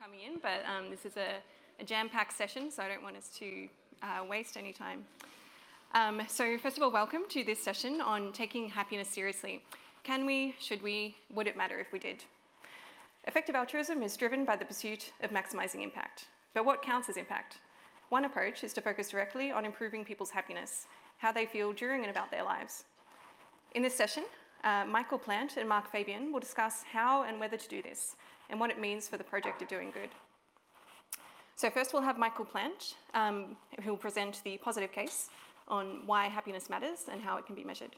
coming 0.00 0.20
in, 0.20 0.38
but 0.42 0.62
um, 0.66 0.90
this 0.90 1.06
is 1.06 1.16
a, 1.16 1.36
a 1.80 1.84
jam-packed 1.84 2.36
session, 2.36 2.70
so 2.70 2.82
I 2.82 2.88
don't 2.88 3.02
want 3.02 3.16
us 3.16 3.30
to 3.38 3.66
uh, 4.02 4.24
waste 4.28 4.58
any 4.58 4.72
time. 4.72 5.04
Um, 5.94 6.20
so 6.28 6.58
first 6.58 6.76
of 6.76 6.82
all, 6.82 6.92
welcome 6.92 7.22
to 7.30 7.42
this 7.42 7.62
session 7.62 8.02
on 8.02 8.32
taking 8.32 8.68
happiness 8.68 9.08
seriously. 9.08 9.62
Can 10.04 10.26
we, 10.26 10.54
should 10.60 10.82
we, 10.82 11.16
would 11.34 11.46
it 11.46 11.56
matter 11.56 11.78
if 11.78 11.92
we 11.92 11.98
did? 11.98 12.24
Effective 13.26 13.54
altruism 13.54 14.02
is 14.02 14.16
driven 14.18 14.44
by 14.44 14.54
the 14.54 14.66
pursuit 14.66 15.12
of 15.22 15.30
maximising 15.30 15.82
impact. 15.82 16.26
But 16.52 16.66
what 16.66 16.82
counts 16.82 17.08
as 17.08 17.16
impact? 17.16 17.58
One 18.10 18.26
approach 18.26 18.64
is 18.64 18.74
to 18.74 18.82
focus 18.82 19.08
directly 19.08 19.50
on 19.50 19.64
improving 19.64 20.04
people's 20.04 20.30
happiness, 20.30 20.86
how 21.16 21.32
they 21.32 21.46
feel 21.46 21.72
during 21.72 22.02
and 22.02 22.10
about 22.10 22.30
their 22.30 22.44
lives. 22.44 22.84
In 23.74 23.82
this 23.82 23.94
session, 23.94 24.24
uh, 24.62 24.84
Michael 24.86 25.18
Plant 25.18 25.56
and 25.56 25.68
Mark 25.68 25.90
Fabian 25.90 26.32
will 26.32 26.40
discuss 26.40 26.82
how 26.92 27.22
and 27.22 27.40
whether 27.40 27.56
to 27.56 27.68
do 27.68 27.82
this, 27.82 28.16
and 28.50 28.58
what 28.60 28.70
it 28.70 28.80
means 28.80 29.08
for 29.08 29.16
the 29.16 29.24
project 29.24 29.62
of 29.62 29.68
doing 29.68 29.90
good. 29.90 30.10
So 31.56 31.70
first 31.70 31.92
we'll 31.92 32.02
have 32.02 32.18
Michael 32.18 32.44
Plant, 32.44 32.96
um, 33.14 33.56
who 33.82 33.90
will 33.90 33.96
present 33.96 34.42
the 34.44 34.58
positive 34.58 34.92
case 34.92 35.30
on 35.68 36.02
why 36.06 36.26
happiness 36.26 36.68
matters 36.68 37.06
and 37.10 37.20
how 37.22 37.38
it 37.38 37.46
can 37.46 37.54
be 37.54 37.64
measured. 37.64 37.96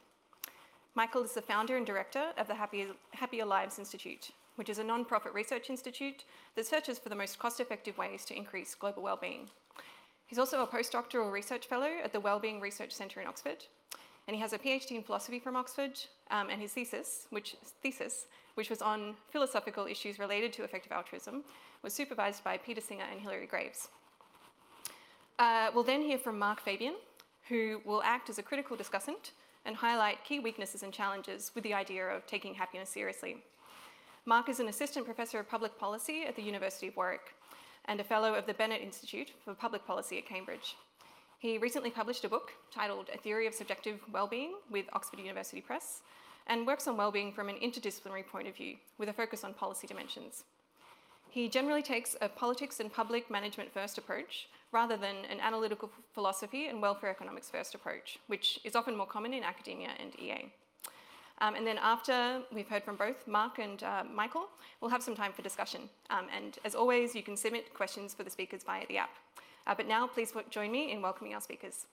Michael 0.95 1.23
is 1.23 1.33
the 1.33 1.43
founder 1.43 1.77
and 1.77 1.87
director 1.87 2.33
of 2.39 2.47
the 2.49 2.55
Happier, 2.55 2.89
Happier 3.13 3.45
Lives 3.45 3.79
Institute, 3.79 4.31
which 4.57 4.69
is 4.69 4.79
a 4.79 4.85
non-profit 4.85 5.33
research 5.33 5.71
institute 5.71 6.25
that 6.57 6.67
searches 6.67 6.99
for 6.99 7.09
the 7.09 7.15
most 7.15 7.39
cost-effective 7.39 7.97
ways 7.99 8.25
to 8.25 8.37
increase 8.37 8.75
global 8.75 9.03
well-being. 9.03 9.49
He's 10.27 10.39
also 10.39 10.63
a 10.63 10.67
postdoctoral 10.67 11.33
research 11.33 11.67
fellow 11.67 11.91
at 12.03 12.13
the 12.13 12.21
Wellbeing 12.21 12.61
Research 12.61 12.93
Centre 12.93 13.21
in 13.21 13.27
Oxford, 13.27 13.65
and 14.29 14.37
he 14.37 14.43
has 14.43 14.53
a 14.53 14.59
PhD 14.59 14.93
in 14.93 15.03
philosophy 15.03 15.39
from 15.39 15.57
Oxford, 15.57 15.99
um, 16.31 16.51
and 16.51 16.61
his 16.61 16.73
thesis, 16.73 17.27
which 17.31 17.57
thesis, 17.83 18.27
which 18.57 18.69
was 18.69 18.83
on 18.83 19.15
philosophical 19.33 19.87
issues 19.87 20.19
related 20.19 20.53
to 20.53 20.65
effective 20.65 20.93
altruism, 20.93 21.43
was 21.83 21.95
supervised 21.95 22.45
by 22.45 22.59
Peter 22.59 22.83
Singer 22.83 23.07
and 23.11 23.21
Hilary 23.23 23.47
Greaves. 23.47 23.89
Uh, 25.39 25.71
we'll 25.75 25.83
then 25.83 26.03
hear 26.03 26.19
from 26.19 26.39
Mark 26.39 26.61
Fabian, 26.61 26.97
who 27.49 27.81
will 27.87 28.03
act 28.03 28.29
as 28.29 28.39
a 28.39 28.43
critical 28.43 28.77
discussant 28.77 29.33
and 29.65 29.75
highlight 29.75 30.23
key 30.25 30.41
weaknesses 30.41 30.83
and 30.83 30.93
challenges 30.93 31.51
with 31.55 31.65
the 31.65 31.73
idea 31.73 32.07
of 32.07 32.27
taking 32.27 32.53
happiness 32.53 32.91
seriously. 32.91 33.39
Mark 34.27 34.51
is 34.51 34.61
an 34.61 34.69
assistant 34.69 35.07
professor 35.07 35.39
of 35.39 35.49
public 35.49 35.79
policy 35.79 36.25
at 36.29 36.37
the 36.37 36.43
University 36.43 36.89
of 36.89 36.97
Warwick 36.97 37.35
and 37.87 37.99
a 37.99 38.05
fellow 38.05 38.35
of 38.35 38.45
the 38.45 38.53
Bennett 38.53 38.83
Institute 38.83 39.33
for 39.43 39.55
Public 39.55 39.87
Policy 39.87 40.19
at 40.19 40.27
Cambridge. 40.27 40.77
He 41.41 41.57
recently 41.57 41.91
published 41.91 42.25
a 42.25 42.29
book 42.29 42.51
titled 42.75 43.11
A 43.15 43.17
Theory 43.17 43.47
of 43.47 43.55
Subjective 43.55 44.01
Wellbeing 44.13 44.55
with 44.73 44.87
Oxford 44.93 45.21
University 45.21 45.61
Press 45.61 46.01
and 46.49 46.67
works 46.67 46.89
on 46.89 46.97
wellbeing 46.97 47.33
from 47.33 47.49
an 47.49 47.55
interdisciplinary 47.63 48.27
point 48.27 48.49
of 48.49 48.57
view 48.57 48.75
with 48.99 49.09
a 49.09 49.13
focus 49.13 49.45
on 49.45 49.55
policy 49.55 49.87
dimensions. 49.87 50.43
He 51.31 51.49
generally 51.49 51.83
takes 51.83 52.17
a 52.21 52.29
politics 52.29 52.81
and 52.81 52.93
public 52.93 53.31
management 53.31 53.73
first 53.73 53.99
approach 53.99 54.49
rather 54.73 54.97
than 54.97 55.15
an 55.31 55.39
analytical 55.39 55.93
philosophy 56.13 56.67
and 56.67 56.83
welfare 56.83 57.11
economics 57.11 57.49
first 57.49 57.73
approach, 57.73 58.19
which 58.27 58.59
is 58.65 58.75
often 58.75 58.97
more 58.97 59.07
common 59.07 59.33
in 59.33 59.45
academia 59.45 59.91
and 60.01 60.19
EA. 60.19 60.51
Um, 61.41 61.55
and 61.55 61.65
then 61.65 61.79
after 61.79 62.41
we've 62.53 62.69
heard 62.69 62.83
from 62.83 62.97
both 62.97 63.29
Mark 63.29 63.61
and 63.61 63.81
uh, 63.85 64.03
Michael, 64.13 64.49
we'll 64.81 64.91
have 64.91 65.05
some 65.05 65.15
time 65.15 65.33
for 65.33 65.43
discussion. 65.43 65.83
Um, 66.11 66.27
and 66.37 66.59
as 66.65 66.75
always, 66.75 67.15
you 67.15 67.23
can 67.23 67.37
submit 67.37 67.73
questions 67.75 68.13
for 68.13 68.25
the 68.25 68.31
speakers 68.31 68.65
via 68.65 68.85
the 68.89 68.99
app. 68.99 69.11
Uh, 69.69 69.75
but 69.75 69.87
now, 69.87 70.07
please 70.07 70.33
join 70.49 70.73
me 70.73 70.91
in 70.91 71.03
welcoming 71.03 71.35
our 71.35 71.43
speakers. 71.43 71.85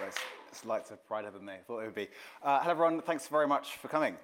Those, 0.00 0.14
those 0.52 0.64
lights 0.64 0.90
are 0.90 0.98
brighter 1.06 1.30
than 1.30 1.46
they 1.46 1.58
thought 1.64 1.78
they 1.78 1.86
would 1.86 1.94
be. 1.94 2.08
Uh, 2.42 2.58
hello, 2.58 2.72
everyone. 2.72 3.00
Thanks 3.02 3.28
very 3.28 3.46
much 3.46 3.76
for 3.76 3.86
coming. 3.86 4.16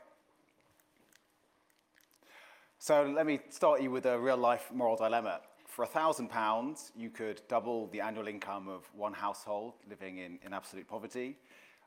So 2.80 3.04
let 3.04 3.26
me 3.26 3.38
start 3.48 3.80
you 3.80 3.92
with 3.92 4.06
a 4.06 4.18
real-life 4.18 4.72
moral 4.74 4.96
dilemma. 4.96 5.40
For 5.68 5.86
£1,000, 5.86 6.90
you 6.96 7.10
could 7.10 7.42
double 7.46 7.86
the 7.86 8.00
annual 8.00 8.26
income 8.26 8.66
of 8.66 8.90
one 8.92 9.12
household 9.12 9.74
living 9.88 10.18
in, 10.18 10.40
in 10.44 10.52
absolute 10.52 10.88
poverty. 10.88 11.36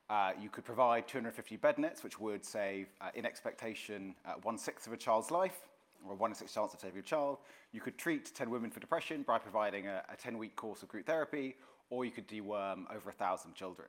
Uh, 0.10 0.32
you 0.40 0.50
could 0.50 0.64
provide 0.64 1.08
250 1.08 1.58
bed 1.58 1.80
nets, 1.80 2.04
which 2.04 2.20
would 2.20 2.46
save, 2.46 2.88
uh, 3.02 3.10
in 3.16 3.26
expectation, 3.26 4.14
uh, 4.26 4.34
one-sixth 4.44 4.86
of 4.86 4.94
a 4.94 4.98
child's 4.98 5.32
life, 5.32 5.58
or 6.08 6.16
one 6.16 6.30
in 6.30 6.36
six 6.36 6.54
chance 6.54 6.74
of 6.74 6.80
saving 6.80 7.00
a 7.00 7.04
child. 7.04 7.40
You 7.72 7.82
could 7.82 7.98
treat 7.98 8.34
10 8.36 8.50
women 8.50 8.70
for 8.70 8.80
depression 8.80 9.24
by 9.24 9.40
providing 9.40 9.88
a, 9.88 10.04
a 10.12 10.16
10-week 10.16 10.56
course 10.56 10.84
of 10.84 10.90
group 10.90 11.08
therapy, 11.08 11.56
or 11.90 12.06
you 12.06 12.12
could 12.12 12.28
deworm 12.28 12.84
over 12.92 13.10
1,000 13.10 13.56
children. 13.56 13.88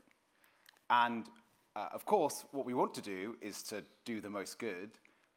And 0.88 1.27
uh, 1.75 1.88
of 1.93 2.06
course, 2.06 2.44
what 2.53 2.65
we 2.65 2.72
want 2.72 2.94
to 2.94 3.03
do 3.03 3.37
is 3.43 3.62
to 3.65 3.84
do 4.06 4.22
the 4.22 4.31
most 4.31 4.59
good, 4.59 4.91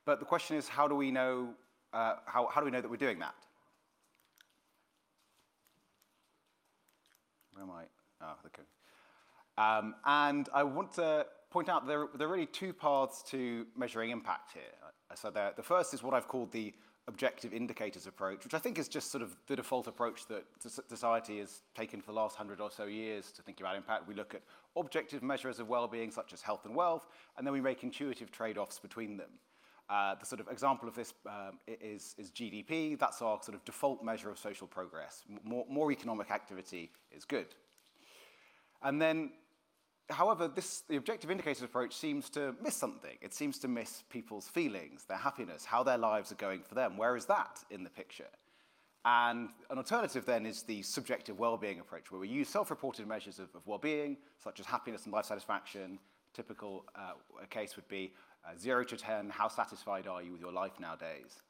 but 0.05 0.19
the 0.19 0.25
question 0.25 0.55
is, 0.55 0.69
how 0.69 0.87
do 0.87 0.95
we 0.95 1.11
know, 1.11 1.49
uh, 1.91 2.15
how, 2.25 2.47
how 2.47 2.61
do 2.61 2.65
we 2.65 2.71
know 2.71 2.81
that 2.81 2.89
we're 2.89 2.95
doing 2.95 3.19
that? 3.19 3.35
Where 7.53 7.63
am 7.63 7.71
I? 7.71 7.83
Oh, 8.21 8.35
okay. 8.45 8.63
Um, 9.59 9.95
and 10.05 10.47
I 10.53 10.63
want 10.63 10.93
to 10.93 11.25
point 11.51 11.67
out 11.67 11.85
there, 11.85 12.07
there 12.17 12.27
are 12.27 12.31
really 12.31 12.45
two 12.45 12.71
paths 12.71 13.21
to 13.23 13.67
measuring 13.75 14.11
impact 14.11 14.53
here. 14.53 14.63
So 15.15 15.29
the, 15.29 15.51
first 15.61 15.93
is 15.93 16.01
what 16.01 16.13
I've 16.13 16.29
called 16.29 16.51
the 16.53 16.73
objective 17.09 17.53
indicators 17.53 18.07
approach, 18.07 18.45
which 18.45 18.53
I 18.53 18.59
think 18.59 18.79
is 18.79 18.87
just 18.87 19.11
sort 19.11 19.21
of 19.21 19.35
the 19.47 19.55
default 19.57 19.87
approach 19.87 20.27
that 20.27 20.45
society 20.87 21.39
has 21.39 21.61
taken 21.75 21.99
for 21.99 22.11
the 22.11 22.17
last 22.17 22.37
hundred 22.37 22.61
or 22.61 22.71
so 22.71 22.85
years 22.85 23.31
to 23.33 23.41
think 23.41 23.59
about 23.59 23.75
impact. 23.75 24.07
We 24.07 24.13
look 24.13 24.33
at 24.33 24.43
objective 24.77 25.23
measures 25.23 25.59
of 25.59 25.67
well-being, 25.67 26.11
such 26.11 26.31
as 26.31 26.41
health 26.41 26.65
and 26.65 26.73
wealth, 26.73 27.07
and 27.37 27.45
then 27.45 27.51
we 27.51 27.59
make 27.59 27.83
intuitive 27.83 28.31
trade-offs 28.31 28.79
between 28.79 29.17
them. 29.17 29.31
Uh, 29.89 30.15
the 30.19 30.25
sort 30.25 30.39
of 30.39 30.47
example 30.47 30.87
of 30.87 30.95
this 30.95 31.15
um, 31.25 31.57
is, 31.67 32.15
is 32.17 32.29
GDP. 32.29 32.97
That's 32.97 33.21
our 33.21 33.41
sort 33.41 33.55
of 33.55 33.65
default 33.65 34.05
measure 34.05 34.29
of 34.29 34.37
social 34.37 34.67
progress. 34.67 35.23
More, 35.43 35.65
more 35.67 35.91
economic 35.91 36.29
activity 36.31 36.91
is 37.11 37.25
good. 37.25 37.47
And 38.83 39.01
then 39.01 39.31
however, 40.09 40.47
this, 40.47 40.81
the 40.87 40.95
objective 40.97 41.31
indicators 41.31 41.63
approach 41.63 41.95
seems 41.95 42.29
to 42.31 42.55
miss 42.61 42.75
something. 42.75 43.17
It 43.21 43.33
seems 43.33 43.59
to 43.59 43.67
miss 43.67 44.03
people's 44.09 44.47
feelings, 44.47 45.05
their 45.05 45.17
happiness, 45.17 45.65
how 45.65 45.83
their 45.83 45.97
lives 45.97 46.31
are 46.31 46.35
going 46.35 46.61
for 46.63 46.75
them. 46.75 46.97
Where 46.97 47.15
is 47.15 47.25
that 47.25 47.63
in 47.69 47.83
the 47.83 47.89
picture? 47.89 48.27
And 49.05 49.49
an 49.69 49.77
alternative 49.77 50.25
then 50.25 50.45
is 50.45 50.63
the 50.63 50.81
subjective 50.81 51.39
well-being 51.39 51.79
approach, 51.79 52.11
where 52.11 52.19
we 52.19 52.27
use 52.27 52.49
self-reported 52.49 53.07
measures 53.07 53.39
of, 53.39 53.47
of 53.55 53.65
well-being, 53.65 54.17
such 54.43 54.59
as 54.59 54.65
happiness 54.65 55.05
and 55.05 55.13
life 55.13 55.25
satisfaction. 55.25 55.99
Typical 56.33 56.85
uh, 56.95 57.45
case 57.49 57.75
would 57.75 57.87
be 57.87 58.13
uh, 58.45 58.57
0 58.57 58.83
to 58.85 58.97
10, 58.97 59.29
how 59.29 59.47
satisfied 59.47 60.07
are 60.07 60.21
you 60.21 60.31
with 60.31 60.41
your 60.41 60.51
life 60.51 60.79
nowadays? 60.79 61.41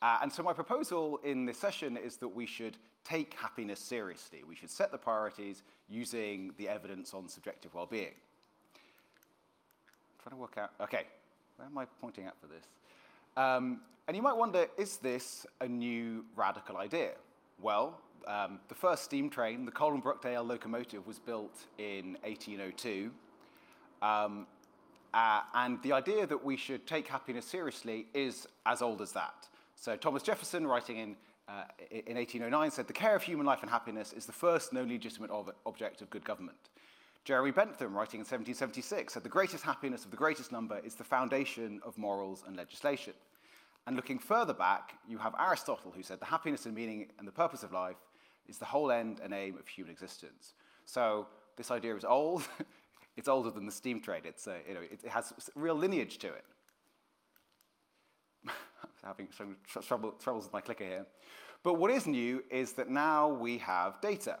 Uh, 0.00 0.18
and 0.22 0.32
so 0.32 0.42
my 0.42 0.52
proposal 0.52 1.18
in 1.24 1.44
this 1.44 1.58
session 1.58 1.96
is 1.96 2.16
that 2.16 2.28
we 2.28 2.46
should 2.46 2.76
take 3.04 3.34
happiness 3.34 3.80
seriously. 3.80 4.42
We 4.46 4.54
should 4.54 4.70
set 4.70 4.92
the 4.92 4.98
priorities 4.98 5.62
using 5.88 6.52
the 6.56 6.68
evidence 6.68 7.14
on 7.14 7.28
subjective 7.28 7.74
well-being. 7.74 8.14
Trying 10.22 10.30
to 10.30 10.36
work 10.36 10.56
out, 10.58 10.70
okay, 10.80 11.04
where 11.56 11.66
am 11.66 11.76
I 11.78 11.86
pointing 12.00 12.26
at 12.26 12.34
for 12.40 12.46
this? 12.46 12.64
Um, 13.36 13.80
and 14.06 14.16
you 14.16 14.22
might 14.22 14.36
wonder, 14.36 14.66
is 14.76 14.98
this 14.98 15.46
a 15.60 15.68
new 15.68 16.24
radical 16.36 16.76
idea? 16.76 17.12
Well, 17.60 17.98
um, 18.26 18.60
the 18.68 18.74
first 18.74 19.04
steam 19.04 19.30
train, 19.30 19.64
the 19.64 19.72
Coalbrookdale 19.72 20.46
locomotive, 20.46 21.06
was 21.06 21.18
built 21.18 21.56
in 21.78 22.16
1802. 22.22 23.10
Um, 24.00 24.46
uh, 25.14 25.40
and 25.54 25.82
the 25.82 25.92
idea 25.92 26.26
that 26.26 26.44
we 26.44 26.56
should 26.56 26.86
take 26.86 27.08
happiness 27.08 27.46
seriously 27.46 28.06
is 28.14 28.46
as 28.66 28.82
old 28.82 29.00
as 29.00 29.12
that. 29.12 29.48
So 29.80 29.96
Thomas 29.96 30.22
Jefferson, 30.22 30.66
writing 30.66 30.98
in, 30.98 31.16
uh, 31.48 31.62
in 31.90 32.16
1809, 32.16 32.70
said, 32.72 32.88
the 32.88 32.92
care 32.92 33.14
of 33.14 33.22
human 33.22 33.46
life 33.46 33.62
and 33.62 33.70
happiness 33.70 34.12
is 34.12 34.26
the 34.26 34.32
first 34.32 34.74
only 34.74 34.94
legitimate 34.94 35.30
ob 35.30 35.54
object 35.66 36.02
of 36.02 36.10
good 36.10 36.24
government. 36.24 36.58
Jeremy 37.24 37.52
Bentham, 37.52 37.94
writing 37.94 38.18
in 38.18 38.26
1776, 38.26 39.14
said, 39.14 39.22
the 39.22 39.28
greatest 39.28 39.62
happiness 39.62 40.04
of 40.04 40.10
the 40.10 40.16
greatest 40.16 40.50
number 40.50 40.80
is 40.80 40.94
the 40.94 41.04
foundation 41.04 41.80
of 41.84 41.96
morals 41.96 42.42
and 42.46 42.56
legislation. 42.56 43.12
And 43.86 43.94
looking 43.94 44.18
further 44.18 44.52
back, 44.52 44.94
you 45.08 45.18
have 45.18 45.34
Aristotle, 45.38 45.92
who 45.94 46.02
said, 46.02 46.18
the 46.18 46.26
happiness 46.26 46.66
and 46.66 46.74
meaning 46.74 47.06
and 47.18 47.28
the 47.28 47.32
purpose 47.32 47.62
of 47.62 47.72
life 47.72 47.96
is 48.48 48.58
the 48.58 48.64
whole 48.64 48.90
end 48.90 49.20
and 49.22 49.32
aim 49.32 49.56
of 49.58 49.68
human 49.68 49.92
existence. 49.92 50.54
So 50.86 51.28
this 51.56 51.70
idea 51.70 51.94
is 51.94 52.04
old. 52.04 52.42
it's 53.16 53.28
older 53.28 53.50
than 53.50 53.64
the 53.64 53.72
steam 53.72 54.00
trade. 54.00 54.22
It's, 54.24 54.48
uh, 54.48 54.56
you 54.66 54.74
know, 54.74 54.80
it 54.80 55.08
has 55.08 55.32
real 55.54 55.76
lineage 55.76 56.18
to 56.18 56.28
it 56.28 56.44
having 59.04 59.28
some 59.36 59.56
trouble, 59.82 60.12
troubles 60.12 60.44
with 60.44 60.52
my 60.52 60.60
clicker 60.60 60.84
here. 60.84 61.06
But 61.62 61.74
what 61.74 61.90
is 61.90 62.06
new 62.06 62.42
is 62.50 62.72
that 62.74 62.88
now 62.88 63.28
we 63.28 63.58
have 63.58 64.00
data. 64.00 64.38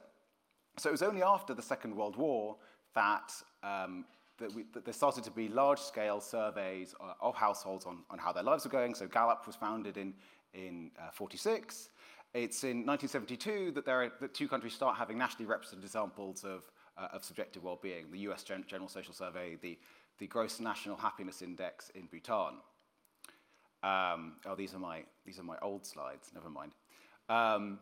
So 0.78 0.88
it 0.88 0.92
was 0.92 1.02
only 1.02 1.22
after 1.22 1.54
the 1.54 1.62
Second 1.62 1.94
World 1.94 2.16
War 2.16 2.56
that, 2.94 3.32
um, 3.62 4.04
that, 4.38 4.54
we, 4.54 4.64
that 4.72 4.84
there 4.84 4.94
started 4.94 5.24
to 5.24 5.30
be 5.30 5.48
large-scale 5.48 6.20
surveys 6.20 6.94
uh, 7.00 7.14
of 7.20 7.34
households 7.34 7.86
on, 7.86 8.04
on 8.10 8.18
how 8.18 8.32
their 8.32 8.44
lives 8.44 8.64
were 8.64 8.70
going. 8.70 8.94
So 8.94 9.08
Gallup 9.08 9.46
was 9.46 9.56
founded 9.56 9.96
in, 9.96 10.14
in 10.54 10.92
uh, 11.00 11.10
46. 11.12 11.90
It's 12.34 12.62
in 12.62 12.86
1972 12.86 13.72
that, 13.72 13.84
there 13.84 14.02
are, 14.02 14.12
that 14.20 14.34
two 14.34 14.46
countries 14.46 14.74
start 14.74 14.96
having 14.96 15.18
nationally 15.18 15.46
representative 15.46 15.84
examples 15.84 16.44
of, 16.44 16.62
uh, 16.96 17.08
of 17.12 17.24
subjective 17.24 17.64
well-being, 17.64 18.10
the 18.12 18.18
US 18.30 18.44
Gen 18.44 18.64
General 18.68 18.88
Social 18.88 19.14
Survey, 19.14 19.56
the 19.60 19.78
the 20.18 20.26
Gross 20.26 20.60
National 20.60 20.96
Happiness 20.96 21.42
Index 21.42 21.90
in 21.94 22.06
Bhutan. 22.06 22.58
Um, 23.82 24.34
oh, 24.46 24.54
these 24.56 24.74
are, 24.74 24.78
my, 24.78 25.02
these 25.24 25.38
are 25.38 25.44
my 25.44 25.56
old 25.62 25.86
slides, 25.86 26.30
never 26.34 26.50
mind. 26.50 26.72
Um, 27.28 27.78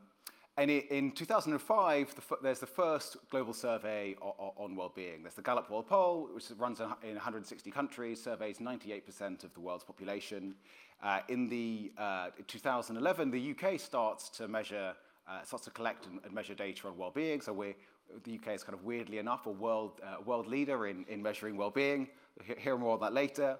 and 0.59 0.71
it, 0.71 0.91
in 0.91 1.13
2005, 1.13 2.15
the, 2.15 2.37
there's 2.43 2.61
the 2.61 2.67
first 2.67 3.17
global 3.31 3.53
survey 3.53 4.17
on, 4.21 4.75
well-being. 4.75 5.23
There's 5.23 5.35
the 5.35 5.43
Gallup 5.43 5.71
World 5.71 5.87
Poll, 5.87 6.31
which 6.33 6.47
runs 6.57 6.81
in 6.81 7.15
160 7.15 7.71
countries, 7.71 8.23
surveys 8.23 8.59
98% 8.59 9.45
of 9.45 9.53
the 9.53 9.61
world's 9.61 9.85
population. 9.85 10.55
Uh, 11.03 11.21
in 11.29 11.49
the 11.51 11.93
uh, 11.99 12.29
2011, 12.47 13.31
the 13.31 13.51
UK 13.51 13.79
starts 13.79 14.31
to 14.31 14.49
measure, 14.49 14.95
uh, 15.29 15.43
starts 15.43 15.67
to 15.67 15.71
collect 15.71 16.07
and, 16.07 16.21
and 16.25 16.33
measure 16.33 16.55
data 16.55 16.89
on 16.89 16.97
well-being. 16.97 17.43
So 17.43 17.53
we're, 17.53 17.75
the 18.25 18.37
UK 18.37 18.55
is 18.55 18.65
kind 18.65 18.79
of 18.79 18.85
weirdly 18.85 19.19
enough 19.19 19.45
a 19.45 19.51
world, 19.51 20.01
uh, 20.03 20.23
world 20.25 20.47
leader 20.47 20.87
in, 20.87 21.05
in 21.09 21.23
measuring 21.23 21.59
well-being. 21.59 22.09
We'll 22.49 22.57
hear 22.57 22.79
more 22.79 22.95
on 22.95 23.01
that 23.01 23.13
later. 23.13 23.59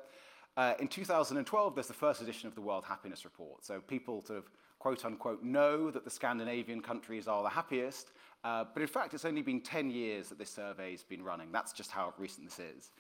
Uh, 0.57 0.73
in 0.81 0.89
2012, 0.89 1.75
there's 1.75 1.87
the 1.87 1.93
first 1.93 2.23
edition 2.23 2.49
of 2.49 2.55
the 2.55 2.61
World 2.61 2.85
Happiness 2.85 3.25
Report. 3.25 3.65
So 3.65 3.81
people 3.81 4.23
sort 4.23 4.39
of 4.39 4.51
quote 4.79 5.05
unquote 5.05 5.43
know 5.43 5.91
that 5.91 6.05
the 6.05 6.11
Scandinavian 6.11 6.81
countries 6.81 7.29
are 7.29 7.43
the 7.43 7.49
happiest, 7.49 8.13
uh, 8.43 8.65
but 8.73 8.81
in 8.81 8.89
fact, 8.89 9.13
it's 9.13 9.27
only 9.27 9.43
been 9.43 9.61
10 9.61 9.91
years 9.91 10.29
that 10.29 10.39
this 10.39 10.51
survey 10.51 10.93
has 10.93 11.03
been 11.03 11.23
running. 11.23 11.53
That's 11.53 11.73
just 11.73 11.91
how 11.91 12.15
recent 12.17 12.47
this 12.47 12.59
is. 12.59 12.91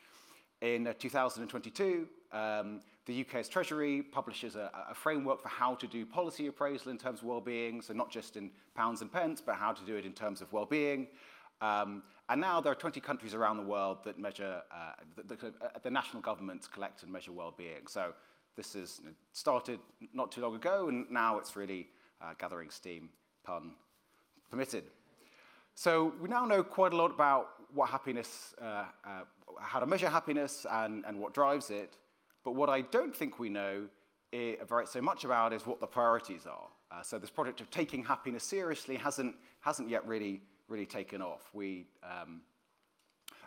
In 0.61 0.87
uh, 0.87 0.93
2022, 0.99 2.09
um, 2.33 2.81
the 3.07 3.23
UK's 3.23 3.49
Treasury 3.49 4.03
publishes 4.03 4.57
a, 4.57 4.71
a, 4.91 4.95
framework 4.95 5.41
for 5.41 5.49
how 5.49 5.75
to 5.77 5.87
do 5.87 6.05
policy 6.05 6.49
appraisal 6.49 6.91
in 6.91 6.99
terms 6.99 7.21
of 7.21 7.27
well-being, 7.27 7.81
so 7.81 7.93
not 7.93 8.11
just 8.11 8.37
in 8.37 8.51
pounds 8.75 9.01
and 9.01 9.13
pence, 9.13 9.41
but 9.45 9.55
how 9.55 9.73
to 9.73 9.85
do 9.85 9.95
it 9.97 10.05
in 10.05 10.13
terms 10.13 10.41
of 10.41 10.53
well-being. 10.53 11.07
Um, 11.61 12.03
and 12.29 12.41
now 12.41 12.61
there 12.61 12.73
are 12.73 12.77
20 12.77 13.01
countries 13.01 13.35
around 13.35 13.57
the 13.57 13.63
world 13.63 13.99
that 14.05 14.19
measure, 14.19 14.63
uh, 14.73 14.93
the, 15.17 15.37
the, 15.37 15.47
uh, 15.47 15.69
the, 15.83 15.91
national 15.91 16.23
governments 16.23 16.67
collect 16.67 17.03
and 17.03 17.13
measure 17.13 17.33
well-being. 17.33 17.87
So 17.87 18.13
this 18.57 18.73
has 18.73 19.01
started 19.33 19.79
not 20.13 20.33
too 20.33 20.41
long 20.41 20.57
ago, 20.57 20.89
and 20.89 21.09
now 21.11 21.39
it's 21.39 21.55
really 21.55 21.89
uh, 22.21 22.35
gathering 22.39 22.71
steam, 22.71 23.11
pun 23.45 23.73
permitted. 24.51 24.85
So 25.75 26.15
we 26.21 26.29
now 26.29 26.47
know 26.47 26.63
quite 26.63 26.93
a 26.93 26.97
lot 26.97 27.11
about 27.11 27.49
what 27.73 27.91
happiness, 27.91 28.55
uh, 28.61 28.85
uh, 29.05 29.21
how 29.61 29.79
to 29.79 29.87
measure 29.87 30.09
happiness 30.09 30.67
and, 30.71 31.05
and 31.07 31.19
what 31.21 31.35
drives 31.35 31.71
it. 31.71 31.97
But 32.45 32.55
what 32.55 32.71
I 32.71 32.81
don't 32.81 33.15
think 33.15 33.39
we 33.39 33.51
know 33.51 33.89
very, 34.33 34.87
so 34.87 35.01
much 35.01 35.25
about 35.25 35.53
is 35.53 35.67
what 35.67 35.81
the 35.81 35.87
priorities 35.87 36.47
are. 36.47 36.69
Uh, 36.91 37.03
so 37.03 37.19
this 37.19 37.31
project 37.31 37.61
of 37.61 37.71
taking 37.71 38.05
happiness 38.05 38.45
seriously 38.45 38.97
hasn't, 38.97 39.35
hasn't 39.61 39.89
yet 39.89 40.07
really 40.07 40.41
really 40.69 40.87
taken 40.87 41.23
off. 41.23 41.49
We, 41.53 41.87
um, 42.03 42.41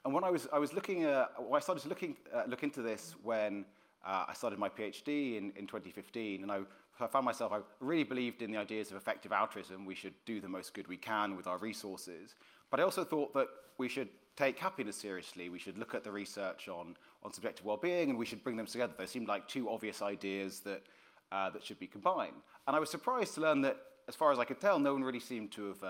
and 0.05 0.13
when 0.13 0.23
I 0.23 0.29
was, 0.29 0.47
I 0.53 0.59
was 0.59 0.73
looking, 0.73 1.05
uh, 1.05 1.27
well, 1.39 1.55
I 1.55 1.59
started 1.59 1.81
to 1.81 1.89
looking, 1.89 2.15
uh, 2.33 2.43
look 2.47 2.63
into 2.63 2.81
this 2.81 3.15
when 3.23 3.65
uh, 4.05 4.25
I 4.27 4.33
started 4.33 4.59
my 4.59 4.69
PhD 4.69 5.37
in, 5.37 5.51
in 5.55 5.67
2015, 5.67 6.43
and 6.43 6.51
I, 6.51 6.61
I 6.99 7.07
found 7.07 7.25
myself, 7.25 7.51
I 7.51 7.59
really 7.79 8.03
believed 8.03 8.41
in 8.41 8.51
the 8.51 8.57
ideas 8.57 8.91
of 8.91 8.97
effective 8.97 9.31
altruism. 9.31 9.85
We 9.85 9.95
should 9.95 10.13
do 10.25 10.39
the 10.41 10.49
most 10.49 10.73
good 10.73 10.87
we 10.87 10.97
can 10.97 11.35
with 11.35 11.47
our 11.47 11.57
resources. 11.57 12.35
But 12.69 12.79
I 12.79 12.83
also 12.83 13.03
thought 13.03 13.33
that 13.33 13.47
we 13.77 13.87
should 13.87 14.09
take 14.35 14.57
happiness 14.57 14.95
seriously. 14.95 15.49
We 15.49 15.59
should 15.59 15.77
look 15.77 15.95
at 15.95 16.03
the 16.03 16.11
research 16.11 16.69
on, 16.69 16.95
on 17.23 17.33
subjective 17.33 17.65
well-being, 17.65 18.09
and 18.09 18.17
we 18.17 18.25
should 18.25 18.43
bring 18.43 18.55
them 18.55 18.65
together. 18.65 18.93
They 18.97 19.05
seemed 19.05 19.27
like 19.27 19.47
two 19.47 19.69
obvious 19.69 20.01
ideas 20.01 20.59
that, 20.61 20.83
uh, 21.31 21.49
that 21.49 21.63
should 21.63 21.79
be 21.79 21.87
combined. 21.87 22.35
And 22.67 22.75
I 22.75 22.79
was 22.79 22.89
surprised 22.89 23.33
to 23.35 23.41
learn 23.41 23.61
that, 23.61 23.77
as 24.07 24.15
far 24.15 24.31
as 24.31 24.39
I 24.39 24.45
could 24.45 24.59
tell, 24.59 24.79
no 24.79 24.93
one 24.93 25.03
really 25.03 25.19
seemed 25.19 25.51
to 25.51 25.67
have 25.67 25.83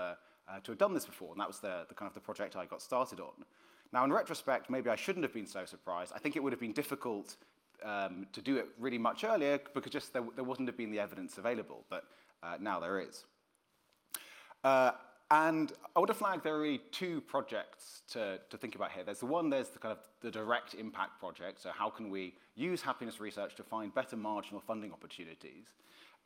uh, 0.50 0.60
to 0.60 0.72
have 0.72 0.78
done 0.78 0.94
this 0.94 1.06
before, 1.06 1.32
and 1.32 1.40
that 1.40 1.48
was 1.48 1.60
the, 1.60 1.84
the 1.88 1.94
kind 1.94 2.08
of 2.08 2.14
the 2.14 2.20
project 2.20 2.56
I 2.56 2.66
got 2.66 2.82
started 2.82 3.20
on. 3.20 3.44
Now, 3.92 4.04
in 4.04 4.12
retrospect, 4.12 4.70
maybe 4.70 4.90
I 4.90 4.96
shouldn't 4.96 5.24
have 5.24 5.32
been 5.32 5.46
so 5.46 5.64
surprised. 5.64 6.12
I 6.14 6.18
think 6.18 6.36
it 6.36 6.42
would 6.42 6.52
have 6.52 6.60
been 6.60 6.72
difficult 6.72 7.36
um, 7.84 8.26
to 8.32 8.40
do 8.40 8.56
it 8.56 8.68
really 8.78 8.98
much 8.98 9.24
earlier 9.24 9.58
because 9.74 9.92
just 9.92 10.12
there, 10.12 10.22
there 10.34 10.44
wouldn't 10.44 10.68
have 10.68 10.76
been 10.76 10.90
the 10.90 11.00
evidence 11.00 11.38
available, 11.38 11.84
but 11.88 12.04
uh, 12.42 12.56
now 12.60 12.78
there 12.78 13.00
is. 13.00 13.24
Uh, 14.62 14.92
and 15.32 15.72
I 15.94 16.00
want 16.00 16.08
to 16.08 16.14
flag 16.14 16.42
there 16.42 16.56
are 16.56 16.60
really 16.60 16.82
two 16.90 17.20
projects 17.22 18.02
to, 18.12 18.40
to 18.50 18.56
think 18.56 18.74
about 18.74 18.90
here. 18.90 19.04
There's 19.04 19.20
the 19.20 19.26
one, 19.26 19.48
there's 19.48 19.68
the 19.68 19.78
kind 19.78 19.92
of 19.92 19.98
the 20.20 20.30
direct 20.30 20.74
impact 20.74 21.20
project. 21.20 21.62
So 21.62 21.70
how 21.72 21.88
can 21.88 22.10
we 22.10 22.34
use 22.56 22.82
happiness 22.82 23.20
research 23.20 23.54
to 23.56 23.62
find 23.62 23.94
better 23.94 24.16
marginal 24.16 24.60
funding 24.60 24.92
opportunities? 24.92 25.66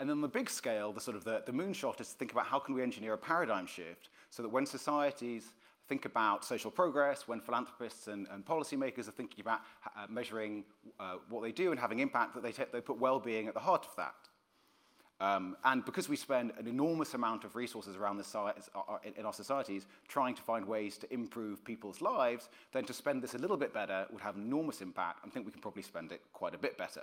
And 0.00 0.09
then 0.09 0.21
the 0.21 0.29
big 0.29 0.50
scale, 0.50 0.93
the 0.93 1.00
sort 1.00 1.17
of 1.17 1.25
the, 1.25 1.43
the 1.44 1.53
moonshot 1.53 2.00
is 2.00 2.09
to 2.09 2.15
think 2.15 2.32
about 2.32 2.47
how 2.47 2.59
can 2.59 2.75
we 2.75 2.82
engineer 2.82 3.12
a 3.12 3.19
paradigm 3.19 3.67
shift 3.67 4.09
so 4.34 4.42
that 4.42 4.48
when 4.48 4.66
societies 4.66 5.52
think 5.88 6.06
about 6.06 6.44
social 6.44 6.70
progress, 6.70 7.28
when 7.28 7.40
philanthropists 7.40 8.08
and, 8.08 8.26
and 8.32 8.44
policymakers 8.44 9.06
are 9.06 9.12
thinking 9.12 9.40
about 9.40 9.60
uh, 9.96 10.06
measuring 10.08 10.64
uh, 10.98 11.16
what 11.28 11.42
they 11.44 11.52
do 11.52 11.70
and 11.70 11.78
having 11.78 12.00
impact, 12.00 12.34
that 12.34 12.42
they, 12.42 12.52
they 12.72 12.81
put 12.81 12.98
well-being 12.98 13.46
at 13.46 13.54
the 13.54 13.60
heart 13.60 13.86
of 13.88 13.94
that. 13.96 14.14
Um, 15.20 15.56
and 15.64 15.84
because 15.84 16.08
we 16.08 16.16
spend 16.16 16.52
an 16.58 16.66
enormous 16.66 17.14
amount 17.14 17.44
of 17.44 17.54
resources 17.54 17.94
around 17.94 18.16
the 18.16 18.26
uh, 18.36 18.52
uh, 18.75 18.98
in 19.16 19.25
our 19.25 19.32
societies 19.32 19.86
trying 20.08 20.34
to 20.34 20.42
find 20.42 20.66
ways 20.66 20.98
to 20.98 21.14
improve 21.14 21.64
people's 21.64 22.00
lives, 22.00 22.48
then 22.72 22.84
to 22.87 22.92
spend 22.92 23.22
this 23.22 23.34
a 23.34 23.38
little 23.38 23.56
bit 23.56 23.72
better 23.72 24.06
would 24.10 24.20
have 24.20 24.34
enormous 24.34 24.80
impact. 24.80 25.20
I 25.25 25.28
think 25.28 25.46
we 25.46 25.52
can 25.52 25.60
probably 25.60 25.82
spend 25.82 26.10
it 26.10 26.22
quite 26.32 26.56
a 26.56 26.58
bit 26.58 26.76
better. 26.76 27.02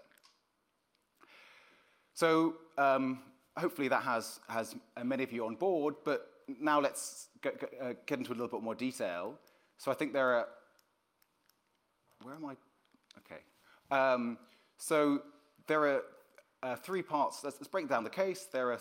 So 2.13 2.56
um, 2.77 3.22
hopefully 3.56 3.88
that 3.88 4.04
has, 4.04 4.42
has 4.50 4.75
many 5.01 5.24
of 5.24 5.31
you 5.31 5.45
on 5.45 5.56
board, 5.56 5.95
but 6.04 6.27
now 6.59 6.80
let's 6.80 7.27
get, 7.42 7.63
uh, 7.81 7.94
get, 8.06 8.19
into 8.19 8.31
a 8.31 8.33
little 8.33 8.48
bit 8.48 8.62
more 8.62 8.75
detail. 8.75 9.36
So 9.77 9.92
I 9.92 9.94
think 9.94 10.13
there 10.13 10.36
are, 10.36 10.48
where 12.24 12.36
am 12.36 12.45
I? 12.45 12.56
Okay. 13.19 13.42
Um, 13.92 14.38
so 14.77 15.21
there 15.68 15.86
are 15.88 16.01
uh, 16.63 16.75
three 16.75 17.01
parts. 17.01 17.44
Let's, 17.44 17.57
let's, 17.59 17.68
break 17.68 17.89
down 17.89 18.03
the 18.03 18.09
case. 18.09 18.48
There 18.51 18.71
are, 18.71 18.80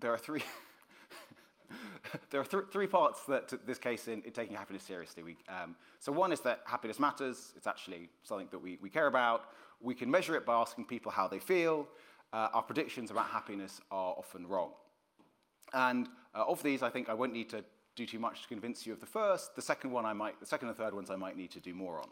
there 0.00 0.12
are 0.12 0.18
three, 0.18 0.42
there 2.30 2.40
are 2.40 2.44
th 2.44 2.64
three 2.72 2.86
parts 2.86 3.24
that 3.26 3.52
this 3.66 3.78
case 3.78 4.08
in, 4.08 4.22
in 4.22 4.32
taking 4.32 4.56
happiness 4.56 4.82
seriously. 4.82 5.22
We, 5.22 5.36
um, 5.48 5.76
so 6.00 6.12
one 6.12 6.32
is 6.32 6.40
that 6.40 6.60
happiness 6.64 6.98
matters. 6.98 7.52
It's 7.56 7.66
actually 7.66 8.08
something 8.24 8.48
that 8.50 8.58
we, 8.58 8.78
we 8.82 8.90
care 8.90 9.06
about. 9.06 9.50
We 9.80 9.94
can 9.94 10.10
measure 10.10 10.36
it 10.36 10.44
by 10.44 10.54
asking 10.54 10.86
people 10.86 11.12
how 11.12 11.28
they 11.28 11.38
feel. 11.38 11.88
Uh, 12.32 12.48
our 12.54 12.62
predictions 12.62 13.10
about 13.10 13.26
happiness 13.26 13.80
are 13.90 14.14
often 14.16 14.46
wrong. 14.46 14.70
And 15.74 16.08
uh, 16.34 16.44
of 16.46 16.62
these, 16.62 16.82
I 16.82 16.90
think 16.90 17.08
I 17.08 17.14
won't 17.14 17.32
need 17.32 17.50
to 17.50 17.64
do 17.94 18.06
too 18.06 18.18
much 18.18 18.42
to 18.42 18.48
convince 18.48 18.86
you 18.86 18.92
of 18.92 19.00
the 19.00 19.06
first. 19.06 19.54
The 19.54 19.62
second 19.62 19.90
one 19.90 20.06
I 20.06 20.12
might, 20.12 20.40
the 20.40 20.46
second 20.46 20.68
and 20.68 20.76
third 20.76 20.94
ones 20.94 21.10
I 21.10 21.16
might 21.16 21.36
need 21.36 21.50
to 21.52 21.60
do 21.60 21.74
more 21.74 21.98
on. 21.98 22.08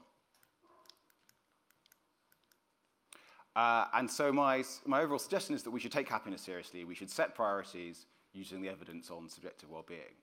Uh, 3.57 3.87
and 3.95 4.11
so 4.11 4.33
my, 4.33 4.63
my 4.87 5.01
overall 5.01 5.19
suggestion 5.19 5.55
is 5.55 5.63
that 5.65 5.71
we 5.71 5.81
should 5.81 5.93
take 5.93 6.09
happiness 6.09 6.43
seriously. 6.43 6.85
We 6.85 6.95
should 6.95 7.11
set 7.11 7.35
priorities 7.35 8.07
using 8.33 8.63
the 8.63 8.69
evidence 8.69 9.11
on 9.11 9.29
subjective 9.29 9.71
well-being. 9.71 10.15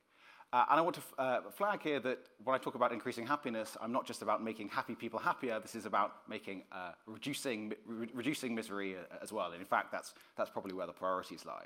Uh, 0.53 0.63
and 0.71 0.79
I 0.79 0.81
want 0.81 0.95
to 0.95 1.01
uh, 1.17 1.41
flag 1.51 1.81
here 1.81 1.99
that 1.99 2.19
when 2.41 2.55
I 2.55 2.57
talk 2.57 2.75
about 2.75 2.93
increasing 2.93 3.27
happiness, 3.27 3.75
I'm 3.81 3.91
not 3.91 4.07
just 4.07 4.21
about 4.21 4.41
making 4.41 4.69
happy 4.69 4.95
people 4.95 5.19
happier. 5.19 5.59
This 5.59 5.75
is 5.75 5.85
about 5.85 6.29
making 6.29 6.63
uh, 6.71 6.91
reducing 7.05 7.73
re 7.85 8.07
reducing 8.13 8.55
misery 8.55 8.95
uh, 8.95 9.17
as 9.21 9.33
well. 9.33 9.51
And 9.51 9.59
in 9.59 9.67
fact, 9.67 9.91
that's 9.91 10.13
that's 10.37 10.49
probably 10.49 10.73
where 10.73 10.87
the 10.87 10.93
priorities 10.93 11.45
lie. 11.45 11.65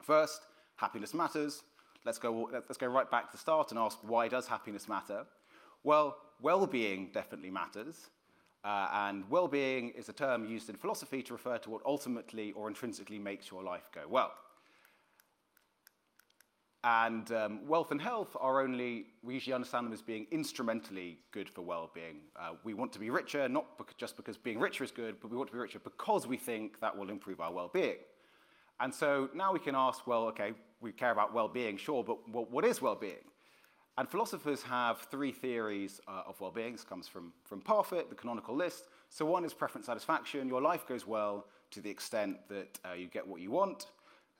First, 0.00 0.46
happiness 0.76 1.14
matters. 1.14 1.62
Let's 2.04 2.18
go 2.18 2.50
let's 2.52 2.78
go 2.78 2.88
right 2.88 3.10
back 3.10 3.26
to 3.26 3.32
the 3.32 3.38
start 3.38 3.70
and 3.70 3.78
ask 3.78 3.98
why 4.02 4.28
does 4.28 4.46
happiness 4.46 4.88
matter? 4.88 5.24
Well, 5.84 6.16
well-being 6.40 7.10
definitely 7.12 7.50
matters. 7.50 8.10
Uh, 8.64 8.88
and 8.92 9.28
well-being 9.28 9.90
is 9.90 10.08
a 10.08 10.12
term 10.12 10.44
used 10.44 10.70
in 10.70 10.76
philosophy 10.76 11.20
to 11.22 11.32
refer 11.32 11.58
to 11.58 11.70
what 11.70 11.82
ultimately 11.84 12.52
or 12.52 12.68
intrinsically 12.68 13.18
makes 13.18 13.50
your 13.50 13.62
life 13.64 13.90
go 13.92 14.02
well. 14.08 14.32
And 16.84 17.30
um, 17.32 17.66
wealth 17.66 17.92
and 17.92 18.00
health 18.00 18.36
are 18.40 18.60
only, 18.60 19.06
we 19.22 19.34
usually 19.34 19.54
understand 19.54 19.86
them 19.86 19.92
as 19.92 20.02
being 20.02 20.26
instrumentally 20.32 21.18
good 21.30 21.48
for 21.48 21.62
well-being. 21.62 22.22
Uh, 22.36 22.54
we 22.64 22.74
want 22.74 22.92
to 22.92 22.98
be 22.98 23.08
richer, 23.10 23.48
not 23.48 23.66
just 23.96 24.16
because 24.16 24.36
being 24.36 24.58
richer 24.58 24.82
is 24.82 24.90
good, 24.90 25.16
but 25.20 25.30
we 25.30 25.36
want 25.36 25.48
to 25.48 25.52
be 25.52 25.60
richer 25.60 25.78
because 25.78 26.26
we 26.26 26.36
think 26.36 26.80
that 26.80 26.96
will 26.96 27.10
improve 27.10 27.40
our 27.40 27.52
well-being. 27.52 27.98
And 28.80 28.92
so 28.94 29.30
now 29.34 29.52
we 29.52 29.58
can 29.58 29.74
ask, 29.74 30.06
well, 30.06 30.24
okay, 30.24 30.52
we 30.80 30.92
care 30.92 31.12
about 31.12 31.32
well-being, 31.32 31.76
sure, 31.76 32.02
but 32.02 32.50
what 32.50 32.64
is 32.64 32.82
well-being? 32.82 33.24
And 33.98 34.08
philosophers 34.08 34.62
have 34.62 35.00
three 35.10 35.32
theories 35.32 36.00
uh, 36.08 36.22
of 36.26 36.40
well-being. 36.40 36.72
This 36.72 36.82
comes 36.82 37.06
from, 37.06 37.32
from 37.44 37.60
Parfit, 37.60 38.08
the 38.08 38.14
canonical 38.14 38.56
list. 38.56 38.88
So 39.10 39.26
one 39.26 39.44
is 39.44 39.52
preference 39.52 39.86
satisfaction. 39.86 40.48
Your 40.48 40.62
life 40.62 40.86
goes 40.88 41.06
well 41.06 41.46
to 41.72 41.80
the 41.80 41.90
extent 41.90 42.38
that 42.48 42.78
uh, 42.88 42.94
you 42.94 43.06
get 43.06 43.26
what 43.26 43.40
you 43.40 43.50
want. 43.50 43.86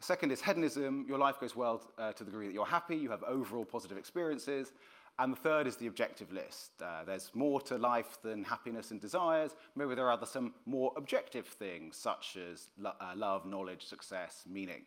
The 0.01 0.07
second 0.07 0.33
is 0.33 0.41
hedonism. 0.41 1.05
Your 1.07 1.19
life 1.19 1.39
goes 1.39 1.55
well 1.55 1.83
uh, 1.99 2.13
to 2.13 2.25
the 2.25 2.31
degree 2.31 2.47
that 2.47 2.55
you're 2.55 2.65
happy, 2.67 2.97
you 2.97 3.11
have 3.11 3.23
overall 3.25 3.65
positive 3.65 3.99
experiences. 3.99 4.73
And 5.19 5.33
the 5.33 5.37
third 5.37 5.67
is 5.67 5.77
the 5.77 5.87
objective 5.87 6.33
list. 6.33 6.71
Uh, 6.83 7.05
there's 7.05 7.31
more 7.35 7.61
to 7.63 7.77
life 7.77 8.19
than 8.23 8.45
happiness 8.45 8.91
and 8.91 9.01
desires. 9.01 9.55
Maybe 9.77 9.95
there 9.95 10.07
are 10.07 10.13
other, 10.13 10.27
some 10.27 10.55
more 10.65 10.93
objective 10.97 11.47
things, 11.47 11.97
such 11.97 12.37
as 12.37 12.69
lo 12.79 12.93
uh, 13.01 13.13
love, 13.15 13.45
knowledge, 13.45 13.85
success, 13.85 14.45
meaning. 14.49 14.83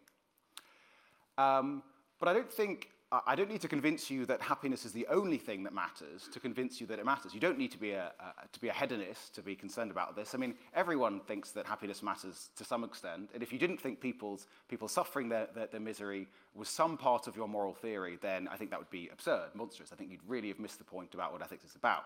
Um, 1.38 1.84
but 2.20 2.28
I 2.28 2.34
don't 2.34 2.52
think 2.52 2.90
I 3.12 3.36
don't 3.36 3.50
need 3.50 3.62
to 3.62 3.68
convince 3.68 4.10
you 4.10 4.26
that 4.26 4.42
happiness 4.42 4.84
is 4.84 4.92
the 4.92 5.06
only 5.08 5.38
thing 5.38 5.64
that 5.64 5.74
matters 5.74 6.28
to 6.34 6.40
convince 6.40 6.82
you 6.82 6.88
that 6.88 6.98
it 6.98 7.06
matters. 7.06 7.36
You 7.36 7.40
don't 7.40 7.58
need 7.58 7.72
to 7.72 7.78
be 7.78 7.92
a, 7.92 8.12
a, 8.20 8.48
to 8.52 8.60
be 8.60 8.68
a 8.70 8.74
hedonist 8.74 9.36
to 9.36 9.44
be 9.44 9.56
concerned 9.56 9.92
about 9.92 10.16
this. 10.16 10.34
I 10.34 10.40
mean, 10.40 10.56
everyone 10.74 11.20
thinks 11.20 11.52
that 11.52 11.68
happiness 11.68 12.02
matters 12.02 12.50
to 12.58 12.64
some 12.64 12.84
extent. 12.84 13.30
And 13.34 13.44
if 13.44 13.54
you 13.54 13.60
didn't 13.60 13.80
think 13.80 14.02
people's, 14.02 14.48
people 14.68 14.88
suffering 14.88 15.30
their, 15.30 15.48
their, 15.54 15.68
their 15.68 15.80
misery 15.80 16.28
was 16.56 16.68
some 16.68 16.98
part 16.98 17.28
of 17.28 17.36
your 17.36 17.48
moral 17.48 17.76
theory, 17.76 18.18
then 18.22 18.48
I 18.48 18.58
think 18.58 18.72
that 18.72 18.80
would 18.80 18.90
be 18.90 19.08
absurd, 19.14 19.50
monstrous. 19.54 19.94
I 19.94 19.96
think 19.96 20.10
you'd 20.12 20.28
really 20.28 20.48
have 20.48 20.60
missed 20.60 20.80
the 20.80 20.84
point 20.84 21.14
about 21.14 21.32
what 21.32 21.44
ethics 21.44 21.64
is 21.64 21.76
about. 21.76 22.06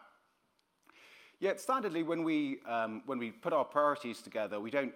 Yet, 1.40 1.60
standardly, 1.60 2.06
when 2.06 2.24
we, 2.24 2.60
um, 2.68 3.04
when 3.06 3.20
we 3.20 3.32
put 3.32 3.54
our 3.54 3.64
priorities 3.64 4.22
together, 4.22 4.60
we 4.60 4.70
don't 4.70 4.94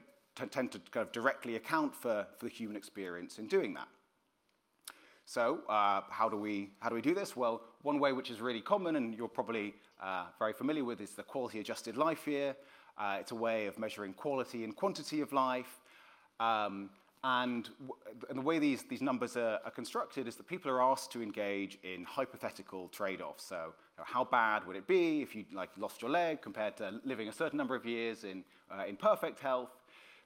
tend 0.51 0.73
to 0.73 0.79
kind 0.91 1.07
of 1.07 1.13
directly 1.13 1.55
account 1.55 1.95
for, 1.95 2.27
for 2.37 2.45
the 2.45 2.51
human 2.51 2.75
experience 2.75 3.39
in 3.39 3.47
doing 3.47 3.73
that. 3.75 3.87
So, 5.25 5.59
uh, 5.69 6.01
how, 6.09 6.27
do 6.29 6.37
we, 6.37 6.71
how 6.79 6.89
do 6.89 6.95
we 6.95 7.01
do 7.01 7.13
this? 7.13 7.35
Well, 7.35 7.61
one 7.81 7.99
way 7.99 8.11
which 8.11 8.29
is 8.29 8.41
really 8.41 8.61
common 8.61 8.97
and 8.97 9.15
you're 9.15 9.27
probably 9.27 9.73
uh, 10.01 10.25
very 10.37 10.53
familiar 10.53 10.83
with 10.83 10.99
is 11.01 11.11
the 11.11 11.23
quality 11.23 11.59
adjusted 11.59 11.95
life 11.95 12.27
year. 12.27 12.55
Uh, 12.97 13.17
it's 13.19 13.31
a 13.31 13.35
way 13.35 13.65
of 13.67 13.79
measuring 13.79 14.13
quality 14.13 14.63
and 14.63 14.75
quantity 14.75 15.21
of 15.21 15.31
life. 15.33 15.79
Um, 16.39 16.89
and, 17.23 17.69
and, 18.29 18.37
the 18.37 18.41
way 18.41 18.59
these, 18.59 18.83
these 18.83 19.01
numbers 19.01 19.37
are, 19.37 19.59
are, 19.63 19.71
constructed 19.71 20.27
is 20.27 20.35
that 20.35 20.45
people 20.45 20.69
are 20.69 20.81
asked 20.81 21.09
to 21.13 21.23
engage 21.23 21.77
in 21.83 22.03
hypothetical 22.03 22.89
trade 22.89 23.21
offs. 23.21 23.45
So, 23.45 23.55
you 23.55 23.99
know, 23.99 24.03
how 24.05 24.25
bad 24.25 24.67
would 24.67 24.75
it 24.75 24.87
be 24.87 25.21
if 25.21 25.33
you 25.33 25.45
like, 25.53 25.69
lost 25.77 26.01
your 26.01 26.11
leg 26.11 26.41
compared 26.41 26.75
to 26.77 26.99
living 27.05 27.29
a 27.29 27.31
certain 27.31 27.57
number 27.57 27.75
of 27.75 27.85
years 27.85 28.25
in, 28.25 28.43
uh, 28.69 28.83
in 28.85 28.97
perfect 28.97 29.39
health? 29.39 29.69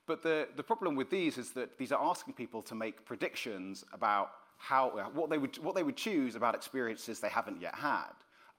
But 0.07 0.23
the, 0.23 0.47
the 0.55 0.63
problem 0.63 0.95
with 0.95 1.11
these 1.11 1.37
is 1.37 1.51
that 1.51 1.77
these 1.77 1.91
are 1.91 2.01
asking 2.01 2.33
people 2.33 2.63
to 2.63 2.73
make 2.73 3.05
predictions 3.05 3.85
about 3.93 4.31
how, 4.57 4.89
what, 5.13 5.29
they 5.29 5.37
would, 5.37 5.57
what 5.59 5.75
they 5.75 5.83
would 5.83 5.95
choose 5.95 6.35
about 6.35 6.55
experiences 6.55 7.19
they 7.19 7.29
haven't 7.29 7.61
yet 7.61 7.75
had. 7.75 8.11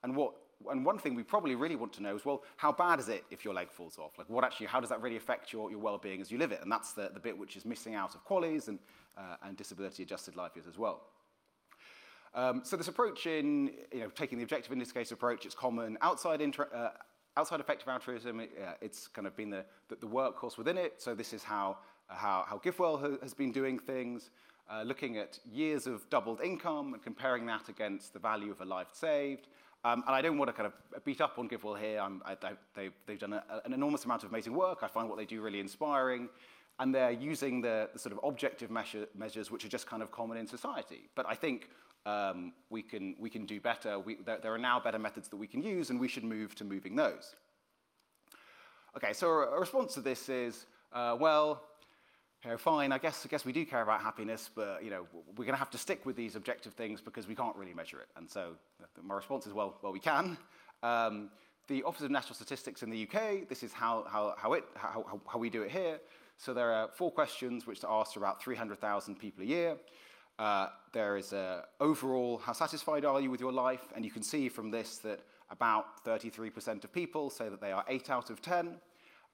And, 0.03 0.15
what, 0.17 0.35
and 0.71 0.85
one 0.85 0.99
thing 0.99 1.15
we 1.15 1.23
probably 1.23 1.55
really 1.55 1.77
want 1.77 1.93
to 1.95 2.03
know 2.03 2.15
is, 2.15 2.25
well, 2.25 2.43
how 2.57 2.73
bad 2.73 3.01
is 3.01 3.09
it 3.09 3.25
if 3.31 3.45
your 3.45 3.55
leg 3.55 3.71
falls 3.71 3.99
off? 3.99 4.13
Like, 4.17 4.29
what 4.29 4.45
actually, 4.45 4.67
how 4.67 4.81
does 4.81 4.91
that 4.91 5.03
really 5.03 5.17
affect 5.17 5.53
your, 5.53 5.71
your 5.71 5.81
well-being 5.81 6.21
as 6.21 6.31
you 6.31 6.39
live 6.39 6.53
it? 6.53 6.61
And 6.63 6.71
that's 6.71 6.93
the, 6.93 7.11
the 7.13 7.21
bit 7.21 7.37
which 7.37 7.57
is 7.57 7.65
missing 7.65 7.95
out 7.95 8.15
of 8.15 8.25
QALYs 8.25 8.69
and, 8.69 8.79
uh, 9.17 9.37
and 9.43 9.57
disability-adjusted 9.57 10.37
life 10.37 10.53
years 10.55 10.67
as 10.69 10.79
well. 10.79 11.03
Um, 12.35 12.61
so 12.63 12.77
this 12.77 12.89
approach 12.89 13.27
in, 13.27 13.73
you 13.93 14.01
know, 14.01 14.11
taking 14.11 14.39
the 14.39 14.45
objective 14.45 14.73
indicator 14.73 15.15
approach, 15.15 15.47
it's 15.47 15.55
common 15.55 15.97
outside, 16.03 16.41
inter- 16.41 16.69
uh, 16.75 16.91
outside 17.37 17.59
effective 17.59 17.89
altruism. 17.89 18.41
It, 18.41 18.51
uh, 18.63 18.73
it's 18.81 19.09
kind 19.09 19.27
of 19.27 19.35
been 19.37 19.51
the, 19.51 19.65
the, 19.89 19.97
the, 19.97 20.07
workhorse 20.07 20.59
within 20.59 20.77
it. 20.77 20.95
So 20.99 21.15
this 21.15 21.33
is 21.33 21.43
how, 21.43 21.79
how, 22.09 22.45
how 22.47 22.59
GiveWell 22.59 23.23
has 23.23 23.35
been 23.35 23.51
doing 23.51 23.79
things 23.79 24.31
uh, 24.71 24.83
looking 24.83 25.17
at 25.17 25.39
years 25.45 25.87
of 25.87 26.09
doubled 26.11 26.41
income 26.41 26.95
and 26.95 27.03
comparing 27.03 27.47
that 27.47 27.69
against 27.69 28.13
the 28.13 28.19
value 28.19 28.51
of 28.51 28.61
a 28.61 28.65
life 28.65 28.89
saved. 28.93 29.49
Um, 29.85 30.03
and 30.07 30.15
I 30.15 30.21
don't 30.21 30.39
want 30.39 30.49
to 30.49 30.53
kind 30.53 30.67
of 30.67 31.05
beat 31.05 31.21
up 31.21 31.39
on 31.39 31.49
GiveWell 31.49 31.79
here. 31.79 32.01
I, 32.01 32.37
they, 32.75 32.91
have 33.09 33.19
done 33.19 33.33
a, 33.33 33.43
an 33.65 33.73
enormous 33.73 34.05
amount 34.05 34.25
of 34.25 34.31
amazing 34.31 34.55
work. 34.55 34.81
I 34.83 34.89
find 34.89 35.09
what 35.09 35.19
they 35.19 35.25
do 35.25 35.41
really 35.41 35.61
inspiring. 35.61 36.29
And 36.81 36.95
they're 36.95 37.13
using 37.13 37.61
the, 37.61 37.89
the 37.93 37.99
sort 37.99 38.13
of 38.13 38.21
objective 38.23 38.71
measure, 38.71 39.07
measures 39.17 39.51
which 39.51 39.65
are 39.65 39.69
just 39.69 39.87
kind 39.87 40.03
of 40.03 40.11
common 40.11 40.37
in 40.37 40.47
society. 40.47 41.09
But 41.15 41.27
I 41.29 41.35
think 41.35 41.71
um, 42.07 42.53
we, 42.71 42.83
can, 42.83 43.15
we 43.19 43.31
can 43.31 43.47
do 43.47 43.61
better. 43.61 43.99
We, 43.99 44.17
there, 44.25 44.39
there, 44.43 44.55
are 44.55 44.59
now 44.59 44.81
better 44.81 44.99
methods 44.99 45.29
that 45.29 45.37
we 45.37 45.47
can 45.47 45.63
use, 45.63 45.91
and 45.91 46.01
we 46.01 46.09
should 46.09 46.25
move 46.25 46.55
to 46.57 46.65
moving 46.65 46.97
those. 46.97 47.35
Okay, 48.97 49.13
so 49.13 49.29
a, 49.29 49.57
a 49.57 49.61
response 49.61 49.95
to 49.95 50.01
this 50.01 50.29
is, 50.29 50.67
uh, 50.93 51.17
well, 51.19 51.63
you 52.45 52.51
know, 52.51 52.57
fine, 52.57 52.93
I 52.93 52.99
guess, 52.99 53.27
I 53.27 53.29
guess 53.29 53.45
we 53.45 53.53
do 53.53 53.65
care 53.65 53.83
about 53.83 54.01
happiness, 54.01 54.49
but 54.55 54.83
you 54.83 54.91
know, 54.91 55.07
we're 55.37 55.45
going 55.45 55.55
to 55.55 55.59
have 55.59 55.71
to 55.71 55.79
stick 55.79 56.07
with 56.07 56.17
these 56.17 56.37
objective 56.37 56.73
things 56.75 57.01
because 57.01 57.27
we 57.27 57.35
can't 57.35 57.57
really 57.57 57.75
measure 57.75 57.99
it. 58.01 58.09
And 58.17 58.31
so 58.31 58.53
my 59.03 59.17
response 59.17 59.47
is, 59.47 59.53
well, 59.53 59.77
well 59.83 59.93
we 59.93 59.99
can. 59.99 60.39
Um, 60.83 61.31
the 61.67 61.83
Office 61.83 62.03
of 62.03 62.11
National 62.11 62.35
Statistics 62.35 62.83
in 62.83 62.91
the 62.91 63.09
UK, 63.09 63.49
this 63.49 63.63
is 63.63 63.73
how, 63.73 64.07
how, 64.09 64.35
how, 64.39 64.53
it, 64.53 64.65
how, 64.75 65.21
how 65.27 65.39
we 65.39 65.51
do 65.51 65.63
it 65.63 65.71
here. 65.71 65.99
So 66.39 66.55
there 66.55 66.73
are 66.73 66.89
four 66.89 67.11
questions 67.11 67.67
which 67.67 67.83
are 67.83 68.01
asked 68.01 68.15
to 68.15 68.21
about 68.21 68.41
300,000 68.41 69.17
people 69.17 69.43
a 69.43 69.47
year. 69.47 69.77
Uh, 70.39 70.69
there 70.93 71.17
is 71.17 71.33
a 71.33 71.65
overall, 71.81 72.39
how 72.39 72.53
satisfied 72.53 73.05
are 73.05 73.21
you 73.21 73.31
with 73.31 73.41
your 73.41 73.53
life? 73.53 73.93
And 73.97 74.05
you 74.05 74.11
can 74.13 74.23
see 74.23 74.49
from 74.49 74.71
this 74.71 74.99
that 74.99 75.21
about 75.51 76.05
33% 76.05 76.85
of 76.85 76.93
people 76.93 77.29
say 77.29 77.49
that 77.49 77.61
they 77.61 77.73
are 77.73 77.85
8 77.89 78.09
out 78.11 78.31
of 78.31 78.41
10. 78.41 78.77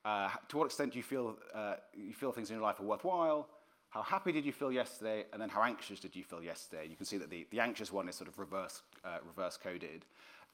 Uh, 0.04 0.28
to 0.48 0.58
what 0.58 0.66
extent 0.66 0.92
do 0.92 0.98
you 0.98 1.02
feel, 1.02 1.38
uh, 1.54 1.74
you 1.94 2.12
feel 2.12 2.30
things 2.30 2.50
in 2.50 2.56
your 2.56 2.62
life 2.62 2.78
are 2.78 2.84
worthwhile? 2.84 3.48
How 3.88 4.02
happy 4.02 4.32
did 4.32 4.44
you 4.44 4.52
feel 4.52 4.70
yesterday? 4.70 5.24
And 5.32 5.40
then 5.40 5.48
how 5.48 5.62
anxious 5.62 6.00
did 6.00 6.14
you 6.14 6.24
feel 6.24 6.42
yesterday? 6.42 6.86
You 6.90 6.96
can 6.96 7.06
see 7.06 7.16
that 7.18 7.30
the, 7.30 7.46
the 7.50 7.60
anxious 7.60 7.92
one 7.92 8.08
is 8.08 8.16
sort 8.16 8.28
of 8.28 8.38
reverse, 8.38 8.82
uh, 9.04 9.18
reverse 9.26 9.56
coded. 9.56 10.04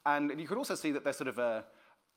And, 0.05 0.39
you 0.39 0.47
can 0.47 0.57
also 0.57 0.75
see 0.75 0.91
that 0.91 1.03
there's 1.03 1.17
sort 1.17 1.27
of 1.27 1.39
a, 1.39 1.65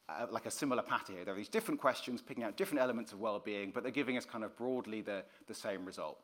a, 0.08 0.26
like 0.30 0.46
a 0.46 0.50
similar 0.50 0.82
pattern 0.82 1.16
here. 1.16 1.24
There 1.24 1.34
are 1.34 1.36
these 1.36 1.48
different 1.48 1.80
questions 1.80 2.22
picking 2.22 2.44
out 2.44 2.56
different 2.56 2.80
elements 2.80 3.12
of 3.12 3.20
well-being, 3.20 3.72
but 3.74 3.82
they're 3.82 3.92
giving 3.92 4.16
us 4.16 4.24
kind 4.24 4.44
of 4.44 4.56
broadly 4.56 5.00
the, 5.00 5.24
the 5.48 5.54
same 5.54 5.84
result. 5.84 6.18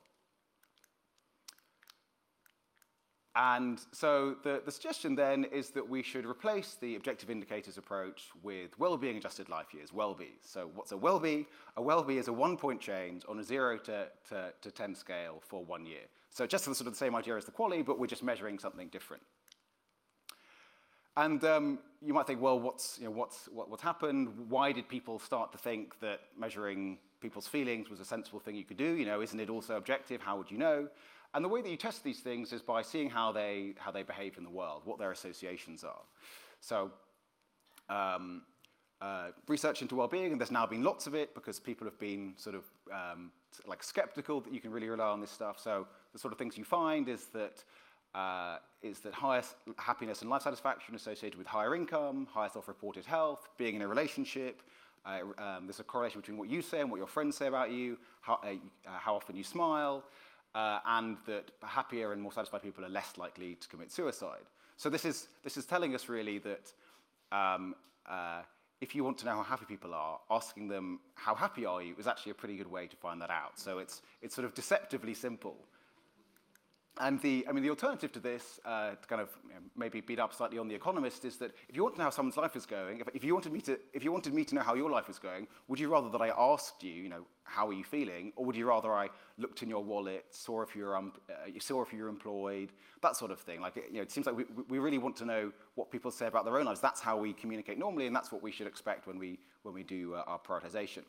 And 3.37 3.80
so 3.92 4.34
the, 4.42 4.60
the 4.64 4.72
suggestion 4.72 5.14
then 5.14 5.44
is 5.44 5.70
that 5.70 5.88
we 5.88 6.02
should 6.02 6.26
replace 6.26 6.76
the 6.80 6.96
objective 6.96 7.30
indicators 7.30 7.78
approach 7.78 8.28
with 8.42 8.76
well-being 8.78 9.16
adjusted 9.16 9.49
life 9.49 9.72
years, 9.72 9.92
WELLBY. 9.92 10.32
So 10.42 10.68
what's 10.75 10.90
a 10.90 10.96
WELLBY? 10.96 11.46
A 11.76 11.82
WELLBY 11.82 12.18
is 12.18 12.26
a 12.26 12.32
one-point 12.32 12.80
change 12.80 13.22
on 13.28 13.38
a 13.38 13.44
0 13.44 13.78
to, 13.78 14.08
to, 14.30 14.52
to 14.60 14.70
10 14.70 14.96
scale 14.96 15.40
for 15.46 15.64
one 15.64 15.87
year. 15.87 16.08
So 16.30 16.44
just 16.46 16.64
the, 16.64 16.75
sort 16.75 16.88
of 16.88 16.94
the 16.94 16.99
same 16.99 17.14
idea 17.14 17.37
as 17.37 17.44
the 17.44 17.52
QALY, 17.52 17.84
but 17.84 18.00
we're 18.00 18.06
just 18.06 18.25
measuring 18.25 18.58
something 18.58 18.88
different. 18.88 19.22
And 21.16 21.44
um, 21.44 21.78
you 22.02 22.14
might 22.14 22.26
think, 22.26 22.40
well, 22.40 22.58
what's, 22.58 22.99
you 22.99 23.04
know, 23.04 23.10
what's, 23.10 23.49
what, 23.52 23.68
what's 23.68 23.82
happened? 23.82 24.28
Why 24.49 24.72
did 24.72 24.88
people 24.88 25.18
start 25.18 25.52
to 25.52 25.58
think 25.58 26.00
that 26.00 26.20
measuring 26.38 26.99
people's 27.20 27.46
feelings 27.46 27.90
was 27.90 28.00
a 28.00 28.04
sensible 28.04 28.40
thing 28.40 28.56
you 28.56 28.64
could 28.64 28.76
do? 28.76 28.94
You 28.94 29.06
know, 29.06 29.20
isn't 29.20 29.38
it 29.38 29.50
also 29.50 29.76
objective? 29.76 30.20
How 30.20 30.37
would 30.37 30.50
you 30.50 30.58
know? 30.58 30.88
And 31.34 31.44
the 31.44 31.49
way 31.49 31.62
that 31.62 31.68
you 31.68 31.76
test 31.76 32.02
these 32.02 32.20
things 32.20 32.52
is 32.52 32.62
by 32.62 32.82
seeing 32.82 33.08
how 33.08 33.32
they, 33.32 33.75
how 33.78 33.90
they 33.90 34.02
behave 34.02 34.37
in 34.37 34.44
the 34.44 34.50
world, 34.50 34.82
what 34.84 34.99
their 34.99 35.12
associations 35.12 35.84
are. 35.84 36.02
So, 36.60 36.90
um, 37.88 38.42
uh, 39.00 39.28
research 39.49 39.80
into 39.80 39.96
well-being, 39.96 40.32
and 40.32 40.40
there's 40.40 40.50
now 40.50 40.66
been 40.66 40.82
lots 40.82 41.06
of 41.06 41.14
it 41.14 41.34
because 41.34 41.58
people 41.58 41.87
have 41.87 41.99
been 41.99 42.34
sort 42.37 42.54
of 42.54 42.64
um, 42.92 43.30
like 43.66 43.82
skeptical 43.82 44.40
that 44.42 44.52
you 44.52 44.60
can 44.60 44.70
really 44.70 44.88
rely 44.88 45.06
on 45.06 45.20
this 45.20 45.30
stuff. 45.30 45.58
So 45.58 45.87
the 46.12 46.18
sort 46.18 46.32
of 46.32 46.38
things 46.38 46.58
you 46.58 46.64
find 46.64 47.08
is 47.08 47.26
that 47.32 47.64
uh, 48.14 48.58
is 48.82 48.99
that 49.00 49.14
highest 49.14 49.54
happiness 49.78 50.20
and 50.20 50.30
life 50.30 50.42
satisfaction 50.42 50.94
associated 50.96 51.38
with 51.38 51.46
higher 51.46 51.75
income, 51.75 52.26
higher 52.30 52.49
self-reported 52.49 53.06
health, 53.06 53.49
being 53.56 53.76
in 53.76 53.82
a 53.82 53.88
relationship. 53.88 54.62
Uh, 55.06 55.20
um, 55.38 55.66
there's 55.66 55.80
a 55.80 55.84
correlation 55.84 56.20
between 56.20 56.37
what 56.37 56.50
you 56.50 56.60
say 56.60 56.80
and 56.80 56.90
what 56.90 56.99
your 56.99 57.06
friends 57.06 57.37
say 57.37 57.46
about 57.46 57.70
you, 57.70 57.96
how, 58.20 58.34
uh, 58.44 58.50
how 58.84 59.14
often 59.14 59.37
you 59.37 59.44
smile, 59.44 60.04
uh, 60.54 60.80
and 60.87 61.16
that 61.26 61.50
happier 61.62 62.12
and 62.12 62.21
more 62.21 62.33
satisfied 62.33 62.62
people 62.62 62.85
are 62.85 62.88
less 62.88 63.16
likely 63.16 63.54
to 63.57 63.69
commit 63.69 63.92
suicide. 63.92 64.47
So 64.76 64.88
this 64.88 65.04
is, 65.04 65.28
this 65.45 65.57
is 65.57 65.66
telling 65.66 65.95
us 65.95 66.09
really 66.09 66.38
that 66.38 66.73
um, 67.33 67.75
uh, 68.09 68.42
if 68.80 68.95
you 68.95 69.04
want 69.04 69.19
to 69.19 69.26
know 69.26 69.37
how 69.37 69.42
happy 69.42 69.66
people 69.66 69.95
are, 69.95 70.19
asking 70.30 70.69
them, 70.69 71.00
how 71.14 71.35
happy 71.35 71.66
are 71.66 71.83
you, 71.83 71.95
is 71.99 72.07
actually 72.07 72.33
a 72.33 72.35
pretty 72.35 72.57
good 72.57 72.71
way 72.71 72.87
to 72.87 72.97
find 72.97 73.21
that 73.21 73.30
out. 73.30 73.59
So 73.59 73.78
it's, 73.78 74.02
it's 74.23 74.35
sort 74.35 74.47
of 74.47 74.54
deceptively 74.54 75.14
simple. 75.14 75.57
And 77.02 77.19
the, 77.23 77.47
I 77.49 77.52
mean, 77.52 77.62
the 77.62 77.71
alternative 77.71 78.12
to 78.12 78.21
this, 78.21 78.61
uh, 78.66 78.90
to 78.90 79.09
kind 79.09 79.23
of 79.23 79.30
maybe 79.75 80.02
beat 80.02 80.19
up 80.19 80.35
slightly 80.35 80.59
on 80.59 80.69
the 80.69 80.75
Economist, 80.75 81.25
is 81.25 81.38
that 81.38 81.52
if 81.66 81.75
you 81.75 81.83
want 81.83 81.95
to 81.95 81.99
know 81.99 82.04
how 82.04 82.11
someone's 82.11 82.37
life 82.37 82.57
is 82.57 82.66
going, 82.66 83.00
if, 83.00 83.09
if, 83.14 83.25
you 83.25 83.33
wanted 83.33 83.54
me 83.54 83.62
to, 83.62 83.78
if 83.95 84.04
you 84.04 84.12
wanted 84.12 84.35
me 84.35 84.45
to 84.45 84.54
know 84.54 84.61
how 84.61 84.75
your 84.75 84.90
life 84.90 85.09
is 85.09 85.19
going, 85.19 85.49
would 85.69 85.80
you 85.80 85.90
rather 85.90 86.11
that 86.11 86.21
I 86.21 86.28
asked 86.37 86.83
you, 86.83 86.92
you 86.92 87.09
know, 87.09 87.25
how 87.45 87.66
are 87.69 87.73
you 87.73 87.85
feeling, 87.85 88.35
or 88.37 88.45
would 88.45 88.54
you 88.54 88.69
rather 88.69 88.92
I 88.92 89.09
looked 89.38 89.62
in 89.62 89.71
your 89.71 89.83
wallet, 89.83 90.26
saw 90.28 90.61
if 90.61 90.76
you're, 90.76 90.95
um, 90.95 91.14
uh, 91.30 91.50
saw 91.59 91.80
if 91.83 91.90
you're 91.90 92.09
employed, 92.09 92.71
that 93.00 93.16
sort 93.16 93.30
of 93.30 93.40
thing? 93.40 93.62
Like, 93.62 93.76
you 93.76 93.97
know, 93.97 94.02
it 94.02 94.12
seems 94.12 94.26
like 94.26 94.37
we, 94.37 94.45
we 94.69 94.78
really 94.78 94.99
want 94.99 95.16
to 95.16 95.25
know 95.25 95.52
what 95.76 95.90
people 95.90 96.11
say 96.11 96.26
about 96.26 96.45
their 96.45 96.59
own 96.59 96.66
lives. 96.66 96.80
That's 96.83 97.00
how 97.00 97.16
we 97.16 97.33
communicate 97.33 97.78
normally, 97.78 98.09
and 98.09 98.14
that's 98.14 98.30
what 98.30 98.42
we 98.42 98.52
should 98.52 98.66
expect 98.66 99.07
when 99.07 99.19
we, 99.19 99.38
when 99.62 99.75
we 99.75 99.85
do 99.85 100.16
uh, 100.16 100.25
our 100.26 100.38
prioritization. 100.38 101.04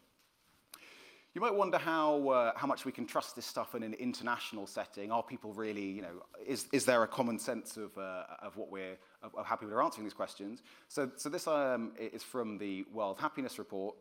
You 1.34 1.40
might 1.40 1.56
wonder 1.56 1.78
how, 1.78 2.28
uh, 2.28 2.52
how 2.58 2.68
much 2.68 2.84
we 2.84 2.92
can 2.92 3.06
trust 3.06 3.38
this 3.38 3.46
stuff 3.46 3.74
in 3.74 3.84
an 3.84 3.94
international 3.94 4.68
setting. 4.68 5.14
Are 5.14 5.24
people 5.24 5.54
really, 5.54 5.86
you 5.86 6.02
know, 6.02 6.24
is, 6.46 6.68
is 6.74 6.84
there 6.84 7.04
a 7.04 7.08
common 7.08 7.40
sense 7.40 7.78
of, 7.78 7.98
uh, 7.98 8.24
of 8.42 8.58
what 8.58 8.70
we're, 8.70 8.98
of, 9.24 9.34
of 9.36 9.46
how 9.46 9.56
people 9.56 9.74
are 9.74 9.82
answering 9.82 10.04
these 10.04 10.14
questions? 10.14 10.62
So, 10.90 11.10
so 11.16 11.30
this 11.30 11.48
um, 11.48 11.94
is 11.98 12.22
from 12.22 12.58
the 12.58 12.84
World 12.94 13.18
Happiness 13.18 13.58
Report. 13.60 13.96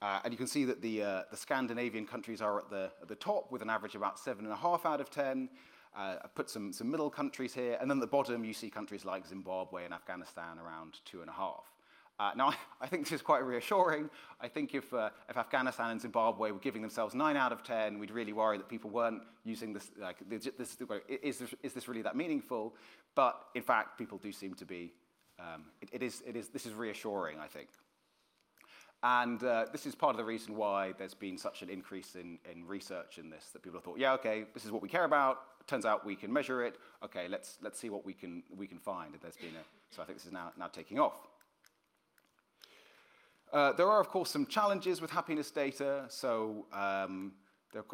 Uh, 0.00 0.18
and 0.24 0.32
you 0.32 0.36
can 0.36 0.48
see 0.48 0.64
that 0.64 0.82
the, 0.82 1.04
uh, 1.04 1.22
the 1.30 1.36
Scandinavian 1.36 2.04
countries 2.04 2.42
are 2.42 2.58
at 2.58 2.68
the, 2.68 2.90
at 3.00 3.06
the 3.06 3.14
top 3.14 3.52
with 3.52 3.62
an 3.62 3.70
average 3.70 3.94
about 3.94 4.16
7.5 4.18 4.84
out 4.84 5.00
of 5.00 5.08
10. 5.08 5.48
Uh, 5.96 6.16
I've 6.24 6.34
put 6.34 6.50
some, 6.50 6.72
some 6.72 6.90
middle 6.90 7.10
countries 7.10 7.54
here. 7.54 7.78
And 7.80 7.88
then 7.88 7.98
at 7.98 8.00
the 8.00 8.08
bottom, 8.08 8.42
you 8.42 8.54
see 8.54 8.70
countries 8.70 9.04
like 9.04 9.24
Zimbabwe 9.24 9.84
and 9.84 9.94
Afghanistan 9.94 10.58
around 10.58 10.98
2.5. 11.08 11.60
Uh, 12.18 12.30
now, 12.36 12.52
I, 12.80 12.86
think 12.86 13.04
this 13.04 13.12
is 13.12 13.22
quite 13.22 13.44
reassuring. 13.44 14.10
I 14.40 14.48
think 14.48 14.74
if, 14.74 14.92
uh, 14.92 15.10
if 15.28 15.36
Afghanistan 15.36 15.90
and 15.90 16.00
Zimbabwe 16.00 16.50
were 16.50 16.58
giving 16.58 16.82
themselves 16.82 17.14
9 17.14 17.36
out 17.36 17.52
of 17.52 17.62
10, 17.62 17.98
we'd 17.98 18.10
really 18.10 18.32
worry 18.32 18.58
that 18.58 18.68
people 18.68 18.90
weren't 18.90 19.22
using 19.44 19.72
this, 19.72 19.90
like, 19.98 20.16
this, 20.28 20.46
is, 20.46 21.38
this, 21.38 21.54
is 21.62 21.72
this 21.72 21.88
really 21.88 22.02
that 22.02 22.16
meaningful? 22.16 22.74
But 23.14 23.42
in 23.54 23.62
fact, 23.62 23.98
people 23.98 24.18
do 24.18 24.32
seem 24.32 24.54
to 24.54 24.64
be, 24.64 24.92
um, 25.38 25.64
it, 25.80 25.88
it, 25.92 26.02
is, 26.02 26.22
it 26.26 26.36
is, 26.36 26.48
this 26.48 26.66
is 26.66 26.74
reassuring, 26.74 27.38
I 27.38 27.46
think. 27.46 27.68
And 29.04 29.42
uh, 29.42 29.66
this 29.72 29.84
is 29.84 29.96
part 29.96 30.12
of 30.12 30.16
the 30.18 30.24
reason 30.24 30.54
why 30.54 30.92
there's 30.96 31.14
been 31.14 31.36
such 31.36 31.62
an 31.62 31.68
increase 31.68 32.14
in, 32.14 32.38
in 32.50 32.64
research 32.64 33.18
in 33.18 33.30
this, 33.30 33.46
that 33.52 33.62
people 33.62 33.78
have 33.78 33.84
thought, 33.84 33.98
yeah, 33.98 34.12
okay, 34.12 34.44
this 34.54 34.64
is 34.64 34.70
what 34.70 34.80
we 34.80 34.88
care 34.88 35.04
about. 35.04 35.66
Turns 35.66 35.84
out 35.84 36.06
we 36.06 36.14
can 36.14 36.32
measure 36.32 36.64
it. 36.64 36.76
Okay, 37.04 37.26
let's, 37.28 37.58
let's 37.62 37.80
see 37.80 37.90
what 37.90 38.06
we 38.06 38.12
can, 38.12 38.44
we 38.56 38.68
can 38.68 38.78
find. 38.78 39.12
And 39.12 39.20
there's 39.20 39.36
been 39.36 39.56
a, 39.56 39.94
so 39.94 40.02
I 40.02 40.04
think 40.04 40.18
this 40.18 40.26
is 40.26 40.32
now, 40.32 40.52
now 40.56 40.68
taking 40.68 41.00
off. 41.00 41.26
Uh, 43.52 43.70
there 43.72 43.86
are, 43.86 44.00
of 44.00 44.08
course, 44.08 44.30
some 44.30 44.46
challenges 44.46 45.02
with 45.02 45.10
happiness 45.10 45.50
data. 45.50 46.06
So 46.08 46.64
um, 46.72 47.32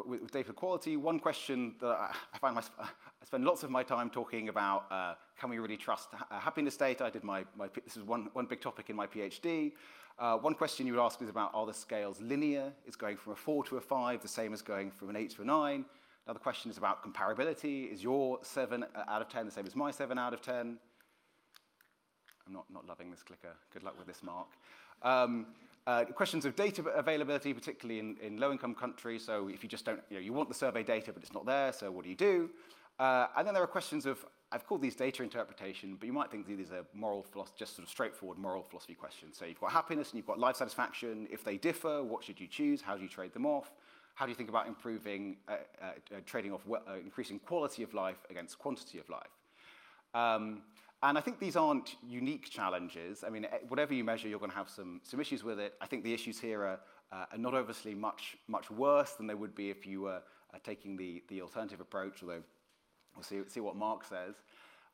with 0.05 0.31
data 0.31 0.53
quality, 0.53 0.95
one 0.95 1.19
question 1.19 1.75
that 1.81 2.11
I, 2.33 2.37
find 2.39 2.55
my, 2.55 2.61
I 2.79 3.25
spend 3.25 3.43
lots 3.43 3.63
of 3.63 3.69
my 3.69 3.83
time 3.83 4.09
talking 4.09 4.47
about, 4.47 4.85
uh, 4.89 5.15
can 5.37 5.49
we 5.49 5.59
really 5.59 5.75
trust 5.75 6.09
ha 6.13 6.39
happiness 6.39 6.77
data? 6.77 7.03
I 7.03 7.09
did 7.09 7.25
my, 7.25 7.43
my, 7.57 7.67
this 7.83 7.97
is 7.97 8.03
one, 8.03 8.29
one 8.31 8.45
big 8.45 8.61
topic 8.61 8.89
in 8.89 8.95
my 8.95 9.05
PhD. 9.05 9.73
Uh, 10.17 10.37
one 10.37 10.53
question 10.53 10.87
you 10.87 10.93
would 10.93 11.03
ask 11.03 11.21
is 11.21 11.29
about 11.29 11.51
are 11.53 11.65
the 11.65 11.73
scales 11.73 12.21
linear? 12.21 12.71
Is 12.85 12.95
going 12.95 13.17
from 13.17 13.33
a 13.33 13.35
4 13.35 13.65
to 13.65 13.77
a 13.77 13.81
5 13.81 14.21
the 14.21 14.27
same 14.29 14.53
as 14.53 14.61
going 14.61 14.91
from 14.91 15.09
an 15.09 15.17
8 15.17 15.29
to 15.31 15.41
a 15.41 15.45
9? 15.45 15.85
Another 16.25 16.39
question 16.39 16.71
is 16.71 16.77
about 16.77 17.03
comparability. 17.03 17.91
Is 17.91 18.01
your 18.01 18.39
7 18.43 18.85
out 19.09 19.21
of 19.21 19.27
10 19.27 19.45
the 19.45 19.51
same 19.51 19.65
as 19.65 19.75
my 19.75 19.91
7 19.91 20.17
out 20.17 20.33
of 20.33 20.41
10? 20.41 20.77
I'm 22.47 22.53
not, 22.53 22.65
not 22.71 22.87
loving 22.87 23.11
this 23.11 23.23
clicker. 23.23 23.55
Good 23.73 23.83
luck 23.83 23.97
with 23.97 24.07
this, 24.07 24.23
Mark. 24.23 24.47
Um, 25.01 25.47
uh, 25.87 26.05
questions 26.05 26.45
of 26.45 26.55
data 26.55 26.83
availability, 26.83 27.53
particularly 27.53 27.99
in, 27.99 28.15
in 28.21 28.37
low-income 28.37 28.75
countries. 28.75 29.25
So 29.25 29.47
if 29.47 29.63
you 29.63 29.69
just 29.69 29.85
don't, 29.85 30.01
you 30.09 30.17
know, 30.17 30.21
you 30.21 30.33
want 30.33 30.47
the 30.49 30.55
survey 30.55 30.83
data, 30.83 31.11
but 31.11 31.23
it's 31.23 31.33
not 31.33 31.45
there, 31.45 31.73
so 31.73 31.89
what 31.89 32.03
do 32.03 32.09
you 32.09 32.15
do? 32.15 32.49
Uh, 32.99 33.27
and 33.37 33.47
then 33.47 33.53
there 33.53 33.63
are 33.63 33.67
questions 33.67 34.05
of 34.05 34.23
I've 34.51 34.65
called 34.65 34.81
these 34.81 34.95
data 34.95 35.21
interpretation, 35.21 35.95
but 35.99 36.07
you 36.07 36.13
might 36.13 36.31
think 36.31 36.47
these 36.47 36.71
are 36.71 36.83
moral 36.93 37.21
philosophy, 37.21 37.57
just 37.59 37.75
sort 37.75 37.87
of 37.87 37.89
straightforward 37.89 38.39
moral 38.39 38.63
philosophy 38.63 38.95
questions. 38.95 39.37
So 39.37 39.45
you've 39.45 39.59
got 39.59 39.71
happiness 39.71 40.09
and 40.09 40.17
you've 40.17 40.25
got 40.25 40.39
life 40.39 40.55
satisfaction. 40.55 41.27
If 41.31 41.43
they 41.43 41.57
differ, 41.57 42.03
what 42.03 42.23
should 42.23 42.39
you 42.39 42.47
choose? 42.47 42.81
How 42.81 42.95
do 42.97 43.03
you 43.03 43.09
trade 43.09 43.33
them 43.33 43.45
off? 43.45 43.71
How 44.15 44.25
do 44.25 44.31
you 44.31 44.35
think 44.35 44.49
about 44.49 44.67
improving, 44.67 45.37
uh, 45.47 45.57
uh, 45.81 45.91
trading 46.25 46.51
off, 46.51 46.61
uh, 46.69 46.93
increasing 46.95 47.37
quality 47.39 47.83
of 47.83 47.93
life 47.93 48.25
against 48.31 48.57
quantity 48.57 48.97
of 48.97 49.07
life? 49.07 49.29
Um, 50.15 50.63
and 51.01 51.17
I 51.17 51.21
think 51.21 51.39
these 51.39 51.55
aren't 51.55 51.95
unique 52.05 52.49
challenges. 52.49 53.23
I 53.25 53.29
mean, 53.29 53.45
eh, 53.45 53.59
whatever 53.67 53.93
you 53.93 54.03
measure, 54.03 54.27
you're 54.27 54.39
going 54.39 54.51
to 54.51 54.57
have 54.57 54.69
some, 54.69 55.01
some 55.03 55.19
issues 55.19 55.43
with 55.43 55.59
it. 55.59 55.73
I 55.81 55.85
think 55.85 56.03
the 56.03 56.13
issues 56.13 56.39
here 56.39 56.61
are, 56.63 56.79
uh, 57.11 57.25
are 57.31 57.37
not 57.37 57.53
obviously 57.53 57.95
much, 57.95 58.37
much 58.47 58.69
worse 58.69 59.11
than 59.11 59.27
they 59.27 59.35
would 59.35 59.55
be 59.55 59.69
if 59.69 59.85
you 59.85 60.01
were 60.01 60.21
taking 60.63 60.97
the, 60.97 61.23
the 61.29 61.41
alternative 61.41 61.79
approach, 61.79 62.21
although 62.21 62.41
We'll 63.15 63.23
see, 63.23 63.41
see 63.47 63.59
what 63.59 63.75
Mark 63.75 64.05
says. 64.05 64.35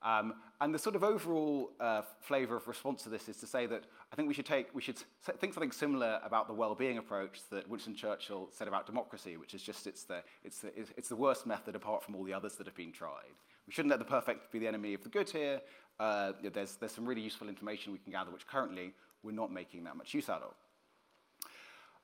Um, 0.01 0.33
and 0.61 0.73
the 0.73 0.79
sort 0.79 0.95
of 0.95 1.03
overall 1.03 1.71
uh, 1.79 2.01
flavor 2.21 2.57
of 2.57 2.67
response 2.67 3.03
to 3.03 3.09
this 3.09 3.27
is 3.27 3.37
to 3.37 3.47
say 3.47 3.65
that 3.65 3.83
I 4.11 4.15
think 4.15 4.27
we 4.27 4.33
should 4.33 4.45
take, 4.45 4.73
we 4.73 4.81
should 4.81 4.97
think 5.39 5.53
something 5.53 5.71
similar 5.71 6.19
about 6.23 6.47
the 6.47 6.53
well-being 6.53 6.97
approach 6.97 7.39
that 7.49 7.67
Winston 7.67 7.95
Churchill 7.95 8.49
said 8.51 8.67
about 8.67 8.85
democracy, 8.85 9.37
which 9.37 9.53
is 9.53 9.63
just 9.63 9.87
it's 9.87 10.03
the, 10.03 10.21
it's 10.43 10.59
the, 10.59 10.71
it's 10.97 11.09
the 11.09 11.15
worst 11.15 11.45
method 11.45 11.75
apart 11.75 12.03
from 12.03 12.15
all 12.15 12.23
the 12.23 12.33
others 12.33 12.55
that 12.55 12.67
have 12.67 12.75
been 12.75 12.91
tried. 12.91 13.33
We 13.67 13.73
shouldn't 13.73 13.89
let 13.89 13.99
the 13.99 14.05
perfect 14.05 14.51
be 14.51 14.59
the 14.59 14.67
enemy 14.67 14.93
of 14.93 15.03
the 15.03 15.09
good 15.09 15.29
here. 15.29 15.61
Uh, 15.99 16.33
there's, 16.53 16.75
there's 16.75 16.91
some 16.91 17.05
really 17.05 17.21
useful 17.21 17.47
information 17.47 17.93
we 17.93 17.99
can 17.99 18.11
gather, 18.11 18.31
which 18.31 18.45
currently 18.47 18.93
we're 19.23 19.31
not 19.31 19.51
making 19.51 19.83
that 19.83 19.95
much 19.95 20.13
use 20.13 20.29
out 20.29 20.41
of. 20.43 20.53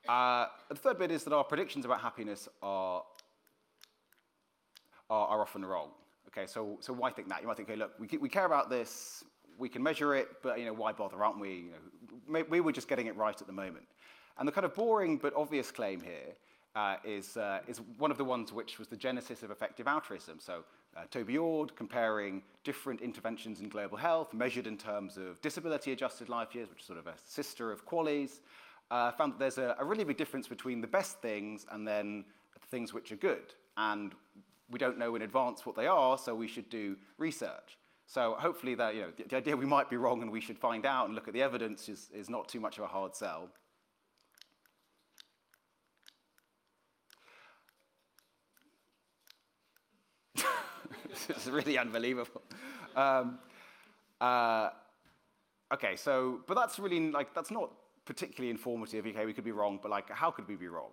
Uh, 0.10 0.48
the 0.69 0.75
third 0.75 0.98
bit 0.98 1.12
is 1.12 1.24
that 1.24 1.33
our 1.33 1.43
predictions 1.43 1.86
about 1.86 2.01
happiness 2.01 2.48
are, 2.63 3.03
are, 5.10 5.27
are 5.27 5.41
often 5.41 5.63
wrong. 5.63 5.89
Okay, 6.27 6.48
so, 6.48 6.77
so 6.79 6.93
why 6.93 7.12
think 7.12 7.27
that? 7.27 7.41
You 7.41 7.48
might 7.48 7.57
think, 7.57 7.69
okay, 7.69 7.77
look, 7.77 7.91
we, 8.00 8.07
we 8.17 8.29
care 8.29 8.45
about 8.45 8.69
this, 8.69 9.24
we 9.57 9.67
can 9.69 9.83
measure 9.83 10.15
it, 10.15 10.29
but 10.41 10.57
you 10.57 10.65
know, 10.65 10.74
why 10.74 10.93
bother, 10.93 11.24
aren't 11.24 11.39
we? 11.39 11.50
You 11.50 11.71
know, 12.29 12.46
we 12.50 12.61
were 12.61 12.72
just 12.72 12.87
getting 12.87 13.07
it 13.07 13.15
right 13.15 13.39
at 13.39 13.46
the 13.46 13.53
moment. 13.53 13.85
And 14.39 14.48
the 14.48 14.51
kind 14.51 14.65
of 14.65 14.74
boring 14.74 15.18
but 15.18 15.33
obvious 15.35 15.70
claim 15.72 16.00
here 16.01 16.33
uh, 16.75 16.96
is, 17.03 17.35
uh, 17.37 17.59
is 17.68 17.81
one 17.98 18.11
of 18.11 18.18
the 18.18 18.24
ones 18.24 18.53
which 18.53 18.79
was 18.79 18.87
the 18.87 18.96
genesis 18.96 19.44
of 19.44 19.51
effective 19.51 19.87
altruism. 19.87 20.39
So 20.39 20.63
uh, 20.95 21.03
Toby 21.09 21.37
Ord 21.37 21.75
comparing 21.75 22.43
different 22.63 23.01
interventions 23.01 23.59
in 23.59 23.69
global 23.69 23.97
health 23.97 24.33
measured 24.33 24.67
in 24.67 24.77
terms 24.77 25.17
of 25.17 25.41
disability-adjusted 25.41 26.29
life 26.29 26.53
years, 26.53 26.69
which 26.69 26.81
is 26.81 26.85
sort 26.85 26.99
of 26.99 27.07
a 27.07 27.13
sister 27.25 27.71
of 27.71 27.85
QALYs, 27.85 28.39
uh, 28.91 29.11
found 29.11 29.33
that 29.33 29.39
there's 29.39 29.57
a, 29.57 29.75
a 29.79 29.85
really 29.85 30.03
big 30.03 30.17
difference 30.17 30.47
between 30.47 30.81
the 30.81 30.87
best 30.87 31.21
things 31.21 31.65
and 31.71 31.87
then 31.87 32.25
things 32.69 32.93
which 32.93 33.11
are 33.11 33.17
good. 33.17 33.53
And 33.77 34.13
we 34.69 34.79
don't 34.79 34.97
know 34.97 35.15
in 35.15 35.21
advance 35.21 35.65
what 35.65 35.75
they 35.75 35.87
are, 35.87 36.17
so 36.17 36.35
we 36.35 36.47
should 36.47 36.69
do 36.69 36.97
research. 37.17 37.77
So 38.05 38.35
hopefully 38.37 38.75
that, 38.75 38.95
you 38.95 39.01
know, 39.01 39.11
the, 39.15 39.23
the 39.23 39.37
idea 39.37 39.55
we 39.55 39.65
might 39.65 39.89
be 39.89 39.95
wrong 39.95 40.21
and 40.21 40.31
we 40.31 40.41
should 40.41 40.57
find 40.57 40.85
out 40.85 41.05
and 41.05 41.15
look 41.15 41.27
at 41.27 41.33
the 41.33 41.41
evidence 41.41 41.87
is, 41.87 42.09
is 42.13 42.29
not 42.29 42.49
too 42.49 42.59
much 42.59 42.77
of 42.77 42.83
a 42.83 42.87
hard 42.87 43.15
sell. 43.15 43.49
is 51.29 51.50
really 51.50 51.77
unbelievable. 51.77 52.41
Um, 52.95 53.39
uh, 54.19 54.69
okay, 55.74 55.95
so, 55.95 56.41
but 56.47 56.55
that's 56.55 56.79
really, 56.79 57.11
like, 57.11 57.33
that's 57.33 57.51
not 57.51 57.71
particularly 58.05 58.50
informative. 58.50 59.05
Okay, 59.05 59.25
we 59.25 59.33
could 59.33 59.43
be 59.43 59.51
wrong, 59.51 59.79
but 59.81 59.89
like, 59.89 60.09
how 60.09 60.31
could 60.31 60.47
we 60.47 60.55
be 60.55 60.67
wrong? 60.67 60.91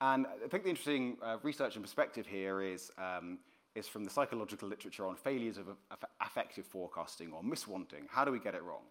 And 0.00 0.26
I 0.26 0.48
think 0.48 0.64
the 0.64 0.70
interesting 0.70 1.18
uh, 1.22 1.36
research 1.42 1.76
and 1.76 1.84
perspective 1.84 2.26
here 2.26 2.62
is, 2.62 2.90
um, 2.98 3.38
is 3.74 3.86
from 3.86 4.04
the 4.04 4.10
psychological 4.10 4.68
literature 4.68 5.06
on 5.06 5.14
failures 5.14 5.58
of, 5.58 5.66
affective 6.20 6.66
forecasting 6.66 7.32
or 7.32 7.42
miswanting. 7.42 8.08
How 8.08 8.24
do 8.24 8.32
we 8.32 8.38
get 8.38 8.54
it 8.54 8.62
wrong? 8.62 8.84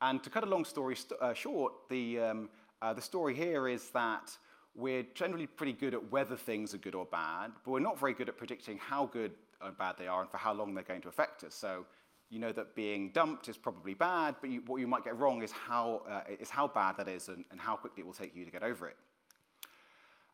And 0.00 0.22
to 0.22 0.30
cut 0.30 0.44
a 0.44 0.46
long 0.46 0.64
story 0.64 0.96
st 0.96 1.20
uh, 1.20 1.34
short, 1.34 1.72
the, 1.88 2.20
um, 2.20 2.50
uh, 2.82 2.92
the 2.92 3.02
story 3.02 3.34
here 3.34 3.68
is 3.68 3.90
that 3.90 4.36
we're 4.74 5.04
generally 5.14 5.46
pretty 5.46 5.72
good 5.72 5.94
at 5.94 6.12
whether 6.12 6.36
things 6.36 6.74
are 6.74 6.78
good 6.78 6.94
or 6.94 7.06
bad, 7.06 7.52
but 7.64 7.70
we're 7.70 7.80
not 7.80 7.98
very 7.98 8.12
good 8.12 8.28
at 8.28 8.36
predicting 8.36 8.78
how 8.78 9.06
good 9.06 9.32
bad 9.78 9.96
they 9.98 10.06
are 10.06 10.20
and 10.20 10.30
for 10.30 10.38
how 10.38 10.52
long 10.52 10.74
they're 10.74 10.84
going 10.84 11.02
to 11.02 11.08
affect 11.08 11.44
us. 11.44 11.54
So 11.54 11.86
you 12.30 12.38
know 12.38 12.52
that 12.52 12.74
being 12.74 13.10
dumped 13.10 13.48
is 13.48 13.56
probably 13.56 13.94
bad, 13.94 14.36
but 14.40 14.50
you, 14.50 14.62
what 14.66 14.80
you 14.80 14.86
might 14.86 15.04
get 15.04 15.18
wrong 15.18 15.42
is 15.42 15.52
how, 15.52 16.02
uh, 16.08 16.22
is 16.40 16.50
how 16.50 16.66
bad 16.66 16.96
that 16.96 17.08
is 17.08 17.28
and, 17.28 17.44
and 17.50 17.60
how 17.60 17.76
quickly 17.76 18.02
it 18.02 18.06
will 18.06 18.12
take 18.12 18.34
you 18.34 18.44
to 18.44 18.50
get 18.50 18.62
over 18.62 18.88
it. 18.88 18.96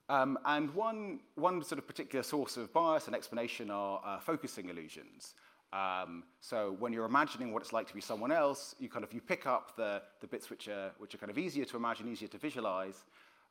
Um, 0.08 0.38
and 0.44 0.74
one, 0.74 1.20
one 1.36 1.62
sort 1.62 1.78
of 1.78 1.86
particular 1.86 2.22
source 2.24 2.56
of 2.56 2.72
bias 2.72 3.06
and 3.06 3.14
explanation 3.14 3.70
are 3.70 4.00
uh, 4.04 4.18
focusing 4.18 4.68
illusions. 4.68 5.34
Um, 5.72 6.24
so 6.40 6.74
when 6.80 6.92
you're 6.92 7.04
imagining 7.04 7.52
what 7.52 7.62
it's 7.62 7.72
like 7.72 7.86
to 7.86 7.94
be 7.94 8.00
someone 8.00 8.32
else, 8.32 8.74
you 8.80 8.88
kind 8.88 9.04
of 9.04 9.12
you 9.12 9.20
pick 9.20 9.46
up 9.46 9.76
the, 9.76 10.02
the 10.20 10.26
bits 10.26 10.50
which 10.50 10.66
are, 10.66 10.90
which 10.98 11.14
are 11.14 11.18
kind 11.18 11.30
of 11.30 11.38
easier 11.38 11.64
to 11.64 11.76
imagine, 11.76 12.10
easier 12.10 12.28
to 12.28 12.38
visualize. 12.38 13.04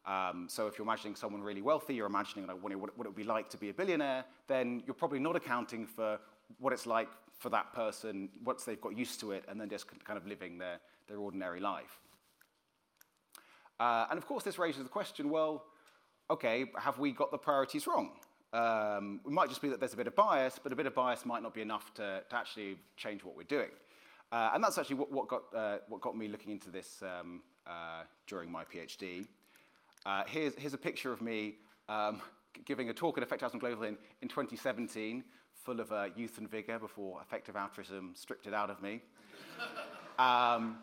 Um, 0.06 0.48
so 0.50 0.68
if 0.68 0.78
you're 0.78 0.86
imagining 0.86 1.16
someone 1.16 1.42
really 1.42 1.62
wealthy, 1.62 1.94
you're 1.94 2.08
imagining 2.08 2.48
like, 2.48 2.62
what, 2.64 2.72
it, 2.72 2.80
what 2.80 2.90
it 2.90 2.98
would 2.98 3.16
be 3.16 3.24
like 3.24 3.50
to 3.50 3.58
be 3.58 3.70
a 3.70 3.74
billionaire, 3.74 4.26
then 4.48 4.82
you're 4.86 4.94
probably 4.94 5.20
not 5.20 5.36
accounting 5.36 5.86
for 5.86 6.20
what 6.58 6.74
it's 6.74 6.88
like 6.88 7.10
for 7.38 7.50
that 7.50 7.74
person 7.74 8.30
once 8.44 8.64
they've 8.64 8.82
got 8.82 8.98
used 8.98 9.20
to 9.20 9.32
it 9.32 9.46
and 9.48 9.60
then 9.60 9.70
just 9.70 9.86
kind 10.04 10.18
of 10.18 10.26
living 10.26 10.58
their, 10.58 10.80
their 11.08 11.18
ordinary 11.18 11.60
life. 11.60 12.00
Uh, 13.80 14.08
and 14.10 14.18
of 14.18 14.26
course, 14.26 14.44
this 14.44 14.60
raises 14.60 14.84
the 14.84 14.90
question, 14.90 15.30
well, 15.30 15.66
okay, 16.30 16.66
have 16.78 17.00
we 17.00 17.12
got 17.12 17.32
the 17.32 17.38
priorities 17.38 17.88
wrong? 17.88 18.12
Um, 18.52 19.22
it 19.26 19.32
might 19.32 19.48
just 19.48 19.62
be 19.62 19.70
that 19.70 19.80
there's 19.80 19.94
a 19.94 19.98
bit 19.98 20.08
of 20.08 20.16
bias, 20.16 20.60
but 20.62 20.74
a 20.74 20.76
bit 20.76 20.86
of 20.86 20.96
bias 20.96 21.26
might 21.26 21.44
not 21.44 21.54
be 21.54 21.62
enough 21.62 21.94
to, 21.96 22.24
to 22.28 22.36
actually 22.36 22.78
change 22.98 23.24
what 23.24 23.38
we're 23.38 23.44
doing. 23.44 23.70
Uh, 24.32 24.52
and 24.54 24.64
that's 24.64 24.78
actually 24.78 24.96
what, 24.98 25.12
what, 25.12 25.28
got, 25.28 25.44
uh, 25.56 25.78
what 25.88 26.02
got 26.02 26.18
me 26.18 26.28
looking 26.28 26.52
into 26.52 26.70
this 26.70 27.02
um, 27.04 27.42
uh, 27.66 28.04
during 28.28 28.52
my 28.52 28.64
PhD. 28.64 29.26
Uh, 30.06 30.24
here's, 30.28 30.56
here's 30.56 30.74
a 30.74 30.78
picture 30.78 31.12
of 31.12 31.22
me 31.22 31.56
um, 31.90 32.22
giving 32.66 32.90
a 32.90 32.94
talk 32.94 33.18
at 33.18 33.24
Effective 33.24 33.46
Altruism 33.46 33.60
Global 33.60 33.84
in, 33.84 33.98
in 34.22 34.28
2017, 34.28 35.24
full 35.54 35.80
of 35.80 35.92
uh, 35.92 36.08
youth 36.16 36.38
and 36.38 36.50
vigor 36.50 36.80
before 36.80 37.22
effective 37.22 37.56
altruism 37.56 38.14
stripped 38.16 38.48
it 38.48 38.54
out 38.54 38.70
of 38.70 38.82
me. 38.82 39.02
um, 40.20 40.78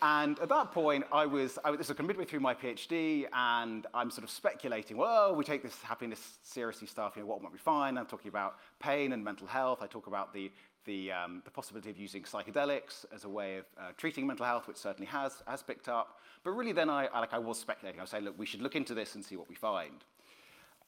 and 0.00 0.38
at 0.40 0.48
that 0.48 0.72
point, 0.72 1.04
I 1.12 1.26
was, 1.26 1.58
I 1.64 1.70
was 1.70 1.78
this 1.78 1.88
was 1.88 1.98
midway 2.00 2.24
through 2.24 2.40
my 2.40 2.54
PhD, 2.54 3.26
and 3.32 3.86
I'm 3.94 4.10
sort 4.10 4.24
of 4.24 4.30
speculating, 4.30 4.96
well, 4.96 5.34
we 5.36 5.44
take 5.44 5.62
this 5.62 5.80
happiness 5.82 6.38
seriously 6.42 6.88
stuff, 6.88 7.12
you 7.14 7.22
know, 7.22 7.28
what 7.28 7.40
might 7.40 7.52
we 7.52 7.58
find? 7.58 7.98
I'm 7.98 8.06
talking 8.06 8.28
about 8.28 8.56
pain 8.80 9.12
and 9.12 9.22
mental 9.22 9.46
health. 9.46 9.78
I 9.80 9.86
talk 9.86 10.08
about 10.08 10.32
the, 10.34 10.50
the, 10.84 11.12
um, 11.12 11.42
the 11.44 11.50
possibility 11.50 11.90
of 11.90 11.98
using 11.98 12.22
psychedelics 12.22 13.04
as 13.14 13.24
a 13.24 13.28
way 13.28 13.58
of 13.58 13.64
uh, 13.78 13.92
treating 13.96 14.26
mental 14.26 14.46
health, 14.46 14.68
which 14.68 14.76
certainly 14.76 15.06
has, 15.06 15.42
has 15.46 15.62
picked 15.62 15.88
up. 15.88 16.20
But 16.44 16.50
really 16.50 16.72
then 16.72 16.90
I, 16.90 17.06
I, 17.06 17.20
like, 17.20 17.32
I 17.32 17.38
was 17.38 17.58
speculating. 17.58 18.00
I 18.00 18.04
was 18.04 18.10
saying, 18.10 18.24
look, 18.24 18.38
we 18.38 18.46
should 18.46 18.62
look 18.62 18.76
into 18.76 18.94
this 18.94 19.14
and 19.14 19.24
see 19.24 19.36
what 19.36 19.48
we 19.48 19.54
find. 19.54 20.04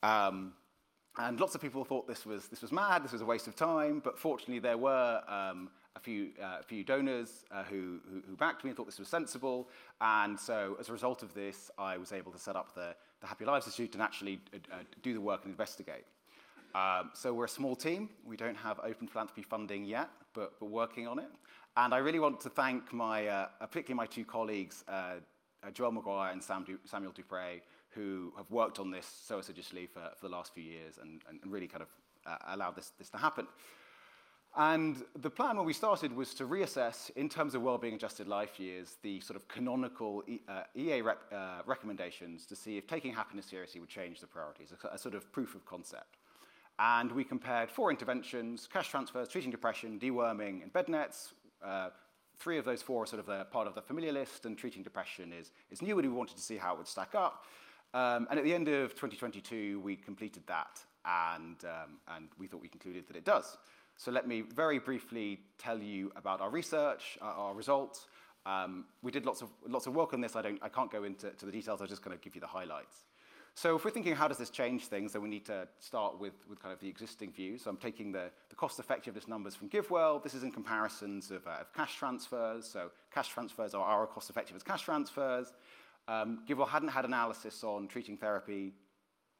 Um, 0.02 0.54
And 1.16 1.38
lots 1.38 1.54
of 1.54 1.61
people 1.61 1.85
thought 1.85 2.09
this 2.09 2.26
was, 2.26 2.48
this 2.48 2.61
was 2.61 2.72
mad, 2.72 3.04
this 3.04 3.12
was 3.12 3.20
a 3.20 3.24
waste 3.24 3.46
of 3.46 3.54
time, 3.54 4.00
but 4.02 4.18
fortunately 4.18 4.59
there 4.59 4.76
were 4.76 5.22
um, 5.28 5.70
a, 5.94 6.00
few, 6.00 6.30
uh, 6.42 6.61
few 6.62 6.83
donors 6.83 7.44
uh, 7.52 7.62
who, 7.62 8.00
who, 8.11 8.20
who, 8.28 8.37
backed 8.37 8.64
me 8.64 8.70
and 8.70 8.76
thought 8.76 8.87
this 8.87 8.98
was 8.98 9.09
sensible. 9.09 9.68
And 10.00 10.38
so 10.38 10.76
as 10.80 10.88
a 10.88 10.92
result 10.92 11.22
of 11.22 11.33
this, 11.33 11.70
I 11.78 11.98
was 11.98 12.11
able 12.12 12.33
to 12.33 12.38
set 12.38 12.57
up 12.57 12.74
the, 12.74 12.96
the 13.20 13.28
Happy 13.28 13.44
Lives 13.44 13.66
Institute 13.66 13.94
and 13.94 14.02
actually 14.02 14.40
uh, 14.52 14.59
uh 14.72 14.78
do 15.02 15.14
the 15.14 15.20
work 15.20 15.44
and 15.44 15.52
investigate. 15.52 16.04
Um, 16.74 17.10
so 17.14 17.32
we're 17.32 17.44
a 17.44 17.48
small 17.48 17.76
team. 17.76 18.10
We 18.24 18.37
don't 18.37 18.56
have 18.56 18.80
open 18.82 19.06
philanthropy 19.06 19.42
funding 19.42 19.84
yet, 19.84 20.10
but 20.32 20.54
we're 20.60 20.68
working 20.68 21.06
on 21.06 21.18
it. 21.18 21.30
And 21.76 21.94
I 21.94 21.98
really 21.98 22.18
want 22.18 22.40
to 22.40 22.50
thank 22.50 22.92
my, 22.92 23.26
uh, 23.26 23.46
particularly 23.60 23.94
my 23.94 24.06
two 24.06 24.24
colleagues, 24.24 24.84
uh, 24.88 25.14
Joel 25.72 25.92
McGuire 25.92 26.32
and 26.32 26.42
Sam 26.42 26.64
du- 26.64 26.78
Samuel 26.84 27.12
Dupret, 27.12 27.60
who 27.90 28.32
have 28.37 28.50
worked 28.50 28.78
on 28.78 28.90
this 28.90 29.06
so 29.06 29.38
assiduously 29.38 29.87
for, 29.87 30.10
for 30.16 30.28
the 30.28 30.32
last 30.32 30.52
few 30.52 30.64
years 30.64 30.98
and, 31.00 31.22
and 31.28 31.40
really 31.50 31.68
kind 31.68 31.82
of 31.82 31.88
uh, 32.26 32.54
allowed 32.54 32.76
this, 32.76 32.92
this 32.98 33.08
to 33.10 33.18
happen. 33.18 33.46
And 34.56 35.02
the 35.20 35.30
plan 35.30 35.56
when 35.56 35.66
we 35.66 35.72
started 35.72 36.14
was 36.14 36.32
to 36.34 36.44
reassess, 36.44 37.10
in 37.16 37.28
terms 37.28 37.56
of 37.56 37.62
well-being 37.62 37.94
adjusted 37.94 38.28
life 38.28 38.60
years, 38.60 38.96
the 39.02 39.20
sort 39.20 39.37
of 39.37 39.48
canonical 39.48 40.22
uh, 40.48 40.62
EA 40.76 41.02
uh, 41.02 41.62
recommendations 41.66 42.46
to 42.46 42.54
see 42.54 42.76
if 42.76 42.87
taking 42.87 43.12
happiness 43.12 43.46
seriously 43.46 43.80
would 43.80 43.88
change 43.88 44.20
the 44.20 44.28
priorities, 44.28 44.72
a, 44.72 44.94
a, 44.94 44.98
sort 44.98 45.16
of 45.16 45.30
proof 45.32 45.56
of 45.56 45.64
concept. 45.64 46.18
And 46.78 47.12
we 47.12 47.24
compared 47.24 47.70
four 47.70 47.90
interventions, 47.90 48.68
cash 48.70 48.88
transfers, 48.88 49.28
treating 49.28 49.50
depression, 49.50 49.98
deworming, 50.00 50.62
and 50.62 50.72
bed 50.72 50.88
nets. 50.88 51.32
Uh, 51.64 51.90
three 52.38 52.58
of 52.58 52.64
those 52.64 52.82
four 52.82 53.04
are 53.04 53.06
sort 53.06 53.20
of 53.20 53.28
a 53.28 53.44
part 53.44 53.68
of 53.68 53.74
the 53.74 53.82
familiar 53.82 54.12
list, 54.12 54.44
and 54.44 54.58
treating 54.58 54.82
depression 54.82 55.32
is, 55.32 55.52
is 55.70 55.82
new, 55.82 55.98
and 55.98 56.08
we 56.08 56.14
wanted 56.14 56.37
to 56.37 56.42
see 56.42 56.56
how 56.56 56.74
it 56.74 56.78
would 56.78 56.88
stack 56.88 57.14
up. 57.14 57.44
Um, 57.94 58.26
and 58.28 58.38
at 58.38 58.44
the 58.44 58.52
end 58.52 58.66
of 58.66 58.90
2022, 58.90 59.80
we 59.80 59.94
completed 59.94 60.42
that, 60.48 60.80
and, 61.04 61.56
um, 61.64 61.98
and 62.16 62.28
we 62.38 62.48
thought 62.48 62.60
we 62.60 62.68
concluded 62.68 63.06
that 63.06 63.16
it 63.16 63.24
does. 63.24 63.56
So 63.96 64.10
let 64.10 64.26
me 64.26 64.40
very 64.40 64.80
briefly 64.80 65.40
tell 65.58 65.78
you 65.78 66.10
about 66.16 66.40
our 66.40 66.50
research, 66.50 67.16
our, 67.22 67.32
our 67.32 67.54
results. 67.54 68.06
Um, 68.46 68.87
we 69.02 69.12
did 69.12 69.24
lots 69.24 69.42
of, 69.42 69.50
lots 69.66 69.87
of 69.87 69.94
work 69.94 70.12
on 70.12 70.20
this. 70.20 70.34
I, 70.34 70.42
don't, 70.42 70.58
I 70.60 70.68
can't 70.68 70.90
go 70.90 71.04
into 71.04 71.30
the 71.40 71.52
details. 71.52 71.80
I'm 71.80 71.87
just 71.87 72.02
going 72.02 72.16
to 72.16 72.22
give 72.22 72.34
you 72.34 72.40
the 72.40 72.46
highlights. 72.48 73.04
So 73.56 73.76
if 73.76 73.84
we're 73.84 73.92
thinking 73.92 74.16
how 74.16 74.26
does 74.26 74.38
this 74.38 74.50
change 74.50 74.86
things, 74.86 75.12
then 75.12 75.22
we 75.22 75.28
need 75.28 75.46
to 75.46 75.68
start 75.78 76.18
with, 76.18 76.34
with 76.48 76.60
kind 76.60 76.72
of 76.72 76.80
the 76.80 76.88
existing 76.88 77.30
view. 77.30 77.56
So 77.56 77.70
I'm 77.70 77.76
taking 77.76 78.10
the, 78.10 78.30
the 78.50 78.56
cost 78.56 78.80
effectiveness 78.80 79.28
numbers 79.28 79.54
from 79.54 79.68
GiveWell. 79.68 80.22
This 80.22 80.34
is 80.34 80.42
in 80.42 80.50
comparisons 80.50 81.30
of, 81.30 81.46
uh, 81.46 81.58
of 81.60 81.72
cash 81.72 81.94
transfers. 81.96 82.66
So 82.66 82.90
cash 83.12 83.28
transfers 83.28 83.72
are, 83.72 83.84
are 83.84 84.06
cost 84.06 84.28
effective 84.28 84.56
as 84.56 84.64
cash 84.64 84.82
transfers. 84.82 85.52
Um, 86.08 86.40
GiveWell 86.48 86.68
hadn't 86.68 86.88
had 86.88 87.04
analysis 87.04 87.62
on 87.62 87.86
treating 87.86 88.16
therapy, 88.16 88.72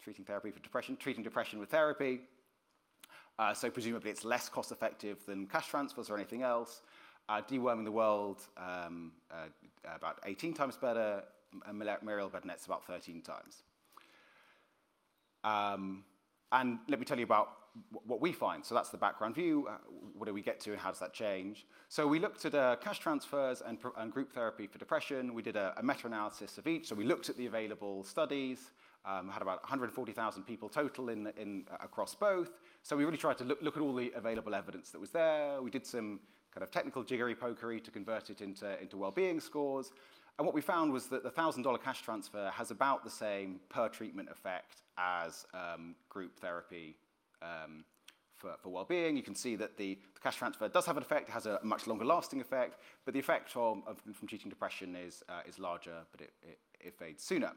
treating 0.00 0.24
therapy 0.24 0.53
for 0.53 0.61
depression, 0.61 0.96
treating 0.96 1.24
depression 1.24 1.59
with 1.59 1.70
therapy. 1.70 2.20
Uh, 3.37 3.53
so 3.53 3.68
presumably 3.68 4.12
it's 4.12 4.24
less 4.24 4.48
cost 4.48 4.70
effective 4.70 5.18
than 5.27 5.48
cash 5.48 5.68
transfers 5.68 6.09
or 6.09 6.14
anything 6.14 6.42
else. 6.42 6.83
Uh, 7.29 7.40
deworming 7.50 7.85
the 7.85 7.90
world, 7.90 8.42
um, 8.59 9.11
uh, 9.31 9.46
about 9.96 10.20
18 10.24 10.55
times 10.55 10.77
better, 10.77 11.22
and 11.66 11.79
malaria 11.79 12.29
Bednet's 12.29 12.66
about 12.66 12.87
13 12.87 13.22
times. 13.22 13.64
Um, 15.45 16.05
and 16.51 16.79
let 16.89 16.99
me 16.99 17.05
tell 17.05 17.19
you 17.19 17.25
about 17.25 17.51
what 18.07 18.21
we 18.21 18.33
find. 18.33 18.65
So 18.65 18.75
that's 18.75 18.91
the 18.91 18.97
background 18.97 19.35
view. 19.35 19.67
Uh, 19.69 19.75
what 20.17 20.27
do 20.27 20.35
we 20.35 20.43
get 20.43 20.61
to 20.61 20.73
and 20.73 20.81
how 20.81 20.91
does 20.91 21.01
that 21.01 21.13
change? 21.13 21.67
So 21.89 22.07
we 22.07 22.19
looked 22.19 22.45
at 22.45 22.55
uh, 22.55 22.77
cash 22.77 23.01
transfers 23.01 23.63
and, 23.67 23.79
and, 23.99 24.13
group 24.13 24.33
therapy 24.33 24.67
for 24.69 24.79
depression. 24.79 25.35
We 25.35 25.43
did 25.43 25.57
a, 25.57 25.75
a 25.77 25.83
meta-analysis 25.83 26.57
of 26.57 26.67
each. 26.69 26.87
So 26.89 26.95
we 26.95 27.05
looked 27.05 27.29
at 27.29 27.37
the 27.37 27.47
available 27.47 28.05
studies, 28.05 28.71
um, 29.05 29.29
had 29.29 29.43
about 29.43 29.63
140,000 29.63 30.45
people 30.45 30.69
total 30.69 31.09
in, 31.09 31.33
in, 31.37 31.65
uh, 31.71 31.77
across 31.81 32.15
both. 32.15 32.53
So 32.83 32.97
we 32.97 33.05
really 33.05 33.17
tried 33.17 33.39
to 33.39 33.45
look, 33.45 33.61
look 33.61 33.77
at 33.77 33.83
all 33.83 33.95
the 33.95 34.13
available 34.15 34.55
evidence 34.55 34.91
that 34.91 35.01
was 35.01 35.11
there. 35.11 35.61
We 35.61 35.71
did 35.71 35.85
some 35.85 36.21
kind 36.55 36.63
of 36.63 36.71
technical 36.71 37.03
jiggery 37.03 37.35
pokery 37.35 37.83
to 37.83 37.91
convert 37.91 38.31
it 38.31 38.41
into, 38.41 38.81
into 38.81 38.97
well-being 38.97 39.41
scores. 39.41 39.91
And 40.38 40.47
what 40.47 40.55
we 40.55 40.61
found 40.61 40.92
was 40.92 41.07
that 41.07 41.23
the 41.23 41.31
$1,000 41.31 41.83
cash 41.83 42.03
transfer 42.03 42.51
has 42.53 42.70
about 42.70 43.05
the 43.05 43.11
same 43.11 43.61
per 43.68 43.88
treatment 43.88 44.29
effect 44.31 44.83
as 44.99 45.47
um, 45.55 45.94
group 46.09 46.38
therapy 46.40 46.97
um, 47.40 47.85
for, 48.37 48.55
for 48.61 48.70
well-being. 48.70 49.16
You 49.16 49.23
can 49.23 49.37
see 49.37 49.55
that 49.57 49.77
the, 49.77 49.97
the, 50.14 50.20
cash 50.20 50.37
transfer 50.37 50.68
does 50.68 50.87
have 50.87 50.97
an 50.97 51.05
effect, 51.05 51.29
it 51.29 51.33
has 51.33 51.47
a 51.47 51.61
much 51.62 51.87
longer 51.87 52.05
lasting 52.05 52.40
effect, 52.40 52.81
but 53.05 53.14
the 53.14 53.20
effect 53.20 53.51
from, 53.51 53.85
of, 53.87 54.01
from 54.12 54.27
treating 54.27 54.51
depression 54.51 54.97
is, 54.97 55.23
uh, 55.29 55.42
is 55.47 55.59
larger, 55.59 55.99
but 56.11 56.20
it, 56.20 56.33
it, 56.42 56.59
it 56.81 56.99
fades 56.99 57.23
sooner. 57.23 57.53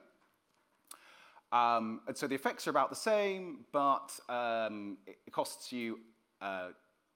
Um, 1.52 2.02
and 2.08 2.16
so 2.16 2.28
the 2.28 2.36
effects 2.36 2.68
are 2.68 2.72
about 2.72 2.90
the 2.90 2.96
same, 2.96 3.66
but 3.72 4.12
um, 4.30 4.98
it, 5.08 5.18
it, 5.26 5.32
costs 5.32 5.72
you, 5.72 6.00
uh, 6.42 6.68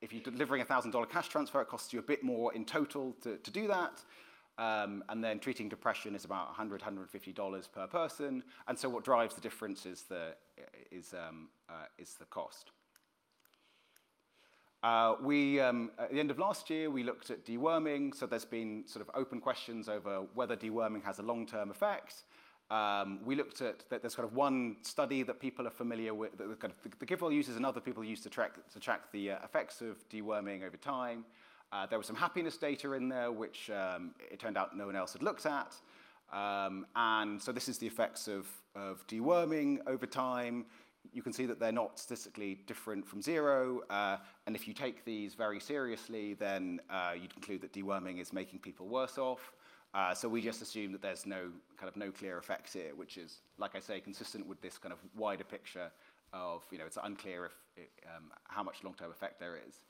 if 0.01 0.13
you're 0.13 0.23
delivering 0.23 0.61
a 0.61 0.65
$1,000 0.65 1.09
cash 1.09 1.27
transfer, 1.27 1.61
it 1.61 1.67
costs 1.67 1.91
you 1.91 1.99
a 1.99 2.03
bit 2.03 2.23
more 2.23 2.53
in 2.53 2.65
total 2.65 3.13
to, 3.21 3.37
to 3.37 3.51
do 3.51 3.67
that. 3.67 4.01
Um, 4.61 5.03
and 5.09 5.23
then 5.23 5.39
treating 5.39 5.69
depression 5.69 6.13
is 6.13 6.23
about 6.23 6.55
$100, 6.55 6.79
$150 6.81 7.71
per 7.71 7.87
person. 7.87 8.43
And 8.67 8.77
so 8.77 8.89
what 8.89 9.03
drives 9.03 9.33
the 9.33 9.41
difference 9.41 9.87
is 9.87 10.03
the, 10.03 10.35
is, 10.91 11.15
um, 11.15 11.49
uh, 11.67 11.85
is 11.97 12.13
the 12.13 12.25
cost. 12.25 12.69
Uh, 14.83 15.15
we, 15.19 15.59
um, 15.59 15.89
at 15.97 16.11
the 16.11 16.19
end 16.19 16.29
of 16.29 16.37
last 16.37 16.69
year, 16.69 16.91
we 16.91 17.01
looked 17.01 17.31
at 17.31 17.43
deworming. 17.43 18.13
So 18.13 18.27
there's 18.27 18.45
been 18.45 18.83
sort 18.85 19.01
of 19.07 19.09
open 19.15 19.41
questions 19.41 19.89
over 19.89 20.27
whether 20.35 20.55
deworming 20.55 21.03
has 21.05 21.17
a 21.17 21.23
long-term 21.23 21.71
effect. 21.71 22.23
Um, 22.69 23.19
we 23.25 23.33
looked 23.33 23.61
at 23.61 23.89
that 23.89 24.01
there's 24.01 24.15
kind 24.15 24.29
of 24.29 24.35
one 24.35 24.77
study 24.83 25.23
that 25.23 25.39
people 25.39 25.65
are 25.65 25.71
familiar 25.71 26.13
with, 26.13 26.37
that 26.37 26.47
the, 26.47 26.55
kind 26.55 26.71
of, 26.71 26.83
the, 26.83 27.03
the 27.03 27.55
and 27.55 27.65
other 27.65 27.81
people 27.81 28.03
use 28.03 28.21
to 28.21 28.29
track, 28.29 28.53
to 28.73 28.79
track 28.79 29.11
the 29.11 29.31
uh, 29.31 29.37
effects 29.43 29.81
of 29.81 30.07
deworming 30.09 30.63
over 30.63 30.77
time. 30.77 31.25
Uh, 31.71 31.85
there 31.85 31.97
was 31.97 32.07
some 32.07 32.15
happiness 32.15 32.57
data 32.57 32.93
in 32.93 33.09
there, 33.09 33.31
which 33.31 33.69
um, 33.69 34.11
it 34.29 34.39
turned 34.39 34.57
out 34.57 34.75
no 34.75 34.85
one 34.85 34.95
else 34.95 35.13
had 35.13 35.23
looked 35.23 35.45
at. 35.45 35.73
Um, 36.33 36.85
and 36.95 37.41
so 37.41 37.51
this 37.51 37.67
is 37.67 37.77
the 37.77 37.87
effects 37.87 38.27
of, 38.27 38.47
of 38.75 39.05
deworming 39.07 39.79
over 39.87 40.05
time. 40.05 40.65
You 41.13 41.21
can 41.21 41.33
see 41.33 41.45
that 41.45 41.59
they're 41.59 41.71
not 41.71 41.99
statistically 41.99 42.59
different 42.67 43.07
from 43.07 43.21
zero. 43.21 43.81
Uh, 43.89 44.17
and 44.47 44.55
if 44.55 44.67
you 44.67 44.73
take 44.73 45.03
these 45.03 45.33
very 45.33 45.59
seriously, 45.59 46.35
then 46.35 46.79
uh, 46.89 47.13
you'd 47.19 47.33
conclude 47.33 47.61
that 47.61 47.73
deworming 47.73 48.21
is 48.21 48.31
making 48.31 48.59
people 48.59 48.87
worse 48.87 49.17
off. 49.17 49.51
Uh, 49.93 50.13
so 50.13 50.29
we 50.29 50.41
just 50.41 50.61
assume 50.61 50.91
that 50.93 51.01
there's 51.01 51.25
no 51.25 51.49
kind 51.77 51.89
of 51.89 51.97
no 51.97 52.11
clear 52.11 52.37
effects 52.37 52.71
here, 52.71 52.91
which 52.95 53.17
is, 53.17 53.39
like 53.57 53.75
I 53.75 53.79
say, 53.81 53.99
consistent 53.99 54.47
with 54.47 54.61
this 54.61 54.77
kind 54.77 54.93
of 54.93 54.99
wider 55.17 55.43
picture 55.43 55.91
of, 56.31 56.63
you 56.71 56.77
know, 56.77 56.85
it's 56.85 56.97
unclear 57.03 57.51
if, 57.75 57.87
um, 58.15 58.31
how 58.47 58.63
much 58.63 58.83
long-term 58.85 59.11
effect 59.11 59.39
there 59.39 59.57
is. 59.67 59.81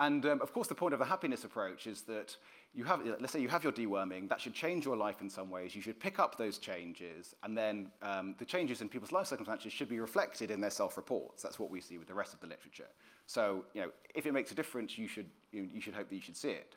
And 0.00 0.26
um, 0.26 0.42
of 0.42 0.52
course, 0.52 0.66
the 0.66 0.74
point 0.74 0.92
of 0.92 0.98
the 0.98 1.06
happiness 1.06 1.44
approach 1.44 1.86
is 1.86 2.02
that 2.02 2.36
you 2.74 2.82
have, 2.82 3.00
let's 3.20 3.32
say 3.32 3.40
you 3.40 3.48
have 3.48 3.62
your 3.62 3.72
deworming, 3.72 4.28
that 4.28 4.40
should 4.40 4.52
change 4.54 4.84
your 4.84 4.96
life 4.96 5.20
in 5.20 5.30
some 5.30 5.48
ways. 5.48 5.76
You 5.76 5.82
should 5.82 6.00
pick 6.00 6.18
up 6.18 6.36
those 6.36 6.58
changes, 6.58 7.36
and 7.44 7.56
then 7.56 7.92
um, 8.02 8.34
the 8.38 8.44
changes 8.44 8.80
in 8.80 8.88
people's 8.88 9.12
life 9.12 9.28
circumstances 9.28 9.72
should 9.72 9.88
be 9.88 10.00
reflected 10.00 10.50
in 10.50 10.60
their 10.60 10.70
self-reports. 10.70 11.42
That's 11.42 11.60
what 11.60 11.70
we 11.70 11.80
see 11.80 11.98
with 11.98 12.08
the 12.08 12.14
rest 12.14 12.34
of 12.34 12.40
the 12.40 12.48
literature. 12.48 12.88
So, 13.26 13.64
you 13.72 13.82
know, 13.82 13.90
if 14.16 14.26
it 14.26 14.32
makes 14.32 14.50
a 14.50 14.54
difference, 14.56 14.98
you 14.98 15.06
should, 15.06 15.26
you, 15.52 15.80
should 15.80 15.94
hope 15.94 16.08
that 16.08 16.14
you 16.16 16.20
should 16.20 16.36
see 16.36 16.50
it. 16.50 16.74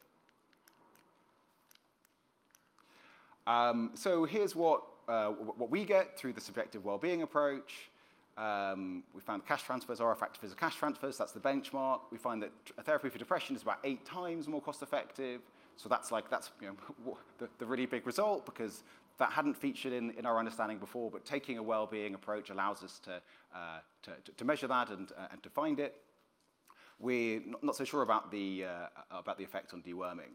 Um, 3.47 3.91
so 3.95 4.25
here's 4.25 4.56
what, 4.56 4.84
uh, 5.08 5.30
what 5.30 5.71
we 5.71 5.86
get 5.86 6.19
through 6.19 6.34
the 6.34 6.41
subjective 6.41 6.86
well-being 6.86 7.23
approach. 7.23 7.89
Um, 8.38 9.04
we 9.15 9.21
found 9.21 9.45
cash 9.47 9.63
transfers 9.63 10.00
are 10.00 10.12
effective 10.12 10.43
as 10.43 10.54
cash 10.54 10.76
transfers. 10.76 11.17
That's 11.17 11.32
the 11.32 11.39
benchmark. 11.39 12.02
We 12.12 12.19
find 12.19 12.41
that 12.43 12.52
a 12.78 12.84
therapy 12.84 13.10
for 13.10 13.17
depression 13.17 13.56
is 13.56 13.63
about 13.63 13.80
eight 13.84 14.06
times 14.06 14.47
more 14.47 14.62
cost 14.62 14.84
effective. 14.84 15.41
So 15.76 15.89
that's 15.89 16.12
like, 16.12 16.30
that's 16.30 16.52
you 16.62 16.67
know, 16.67 17.17
the, 17.39 17.50
the 17.58 17.65
really 17.65 17.88
big 17.88 18.06
result 18.06 18.45
because 18.45 18.84
that 19.17 19.32
hadn't 19.32 19.56
featured 19.56 19.93
in, 19.93 20.12
in 20.12 20.26
our 20.28 20.38
understanding 20.38 20.78
before, 20.78 21.10
but 21.10 21.26
taking 21.26 21.58
a 21.58 21.63
well-being 21.63 22.13
approach 22.13 22.52
allows 22.52 22.84
us 22.84 23.00
to, 23.00 23.21
uh, 23.56 23.80
to, 24.04 24.12
to, 24.36 24.45
measure 24.45 24.67
that 24.67 24.89
and, 24.89 25.12
uh, 25.17 25.28
and 25.32 25.41
to 25.41 25.50
find 25.50 25.80
it. 25.80 25.95
We're 27.00 27.41
not, 27.63 27.76
so 27.76 27.84
sure 27.84 28.04
about 28.04 28.32
the, 28.32 28.65
uh, 28.65 29.17
about 29.19 29.39
the 29.39 29.43
effect 29.43 29.73
on 29.73 29.82
deworming. 29.82 30.34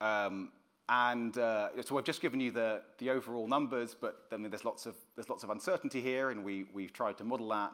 Um, 0.00 0.50
and 0.88 1.36
uh, 1.36 1.68
so 1.82 1.98
I've 1.98 2.04
just 2.04 2.22
given 2.22 2.38
you 2.40 2.52
the, 2.52 2.80
the 2.98 3.10
overall 3.10 3.48
numbers, 3.48 3.96
but 3.98 4.22
I 4.32 4.36
mean, 4.36 4.50
there's, 4.50 4.64
lots 4.64 4.86
of, 4.86 4.94
there's 5.16 5.28
lots 5.28 5.42
of 5.42 5.50
uncertainty 5.50 6.00
here, 6.00 6.30
and 6.30 6.44
we, 6.44 6.66
we've 6.72 6.92
tried 6.92 7.18
to 7.18 7.24
model 7.24 7.48
that. 7.48 7.72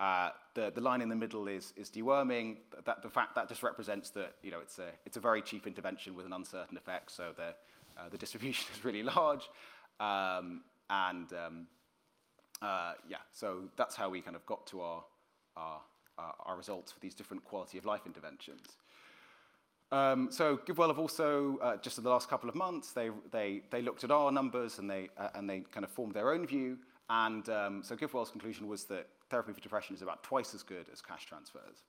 Uh, 0.00 0.30
the, 0.54 0.72
the 0.74 0.80
line 0.80 1.02
in 1.02 1.08
the 1.08 1.14
middle 1.14 1.46
is, 1.46 1.74
is 1.76 1.90
deworming. 1.90 2.56
That, 2.84 3.02
the 3.02 3.10
fact 3.10 3.34
that 3.34 3.48
just 3.48 3.62
represents 3.62 4.10
that 4.10 4.34
you 4.42 4.50
know, 4.50 4.60
it's, 4.60 4.78
a, 4.78 4.88
it's 5.04 5.18
a 5.18 5.20
very 5.20 5.42
cheap 5.42 5.66
intervention 5.66 6.14
with 6.14 6.24
an 6.24 6.32
uncertain 6.32 6.76
effect, 6.78 7.10
so 7.10 7.32
the, 7.36 7.54
uh, 8.00 8.08
the 8.10 8.18
distribution 8.18 8.66
is 8.74 8.84
really 8.84 9.02
large. 9.02 9.50
Um, 10.00 10.62
and 10.88 11.30
um, 11.34 11.66
uh, 12.62 12.94
yeah, 13.08 13.18
so 13.32 13.64
that's 13.76 13.94
how 13.94 14.08
we 14.08 14.22
kind 14.22 14.36
of 14.36 14.46
got 14.46 14.66
to 14.68 14.80
our, 14.80 15.04
our, 15.56 15.80
our 16.18 16.56
results 16.56 16.92
for 16.92 17.00
these 17.00 17.14
different 17.14 17.44
quality 17.44 17.76
of 17.76 17.84
life 17.84 18.02
interventions. 18.06 18.78
Um, 19.94 20.28
so 20.32 20.56
GiveWell 20.56 20.88
have 20.88 20.98
also, 20.98 21.56
uh, 21.62 21.76
just 21.76 21.98
in 21.98 22.04
the 22.04 22.10
last 22.10 22.28
couple 22.28 22.48
of 22.48 22.56
months, 22.56 22.90
they, 22.90 23.10
they, 23.30 23.62
they 23.70 23.80
looked 23.80 24.02
at 24.02 24.10
our 24.10 24.32
numbers 24.32 24.80
and 24.80 24.90
they, 24.90 25.08
uh, 25.16 25.28
and 25.36 25.48
they 25.48 25.60
kind 25.70 25.84
of 25.84 25.90
formed 25.90 26.14
their 26.14 26.32
own 26.32 26.44
view. 26.48 26.78
And 27.08 27.48
um, 27.48 27.80
so 27.84 27.94
GiveWell's 27.94 28.30
conclusion 28.30 28.66
was 28.66 28.84
that 28.86 29.06
therapy 29.30 29.52
for 29.52 29.60
depression 29.60 29.94
is 29.94 30.02
about 30.02 30.24
twice 30.24 30.52
as 30.52 30.64
good 30.64 30.86
as 30.92 31.00
cash 31.00 31.26
transfers. 31.26 31.84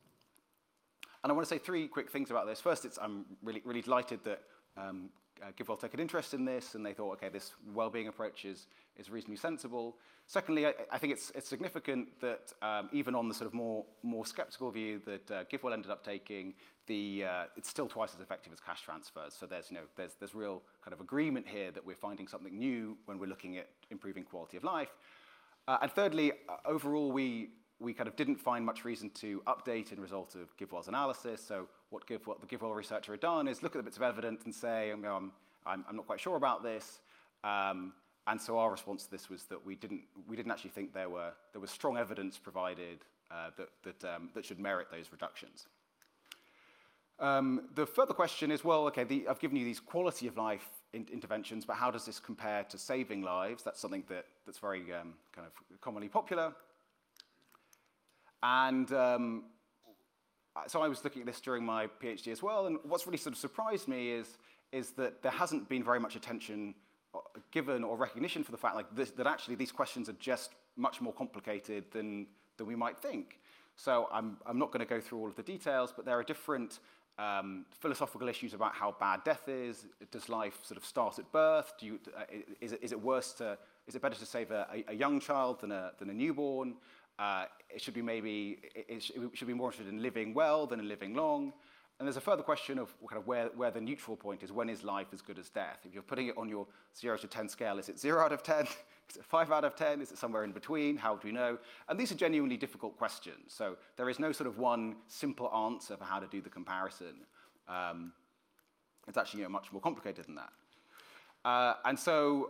And 1.24 1.32
I 1.32 1.34
want 1.34 1.48
to 1.48 1.56
say 1.56 1.58
three 1.58 1.88
quick 1.88 2.12
things 2.12 2.30
about 2.30 2.46
this. 2.46 2.62
First, 2.62 2.86
it's, 2.86 3.00
I'm 3.02 3.26
really, 3.42 3.64
really 3.66 3.82
delighted 3.82 4.20
that 4.24 4.44
um, 4.78 5.10
uh, 5.42 5.52
GiveWell 5.58 5.80
took 5.80 5.94
an 5.94 6.00
interest 6.00 6.34
in 6.34 6.46
this 6.46 6.76
and 6.76 6.86
they 6.86 6.94
thought, 6.94 7.14
okay, 7.14 7.30
this 7.30 7.52
well-being 7.74 8.08
approach 8.08 8.46
is, 8.46 8.68
is 8.98 9.10
reasonably 9.10 9.38
sensible. 9.38 9.96
Secondly, 10.28 10.66
I, 10.66 10.74
I 10.92 10.98
think 10.98 11.14
it's, 11.14 11.32
it's 11.36 11.48
significant 11.48 12.20
that 12.22 12.54
um, 12.62 12.90
even 12.92 13.16
on 13.16 13.28
the 13.28 13.34
sort 13.34 13.48
of 13.48 13.54
more, 13.54 13.86
more 14.02 14.26
skeptical 14.26 14.72
view 14.72 15.02
that 15.06 15.32
uh, 15.32 15.44
GiveWell 15.46 15.74
ended 15.74 15.92
up 15.92 16.04
taking, 16.04 16.54
the, 16.88 17.26
uh, 17.26 17.44
it's 17.56 17.70
still 17.70 17.88
twice 17.88 18.14
as 18.16 18.22
effective 18.22 18.54
as 18.54 18.60
cash 18.60 18.82
transfers. 18.82 19.36
So 19.40 19.46
there's, 19.46 19.70
you 19.70 19.78
know, 19.78 19.84
there's, 19.96 20.16
there's 20.20 20.36
real 20.36 20.62
kind 20.84 20.94
of 20.94 21.02
agreement 21.02 21.48
here 21.48 21.72
that 21.72 21.86
we're 21.86 21.96
finding 21.96 22.28
something 22.28 22.58
new 22.58 22.98
when 23.06 23.20
we're 23.20 23.30
looking 23.30 23.58
at 23.58 23.70
improving 23.92 24.24
quality 24.24 24.58
of 24.58 24.64
life. 24.64 24.90
Uh, 25.68 25.78
and 25.82 25.92
thirdly, 25.92 26.32
uh, 26.48 26.58
overall, 26.66 27.12
we, 27.12 27.50
we 27.80 27.94
kind 27.94 28.08
of 28.08 28.16
didn't 28.16 28.38
find 28.38 28.66
much 28.66 28.86
reason 28.86 29.10
to 29.12 29.42
update 29.48 29.92
in 29.92 30.00
result 30.00 30.36
of 30.36 30.56
GiveWell's 30.58 30.88
analysis. 30.88 31.44
So 31.46 31.68
what, 31.90 32.08
Give, 32.08 32.26
what 32.26 32.40
the 32.40 32.48
GiveWell 32.48 32.76
researcher 32.76 33.12
had 33.12 33.20
done 33.20 33.48
is 33.48 33.62
look 33.62 33.76
at 33.76 33.80
the 33.80 33.84
bits 33.84 33.98
of 33.98 34.04
evidence 34.04 34.46
and 34.46 34.56
say, 34.56 34.94
know, 34.98 35.16
I'm, 35.16 35.32
I'm, 35.66 35.86
I'm 35.90 35.96
not 35.96 36.06
quite 36.06 36.20
sure 36.20 36.38
about 36.38 36.64
this. 36.64 37.02
Um, 37.44 37.94
and 38.28 38.42
so 38.42 38.58
our 38.58 38.72
response 38.72 39.06
to 39.06 39.12
this 39.12 39.30
was 39.30 39.44
that 39.46 39.64
we 39.64 39.76
didn't, 39.76 40.02
we 40.28 40.36
didn't 40.36 40.52
actually 40.52 40.72
think 40.72 40.94
there, 40.94 41.10
were, 41.10 41.32
there 41.52 41.62
was 41.62 41.70
strong 41.70 41.98
evidence 41.98 42.38
provided 42.38 43.00
uh, 43.30 43.50
that, 43.58 43.70
that, 43.84 44.16
um, 44.16 44.30
that 44.34 44.46
should 44.46 44.60
merit 44.60 44.88
those 44.92 45.12
reductions. 45.12 45.68
Um, 47.20 47.70
the 47.76 47.86
further 47.86 48.14
question 48.14 48.52
is, 48.52 48.64
well, 48.64 48.88
okay, 48.88 49.04
the, 49.04 49.28
I've 49.28 49.40
given 49.40 49.58
you 49.58 49.64
these 49.64 49.80
quality 49.80 50.28
of 50.28 50.38
life 50.38 50.68
in, 50.94 51.06
interventions, 51.12 51.66
but 51.66 51.76
how 51.76 51.92
does 51.92 52.06
this 52.06 52.20
compare 52.20 52.64
to 52.66 52.78
saving 52.78 53.22
lives? 53.22 53.64
That's 53.64 53.80
something 53.80 54.04
that, 54.10 54.26
that's 54.46 54.60
very 54.60 54.82
um, 54.94 55.14
kind 55.34 55.48
of 55.48 55.82
commonly 55.82 56.10
popular. 56.10 56.54
And 58.46 58.92
um, 58.94 59.44
so 60.68 60.80
I 60.80 60.88
was 60.88 61.04
looking 61.04 61.24
at 61.24 61.26
this 61.26 61.42
during 61.42 61.66
my 61.66 61.88
PhD 62.00 62.28
as 62.28 62.44
well, 62.44 62.68
and 62.68 62.78
what's 62.84 63.08
really 63.08 63.18
sort 63.18 63.34
of 63.34 63.40
surprised 63.40 63.88
me 63.88 64.12
is, 64.12 64.38
is 64.72 64.92
that 64.92 65.24
there 65.24 65.32
hasn't 65.32 65.68
been 65.68 65.84
very 65.84 66.00
much 66.00 66.16
attention 66.16 66.76
uh, 67.16 67.20
given 67.52 67.84
or 67.84 67.98
recognition 67.98 68.44
for 68.44 68.52
the 68.52 68.58
fact 68.58 68.76
like 68.76 68.86
this, 68.96 69.10
that 69.12 69.26
actually 69.26 69.56
these 69.56 69.72
questions 69.72 70.10
are 70.10 70.20
just 70.20 70.52
much 70.78 71.02
more 71.02 71.12
complicated 71.12 71.86
than, 71.92 72.28
than 72.58 72.68
we 72.68 72.76
might 72.76 73.00
think. 73.00 73.40
So 73.78 74.08
I'm, 74.12 74.38
I'm 74.46 74.60
not 74.60 74.72
going 74.72 74.86
to 74.86 74.90
go 74.96 75.02
through 75.02 75.18
all 75.18 75.28
of 75.28 75.36
the 75.36 75.44
details, 75.44 75.92
but 75.96 76.06
there 76.06 76.20
are 76.20 76.24
different 76.24 76.80
um, 77.18 77.66
philosophical 77.72 78.28
issues 78.28 78.54
about 78.54 78.76
how 78.76 78.96
bad 79.00 79.24
death 79.24 79.48
is. 79.48 79.88
Does 80.12 80.30
life 80.30 80.60
sort 80.62 80.78
of 80.78 80.86
start 80.86 81.18
at 81.18 81.32
birth? 81.32 81.74
Do 81.80 81.88
you, 81.88 82.00
uh, 82.16 82.24
is, 82.62 82.74
it, 82.74 82.84
is 82.84 82.92
it 82.92 83.02
worse 83.02 83.34
to, 83.34 83.58
is 83.88 83.96
it 83.96 84.04
better 84.04 84.20
to 84.20 84.26
save 84.26 84.52
a, 84.52 84.84
a 84.88 84.94
young 84.94 85.20
child 85.20 85.62
than 85.62 85.72
a, 85.72 85.94
than 85.98 86.12
a 86.12 86.14
newborn? 86.14 86.76
Uh, 87.18 87.46
it 87.70 87.82
should 87.82 87.94
be 87.94 88.02
maybe, 88.02 88.60
it, 88.76 89.02
should 89.34 89.48
be 89.48 89.54
more 89.54 89.70
interested 89.70 89.92
in 89.92 90.02
living 90.02 90.34
well 90.34 90.68
than 90.68 90.80
in 90.80 90.88
living 90.88 91.14
long. 91.14 91.54
And 91.98 92.06
there's 92.06 92.18
a 92.18 92.22
further 92.22 92.44
question 92.44 92.78
of 92.78 92.94
kind 93.08 93.18
of 93.18 93.26
where, 93.26 93.48
where 93.56 93.72
the 93.72 93.80
neutral 93.80 94.18
point 94.18 94.44
is. 94.44 94.52
When 94.52 94.68
is 94.68 94.84
life 94.84 95.08
as 95.14 95.22
good 95.22 95.40
as 95.40 95.50
death? 95.50 95.80
If 95.86 95.94
you're 95.94 96.04
putting 96.04 96.28
it 96.28 96.38
on 96.38 96.50
your 96.50 96.68
0 96.98 97.18
to 97.18 97.28
10 97.28 97.48
scale, 97.48 97.80
is 97.80 97.88
it 97.88 97.98
0 97.98 98.22
out 98.22 98.34
of 98.34 98.44
10? 98.44 98.68
Is 99.08 99.18
it 99.18 99.24
5 99.24 99.52
out 99.52 99.64
of 99.64 99.76
10? 99.76 100.02
Is 100.02 100.12
it 100.12 100.18
somewhere 100.18 100.44
in 100.44 100.52
between? 100.52 100.98
How 100.98 101.16
do 101.16 101.28
we 101.28 101.32
know? 101.32 101.60
And 101.90 102.00
these 102.00 102.12
are 102.12 102.16
genuinely 102.16 102.58
difficult 102.58 102.98
questions. 102.98 103.54
So 103.54 103.78
there 103.98 104.10
is 104.10 104.18
no 104.18 104.32
sort 104.32 104.48
of 104.48 104.58
one 104.58 104.96
simple 105.06 105.48
answer 105.54 105.96
for 105.96 106.06
how 106.06 106.18
to 106.18 106.26
do 106.26 106.42
the 106.42 106.50
comparison. 106.50 107.18
Um, 107.68 108.14
it's 109.08 109.16
actually 109.16 109.42
you 109.42 109.46
know, 109.46 109.52
much 109.52 109.72
more 109.72 109.80
complicated 109.80 110.26
than 110.26 110.34
that. 110.34 110.50
Uh, 111.48 111.76
and 111.86 112.00
so 112.00 112.50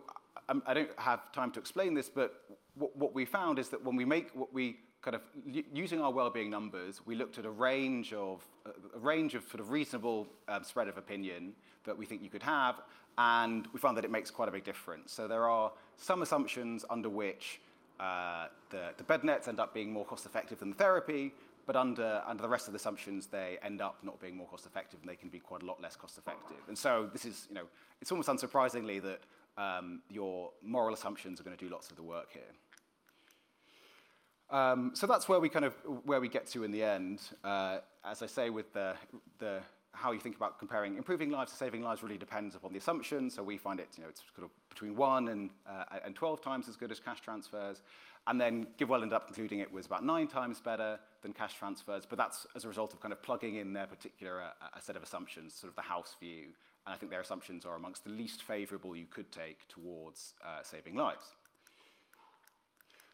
I 0.67 0.73
don't 0.73 0.89
have 0.97 1.31
time 1.31 1.51
to 1.51 1.59
explain 1.59 1.93
this, 1.93 2.09
but 2.09 2.43
what, 2.75 3.13
we 3.13 3.25
found 3.25 3.57
is 3.57 3.69
that 3.69 3.83
when 3.83 3.95
we 3.95 4.05
make 4.05 4.29
what 4.33 4.53
we 4.53 4.77
kind 5.01 5.15
of 5.15 5.21
using 5.73 6.01
our 6.01 6.11
well-being 6.11 6.49
numbers, 6.49 7.01
we 7.05 7.15
looked 7.15 7.37
at 7.37 7.45
a 7.45 7.49
range 7.49 8.11
of 8.13 8.45
a 8.95 8.99
range 8.99 9.35
of 9.35 9.43
sort 9.43 9.59
of 9.59 9.69
reasonable 9.69 10.27
um, 10.47 10.63
spread 10.63 10.87
of 10.87 10.97
opinion 10.97 11.53
that 11.83 11.97
we 11.97 12.05
think 12.05 12.21
you 12.21 12.29
could 12.29 12.43
have, 12.43 12.81
and 13.17 13.67
we 13.71 13.79
found 13.79 13.95
that 13.97 14.03
it 14.03 14.11
makes 14.11 14.31
quite 14.31 14.49
a 14.49 14.51
big 14.51 14.63
difference. 14.63 15.11
So 15.11 15.27
there 15.27 15.47
are 15.47 15.71
some 15.97 16.21
assumptions 16.21 16.83
under 16.89 17.09
which 17.09 17.61
uh, 17.99 18.47
the, 18.71 18.89
the 18.97 19.03
bed 19.03 19.23
nets 19.23 19.47
end 19.47 19.59
up 19.59 19.73
being 19.73 19.91
more 19.91 20.05
cost 20.05 20.25
effective 20.25 20.59
than 20.59 20.71
the 20.71 20.75
therapy, 20.75 21.33
but 21.65 21.75
under, 21.75 22.21
under 22.27 22.41
the 22.41 22.49
rest 22.49 22.67
of 22.67 22.73
the 22.73 22.77
assumptions, 22.77 23.27
they 23.27 23.57
end 23.63 23.81
up 23.81 23.97
not 24.03 24.19
being 24.19 24.35
more 24.35 24.47
cost 24.47 24.65
effective 24.65 24.99
and 25.01 25.09
they 25.09 25.15
can 25.15 25.29
be 25.29 25.39
quite 25.39 25.63
a 25.63 25.65
lot 25.65 25.81
less 25.81 25.95
cost 25.95 26.17
effective. 26.17 26.57
And 26.67 26.77
so 26.77 27.09
this 27.11 27.25
is, 27.25 27.47
you 27.49 27.55
know, 27.55 27.65
it's 28.01 28.11
almost 28.11 28.29
unsurprisingly 28.29 29.01
that 29.01 29.21
um, 29.57 30.01
your 30.09 30.51
moral 30.61 30.93
assumptions 30.93 31.39
are 31.39 31.43
going 31.43 31.55
to 31.55 31.63
do 31.63 31.71
lots 31.71 31.89
of 31.89 31.95
the 31.95 32.03
work 32.03 32.31
here. 32.31 32.43
Um, 34.49 34.91
so 34.93 35.07
that's 35.07 35.27
where 35.27 35.39
we 35.39 35.49
kind 35.49 35.65
of 35.65 35.73
where 36.03 36.21
we 36.21 36.29
get 36.29 36.45
to 36.47 36.63
in 36.63 36.71
the 36.71 36.83
end. 36.83 37.21
Uh, 37.43 37.79
as 38.03 38.21
I 38.21 38.27
say, 38.27 38.49
with 38.51 38.71
the, 38.73 38.95
the 39.39 39.59
how 39.95 40.11
you 40.11 40.19
think 40.19 40.35
about 40.35 40.59
comparing 40.59 40.97
improving 40.97 41.31
lives 41.31 41.51
to 41.51 41.57
saving 41.57 41.81
lives 41.81 42.03
really 42.03 42.17
depends 42.17 42.53
upon 42.55 42.71
the 42.71 42.77
assumption. 42.77 43.29
So 43.29 43.41
we 43.41 43.57
find 43.57 43.79
it, 43.79 43.87
you 43.97 44.03
know, 44.03 44.09
it's 44.09 44.21
sort 44.35 44.45
of 44.45 44.51
between 44.69 44.95
one 44.95 45.29
and, 45.29 45.49
uh, 45.67 45.85
and 46.03 46.13
12 46.15 46.41
times 46.41 46.67
as 46.67 46.75
good 46.75 46.91
as 46.91 46.99
cash 46.99 47.21
transfers. 47.21 47.81
And 48.27 48.41
then 48.41 48.67
GiveWell 48.77 49.03
ended 49.03 49.13
up 49.13 49.27
concluding 49.27 49.59
it 49.59 49.71
was 49.71 49.85
about 49.85 50.03
nine 50.03 50.27
times 50.27 50.59
better 50.59 50.99
than 51.21 51.31
cash 51.31 51.53
transfers. 51.53 52.05
But 52.05 52.17
that's 52.17 52.45
as 52.55 52.65
a 52.65 52.67
result 52.67 52.93
of 52.93 52.99
kind 52.99 53.13
of 53.13 53.21
plugging 53.21 53.55
in 53.55 53.73
their 53.73 53.87
particular 53.87 54.41
uh, 54.41 54.79
set 54.79 54.95
of 54.95 55.03
assumptions, 55.03 55.53
sort 55.53 55.69
of 55.69 55.75
the 55.75 55.83
house 55.83 56.15
view. 56.19 56.47
And 56.85 56.93
I 56.93 56.97
think 56.97 57.11
their 57.11 57.21
assumptions 57.21 57.65
are 57.65 57.75
amongst 57.75 58.03
the 58.03 58.11
least 58.11 58.43
favorable 58.43 58.95
you 58.95 59.05
could 59.09 59.31
take 59.31 59.67
towards 59.67 60.33
uh, 60.43 60.61
saving 60.63 60.95
lives. 60.95 61.25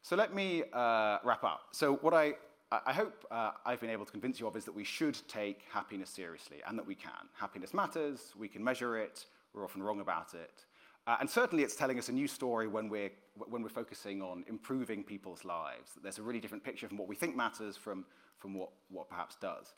So 0.02 0.16
let 0.16 0.34
me 0.34 0.64
uh, 0.74 1.20
wrap 1.24 1.44
up. 1.44 1.68
So 1.72 1.96
what 1.98 2.14
I, 2.14 2.34
I 2.72 2.92
hope 2.92 3.26
uh, 3.30 3.52
I've 3.66 3.80
been 3.80 3.90
able 3.90 4.06
to 4.06 4.12
convince 4.12 4.40
you 4.40 4.48
of 4.48 4.56
is 4.56 4.66
that 4.66 4.74
we 4.74 4.84
should 4.84 5.18
take 5.28 5.64
happiness 5.72 6.10
seriously 6.10 6.58
and 6.68 6.78
that 6.78 6.88
we 6.88 6.96
can. 6.96 7.30
Happiness 7.34 7.74
matters, 7.74 8.34
we 8.38 8.48
can 8.48 8.64
measure 8.64 8.98
it, 8.98 9.26
we're 9.54 9.64
often 9.64 9.84
wrong 9.84 10.02
about 10.02 10.34
it. 10.34 10.66
Uh, 11.08 11.18
and 11.20 11.30
certainly 11.30 11.64
it's 11.64 11.76
telling 11.76 11.98
us 11.98 12.10
a 12.10 12.12
new 12.12 12.28
story 12.28 12.68
when 12.68 12.88
we're, 12.88 13.12
when 13.36 13.62
we're 13.62 13.70
focusing 13.70 14.22
on 14.22 14.44
improving 14.48 15.04
people's 15.04 15.44
lives. 15.44 15.94
that 15.94 16.04
There's 16.04 16.20
a 16.20 16.24
really 16.24 16.40
different 16.40 16.64
picture 16.64 16.88
from 16.88 16.98
what 16.98 17.08
we 17.08 17.16
think 17.16 17.36
matters 17.36 17.76
from, 17.76 18.06
from 18.38 18.54
what, 18.54 18.70
what 18.90 19.10
perhaps 19.10 19.36
does. 19.42 19.74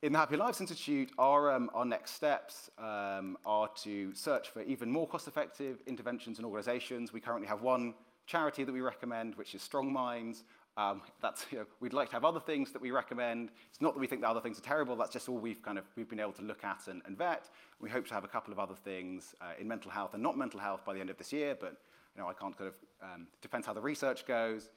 In 0.00 0.12
the 0.12 0.18
Happy 0.20 0.36
Lives 0.36 0.60
Institute, 0.60 1.10
our, 1.18 1.52
um, 1.52 1.70
our 1.74 1.84
next 1.84 2.12
steps 2.12 2.70
um, 2.78 3.36
are 3.44 3.68
to 3.82 4.14
search 4.14 4.50
for 4.50 4.62
even 4.62 4.92
more 4.92 5.08
cost-effective 5.08 5.82
interventions 5.88 6.38
and 6.38 6.46
organizations. 6.46 7.12
We 7.12 7.18
currently 7.18 7.48
have 7.48 7.62
one 7.62 7.94
charity 8.24 8.62
that 8.62 8.72
we 8.72 8.80
recommend, 8.80 9.34
which 9.34 9.56
is 9.56 9.62
Strong 9.62 9.92
Minds. 9.92 10.44
Um, 10.76 11.02
that's, 11.20 11.46
you 11.50 11.58
know, 11.58 11.66
we'd 11.80 11.94
like 11.94 12.10
to 12.10 12.14
have 12.14 12.24
other 12.24 12.38
things 12.38 12.70
that 12.70 12.80
we 12.80 12.92
recommend. 12.92 13.50
It's 13.70 13.80
not 13.80 13.94
that 13.94 13.98
we 13.98 14.06
think 14.06 14.20
the 14.20 14.28
other 14.28 14.40
things 14.40 14.56
are 14.56 14.62
terrible, 14.62 14.94
that's 14.94 15.12
just 15.12 15.28
all 15.28 15.38
we've 15.38 15.62
kind 15.62 15.78
of 15.78 15.84
we've 15.96 16.08
been 16.08 16.20
able 16.20 16.30
to 16.34 16.42
look 16.42 16.62
at 16.62 16.86
and, 16.86 17.02
and 17.04 17.18
vet. 17.18 17.50
We 17.80 17.90
hope 17.90 18.06
to 18.06 18.14
have 18.14 18.22
a 18.22 18.28
couple 18.28 18.52
of 18.52 18.60
other 18.60 18.76
things 18.76 19.34
uh, 19.40 19.46
in 19.60 19.66
mental 19.66 19.90
health 19.90 20.14
and 20.14 20.22
not 20.22 20.38
mental 20.38 20.60
health 20.60 20.84
by 20.84 20.94
the 20.94 21.00
end 21.00 21.10
of 21.10 21.18
this 21.18 21.32
year, 21.32 21.56
but 21.60 21.76
you 22.14 22.22
know, 22.22 22.28
I 22.28 22.34
can't 22.34 22.56
kind 22.56 22.68
of, 22.68 22.74
um, 23.02 23.26
depends 23.42 23.66
how 23.66 23.72
the 23.72 23.80
research 23.80 24.28
goes. 24.28 24.68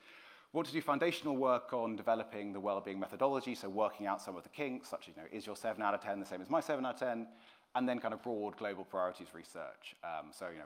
Want 0.53 0.67
to 0.67 0.73
do 0.73 0.81
foundational 0.81 1.37
work 1.37 1.71
on 1.71 1.95
developing 1.95 2.51
the 2.51 2.59
well-being 2.59 2.99
methodology, 2.99 3.55
so 3.55 3.69
working 3.69 4.05
out 4.05 4.21
some 4.21 4.35
of 4.35 4.43
the 4.43 4.49
kinks, 4.49 4.89
such 4.89 5.07
as, 5.07 5.15
you 5.15 5.21
know, 5.21 5.27
is 5.31 5.45
your 5.45 5.55
7 5.55 5.81
out 5.81 5.93
of 5.93 6.01
10 6.01 6.19
the 6.19 6.25
same 6.25 6.41
as 6.41 6.49
my 6.49 6.59
7 6.59 6.85
out 6.85 6.95
of 6.95 6.99
10? 6.99 7.27
And 7.73 7.87
then 7.87 7.99
kind 7.99 8.13
of 8.13 8.21
broad 8.21 8.57
global 8.57 8.83
priorities 8.83 9.29
research. 9.33 9.95
Um, 10.03 10.27
so, 10.31 10.49
you 10.49 10.57
know, 10.57 10.65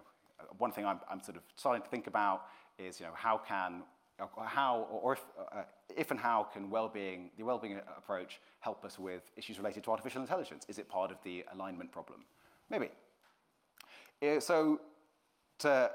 one 0.58 0.72
thing 0.72 0.86
I'm, 0.86 1.00
I'm 1.10 1.22
sort 1.22 1.38
of 1.38 1.44
starting 1.56 1.84
to 1.84 1.90
think 1.90 2.08
about 2.08 2.48
is, 2.80 3.00
you 3.00 3.06
know, 3.06 3.12
how 3.14 3.38
can, 3.38 3.84
how, 4.46 4.88
or 4.90 5.14
if, 5.14 5.26
uh, 5.38 5.62
if 5.96 6.10
and 6.10 6.20
how 6.20 6.48
can 6.52 6.70
well-being, 6.72 7.30
the 7.38 7.44
well-being 7.44 7.80
approach 7.98 8.40
help 8.62 8.84
us 8.86 8.98
with 8.98 9.32
issues 9.38 9.60
related 9.60 9.84
to 9.84 9.92
artificial 9.92 10.22
intelligence? 10.22 10.66
Is 10.68 10.80
it 10.80 10.90
part 10.90 11.12
of 11.12 11.18
the 11.24 11.46
alignment 11.54 11.92
problem? 11.92 12.26
Maybe. 12.72 12.90
Uh, 14.24 14.40
so 14.40 14.82
to 15.60 15.92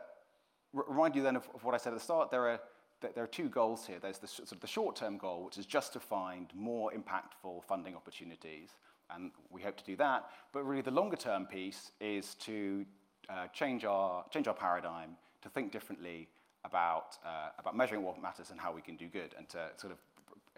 remind 0.72 1.16
you 1.16 1.22
then 1.22 1.36
of, 1.36 1.48
of, 1.54 1.64
what 1.64 1.74
I 1.74 1.78
said 1.78 1.92
at 1.92 1.98
the 1.98 2.04
start, 2.04 2.30
there 2.30 2.48
are, 2.48 2.60
there 3.00 3.24
are 3.24 3.28
two 3.28 3.48
goals 3.48 3.86
here. 3.86 3.98
There's 4.00 4.18
the, 4.18 4.28
sort 4.28 4.52
of 4.52 4.60
the 4.60 4.66
short-term 4.66 5.18
goal, 5.18 5.44
which 5.44 5.58
is 5.58 5.66
just 5.66 5.92
to 5.94 6.00
find 6.00 6.48
more 6.54 6.92
impactful 6.92 7.64
funding 7.64 7.94
opportunities, 7.94 8.70
and 9.14 9.30
we 9.50 9.62
hope 9.62 9.76
to 9.76 9.84
do 9.84 9.96
that. 9.96 10.30
But 10.52 10.64
really 10.64 10.82
the 10.82 10.90
longer-term 10.90 11.46
piece 11.46 11.92
is 12.00 12.34
to 12.36 12.84
uh, 13.28 13.46
change, 13.48 13.84
our, 13.84 14.24
change 14.30 14.48
our 14.48 14.54
paradigm, 14.54 15.16
to 15.42 15.48
think 15.48 15.72
differently, 15.72 16.28
about, 16.64 17.16
uh, 17.24 17.48
about 17.58 17.76
measuring 17.76 18.02
what 18.02 18.20
matters 18.20 18.50
and 18.50 18.60
how 18.60 18.72
we 18.72 18.82
can 18.82 18.96
do 18.96 19.06
good 19.06 19.34
and 19.38 19.48
to 19.48 19.68
sort 19.76 19.92
of 19.92 19.98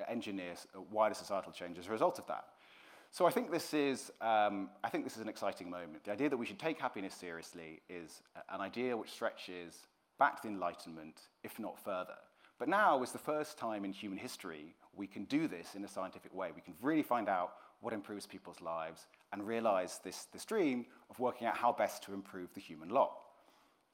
engineer 0.09 0.55
wider 0.90 1.14
societal 1.14 1.52
change 1.52 1.78
as 1.78 1.87
a 1.87 1.90
result 1.90 2.18
of 2.18 2.26
that. 2.26 2.44
So 3.11 3.26
I 3.26 3.31
think 3.31 3.50
this 3.50 3.74
is, 3.74 4.11
um, 4.20 4.70
I 4.83 4.88
think 4.88 5.05
this 5.05 5.16
is 5.16 5.22
an 5.22 5.28
exciting 5.28 5.68
moment. 5.68 6.05
The 6.05 6.12
idea 6.12 6.31
that 6.31 6.37
we 6.37 6.46
should 6.46 6.59
take 6.59 6.81
happiness 6.81 7.14
seriously 7.14 7.83
is 7.88 8.22
an 8.48 8.61
idea 8.61 8.96
which 8.96 9.11
stretches 9.11 9.87
back 10.18 10.37
to 10.37 10.42
the 10.42 10.48
Enlightenment, 10.48 11.20
if 11.44 11.59
not 11.59 11.78
further. 11.78 12.16
But 12.62 12.68
now 12.68 13.03
is 13.03 13.11
the 13.11 13.18
first 13.18 13.59
time 13.59 13.85
in 13.85 13.92
human 13.92 14.16
history 14.16 14.77
we 14.94 15.09
can 15.09 15.25
do 15.25 15.48
this 15.48 15.75
in 15.75 15.83
a 15.83 15.88
scientific 15.88 16.33
way. 16.33 16.51
We 16.55 16.61
can 16.61 16.75
really 16.81 17.03
find 17.03 17.29
out 17.29 17.55
what 17.81 17.92
improves 17.92 18.25
people's 18.25 18.61
lives 18.61 19.09
and 19.33 19.44
realize 19.44 19.98
this, 20.05 20.27
this 20.33 20.44
dream 20.44 20.87
of 21.11 21.18
working 21.18 21.48
out 21.48 21.57
how 21.57 21.72
best 21.72 22.05
to 22.05 22.14
improve 22.14 22.55
the 22.55 22.61
human 22.61 22.88
lot. 22.88 23.14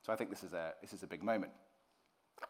So 0.03 0.13
I 0.13 0.17
think 0.17 0.29
this 0.29 0.43
is 0.43 0.53
a, 0.53 0.75
this 0.83 0.93
is 0.93 1.03
a 1.03 1.07
big 1.07 1.23
moment. 1.23 1.51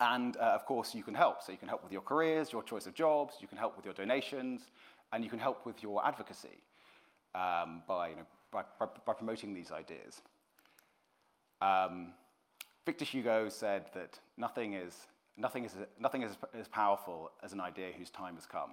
And 0.00 0.36
uh, 0.38 0.40
of 0.40 0.66
course, 0.66 0.92
you 0.92 1.04
can 1.04 1.14
help. 1.14 1.40
So 1.40 1.52
you 1.52 1.58
can 1.58 1.68
help 1.68 1.84
with 1.84 1.92
your 1.92 2.02
careers, 2.02 2.52
your 2.52 2.64
choice 2.64 2.88
of 2.88 2.94
jobs, 2.94 3.36
you 3.40 3.46
can 3.46 3.56
help 3.56 3.76
with 3.76 3.84
your 3.84 3.94
donations, 3.94 4.62
and 5.12 5.22
you 5.22 5.30
can 5.30 5.38
help 5.38 5.64
with 5.64 5.84
your 5.84 6.04
advocacy 6.04 6.58
um, 7.36 7.84
by, 7.86 8.08
you 8.08 8.16
know, 8.16 8.26
by, 8.50 8.64
by, 8.80 9.12
promoting 9.12 9.54
these 9.54 9.70
ideas. 9.70 10.20
Um, 11.62 12.08
Victor 12.84 13.04
Hugo 13.04 13.48
said 13.50 13.84
that 13.94 14.18
nothing 14.36 14.72
is, 14.72 15.06
nothing 15.38 15.64
is, 15.64 15.72
nothing 16.00 16.22
is 16.22 16.36
as 16.58 16.68
powerful 16.68 17.30
as 17.42 17.52
an 17.52 17.60
idea 17.60 17.90
whose 17.96 18.10
time 18.10 18.34
has 18.34 18.46
come. 18.46 18.72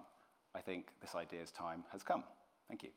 I 0.53 0.61
think 0.61 0.87
this 1.01 1.15
idea's 1.15 1.51
time 1.51 1.83
has 1.91 2.03
come. 2.03 2.23
Thank 2.67 2.83
you. 2.83 2.89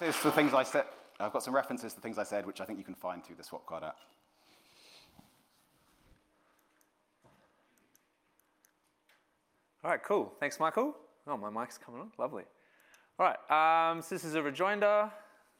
It's 0.00 0.20
the 0.22 0.32
things 0.32 0.52
I 0.52 0.64
said. 0.64 0.84
I've 1.20 1.32
got 1.32 1.44
some 1.44 1.54
references 1.54 1.94
to 1.94 2.00
things 2.00 2.18
I 2.18 2.24
said, 2.24 2.44
which 2.44 2.60
I 2.60 2.64
think 2.64 2.78
you 2.78 2.84
can 2.84 2.96
find 2.96 3.24
through 3.24 3.36
the 3.36 3.44
swap 3.44 3.66
card 3.66 3.84
app. 3.84 3.96
All 9.84 9.90
right, 9.90 10.02
cool. 10.02 10.32
Thanks, 10.40 10.58
Michael. 10.58 10.96
Oh, 11.26 11.36
my 11.36 11.50
mic's 11.50 11.78
coming 11.78 12.00
on. 12.00 12.10
Lovely. 12.18 12.44
All 13.18 13.26
right, 13.26 13.90
um, 13.90 14.00
so 14.00 14.14
this 14.14 14.24
is 14.24 14.36
a 14.36 14.42
rejoinder. 14.42 15.10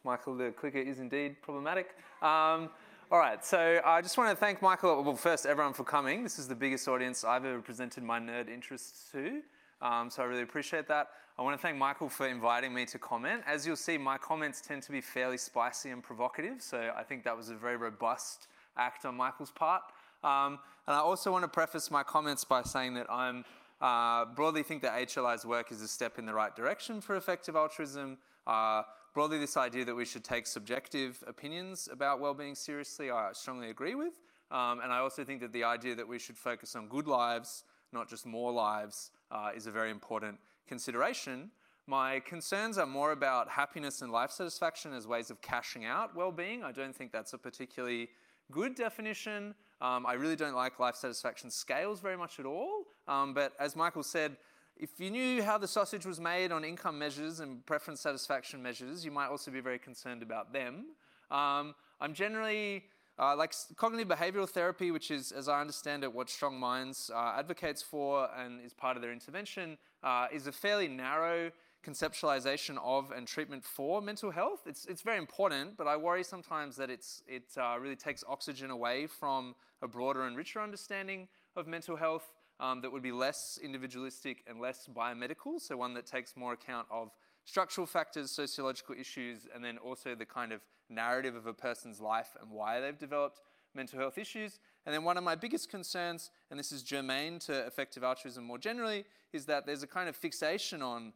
Michael, 0.04 0.34
the 0.34 0.52
clicker 0.52 0.78
is 0.78 1.00
indeed 1.00 1.36
problematic. 1.42 1.90
Um, 2.22 2.70
all 3.10 3.18
right, 3.18 3.44
so 3.44 3.78
I 3.84 4.00
just 4.00 4.16
want 4.16 4.30
to 4.30 4.36
thank 4.36 4.62
Michael, 4.62 5.02
well, 5.02 5.14
first, 5.14 5.44
everyone 5.44 5.74
for 5.74 5.84
coming. 5.84 6.22
This 6.22 6.38
is 6.38 6.48
the 6.48 6.54
biggest 6.54 6.88
audience 6.88 7.24
I've 7.24 7.44
ever 7.44 7.60
presented 7.60 8.04
my 8.04 8.18
nerd 8.18 8.48
interests 8.48 9.10
to, 9.12 9.42
um, 9.82 10.08
so 10.08 10.22
I 10.22 10.26
really 10.26 10.42
appreciate 10.42 10.88
that. 10.88 11.10
I 11.38 11.42
want 11.42 11.54
to 11.54 11.60
thank 11.60 11.76
Michael 11.76 12.08
for 12.08 12.26
inviting 12.26 12.72
me 12.72 12.86
to 12.86 12.98
comment. 12.98 13.42
As 13.46 13.66
you'll 13.66 13.76
see, 13.76 13.98
my 13.98 14.16
comments 14.16 14.62
tend 14.62 14.82
to 14.84 14.90
be 14.90 15.02
fairly 15.02 15.36
spicy 15.36 15.90
and 15.90 16.02
provocative, 16.02 16.62
so 16.62 16.90
I 16.96 17.02
think 17.02 17.22
that 17.24 17.36
was 17.36 17.50
a 17.50 17.54
very 17.54 17.76
robust 17.76 18.48
act 18.78 19.04
on 19.04 19.14
Michael's 19.14 19.50
part. 19.50 19.82
Um, 20.24 20.58
and 20.86 20.96
I 20.96 21.00
also 21.00 21.30
want 21.30 21.44
to 21.44 21.48
preface 21.48 21.90
my 21.90 22.02
comments 22.02 22.44
by 22.44 22.62
saying 22.62 22.94
that 22.94 23.10
I'm 23.10 23.44
uh, 23.82 24.24
broadly 24.24 24.62
think 24.62 24.80
that 24.82 24.92
HLI's 25.08 25.44
work 25.44 25.72
is 25.72 25.82
a 25.82 25.88
step 25.88 26.16
in 26.18 26.24
the 26.24 26.32
right 26.32 26.54
direction 26.54 27.00
for 27.00 27.16
effective 27.16 27.56
altruism. 27.56 28.16
Uh, 28.46 28.82
broadly, 29.12 29.38
this 29.38 29.56
idea 29.56 29.84
that 29.84 29.94
we 29.94 30.04
should 30.04 30.22
take 30.22 30.46
subjective 30.46 31.22
opinions 31.26 31.88
about 31.90 32.20
well-being 32.20 32.54
seriously, 32.54 33.10
I 33.10 33.32
strongly 33.32 33.70
agree 33.70 33.96
with. 33.96 34.20
Um, 34.52 34.80
and 34.80 34.92
I 34.92 34.98
also 34.98 35.24
think 35.24 35.40
that 35.40 35.52
the 35.52 35.64
idea 35.64 35.96
that 35.96 36.06
we 36.06 36.20
should 36.20 36.38
focus 36.38 36.76
on 36.76 36.86
good 36.86 37.08
lives, 37.08 37.64
not 37.92 38.08
just 38.08 38.24
more 38.24 38.52
lives, 38.52 39.10
uh, 39.32 39.50
is 39.56 39.66
a 39.66 39.72
very 39.72 39.90
important 39.90 40.38
consideration. 40.68 41.50
My 41.88 42.20
concerns 42.20 42.78
are 42.78 42.86
more 42.86 43.10
about 43.10 43.48
happiness 43.48 44.02
and 44.02 44.12
life 44.12 44.30
satisfaction 44.30 44.92
as 44.92 45.08
ways 45.08 45.28
of 45.30 45.42
cashing 45.42 45.84
out 45.84 46.14
well-being. 46.14 46.62
I 46.62 46.70
don't 46.70 46.94
think 46.94 47.10
that's 47.10 47.32
a 47.32 47.38
particularly 47.38 48.10
good 48.52 48.76
definition. 48.76 49.56
Um, 49.80 50.06
I 50.06 50.12
really 50.12 50.36
don't 50.36 50.54
like 50.54 50.78
life 50.78 50.94
satisfaction 50.94 51.50
scales 51.50 52.00
very 52.00 52.16
much 52.16 52.38
at 52.38 52.46
all. 52.46 52.84
Um, 53.08 53.34
but 53.34 53.52
as 53.58 53.76
Michael 53.76 54.02
said, 54.02 54.36
if 54.76 54.98
you 54.98 55.10
knew 55.10 55.42
how 55.42 55.58
the 55.58 55.68
sausage 55.68 56.06
was 56.06 56.20
made 56.20 56.50
on 56.50 56.64
income 56.64 56.98
measures 56.98 57.40
and 57.40 57.64
preference 57.66 58.00
satisfaction 58.00 58.62
measures, 58.62 59.04
you 59.04 59.10
might 59.10 59.28
also 59.28 59.50
be 59.50 59.60
very 59.60 59.78
concerned 59.78 60.22
about 60.22 60.52
them. 60.52 60.86
Um, 61.30 61.74
I'm 62.00 62.14
generally 62.14 62.84
uh, 63.18 63.36
like 63.36 63.54
cognitive 63.76 64.08
behavioral 64.08 64.48
therapy, 64.48 64.90
which 64.90 65.10
is, 65.10 65.32
as 65.32 65.48
I 65.48 65.60
understand 65.60 66.02
it, 66.02 66.12
what 66.12 66.30
Strong 66.30 66.58
Minds 66.58 67.10
uh, 67.14 67.34
advocates 67.38 67.82
for 67.82 68.28
and 68.36 68.60
is 68.64 68.72
part 68.72 68.96
of 68.96 69.02
their 69.02 69.12
intervention, 69.12 69.78
uh, 70.02 70.26
is 70.32 70.46
a 70.46 70.52
fairly 70.52 70.88
narrow 70.88 71.50
conceptualization 71.84 72.78
of 72.82 73.10
and 73.10 73.26
treatment 73.26 73.64
for 73.64 74.00
mental 74.00 74.30
health. 74.30 74.60
It's, 74.66 74.86
it's 74.86 75.02
very 75.02 75.18
important, 75.18 75.76
but 75.76 75.86
I 75.86 75.96
worry 75.96 76.22
sometimes 76.24 76.76
that 76.76 76.90
it's, 76.90 77.22
it 77.26 77.44
uh, 77.56 77.76
really 77.78 77.96
takes 77.96 78.24
oxygen 78.28 78.70
away 78.70 79.06
from 79.06 79.54
a 79.82 79.88
broader 79.88 80.26
and 80.26 80.36
richer 80.36 80.60
understanding 80.60 81.28
of 81.56 81.66
mental 81.66 81.96
health 81.96 82.32
um, 82.62 82.81
that 82.81 82.92
would 82.92 83.03
be 83.03 83.12
less 83.12 83.59
individualistic 83.62 84.44
and 84.46 84.61
less 84.61 84.88
biomedical, 84.88 85.61
so 85.61 85.77
one 85.77 85.94
that 85.94 86.07
takes 86.07 86.37
more 86.37 86.53
account 86.53 86.87
of 86.90 87.11
structural 87.44 87.87
factors, 87.87 88.31
sociological 88.31 88.94
issues, 88.98 89.48
and 89.53 89.64
then 89.64 89.79
also 89.79 90.14
the 90.14 90.25
kind 90.25 90.53
of 90.53 90.61
narrative 90.88 91.35
of 91.35 91.46
a 91.46 91.53
person's 91.53 92.01
life 92.01 92.37
and 92.40 92.51
why 92.51 92.81
they've 92.81 92.98
developed 92.98 93.40
mental 93.75 93.98
health 93.98 94.16
issues. 94.16 94.61
And 94.87 94.94
then 94.94 95.03
one 95.03 95.16
of 95.16 95.25
my 95.25 95.35
biggest 95.35 95.70
concerns, 95.70 96.31
and 96.51 96.59
this 96.59 96.70
is 96.70 96.85
germane 96.85 97.40
to 97.40 97.66
effective 97.66 98.05
altruism 98.05 98.44
more 98.44 98.59
generally, 98.59 99.05
is 99.33 99.44
that 99.46 99.66
there's 99.66 99.83
a 99.83 99.88
kind 99.88 100.09
of 100.09 100.14
fixation 100.14 100.83
on 100.83 101.12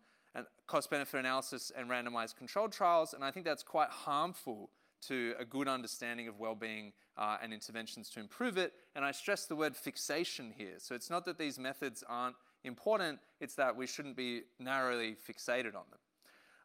cost 0.66 0.90
benefit 0.90 1.20
analysis 1.20 1.70
and 1.76 1.88
randomized 1.88 2.36
controlled 2.36 2.72
trials, 2.72 3.14
and 3.14 3.24
I 3.24 3.30
think 3.30 3.46
that's 3.46 3.62
quite 3.62 3.90
harmful 3.90 4.70
to 5.02 5.34
a 5.38 5.44
good 5.44 5.68
understanding 5.68 6.26
of 6.26 6.40
well-being 6.40 6.92
uh, 7.18 7.38
and 7.42 7.52
interventions 7.52 8.10
to 8.10 8.20
improve 8.20 8.56
it. 8.56 8.72
And 8.94 9.04
I 9.04 9.12
stress 9.12 9.46
the 9.46 9.56
word 9.56 9.76
fixation 9.76 10.52
here. 10.56 10.74
So 10.78 10.94
it's 10.94 11.10
not 11.10 11.24
that 11.26 11.38
these 11.38 11.58
methods 11.58 12.04
aren't 12.08 12.36
important, 12.64 13.18
it's 13.40 13.54
that 13.54 13.76
we 13.76 13.86
shouldn't 13.86 14.16
be 14.16 14.42
narrowly 14.58 15.16
fixated 15.28 15.74
on 15.74 15.84
them. 15.90 16.00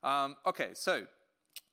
Um, 0.03 0.35
okay, 0.45 0.69
so 0.73 1.05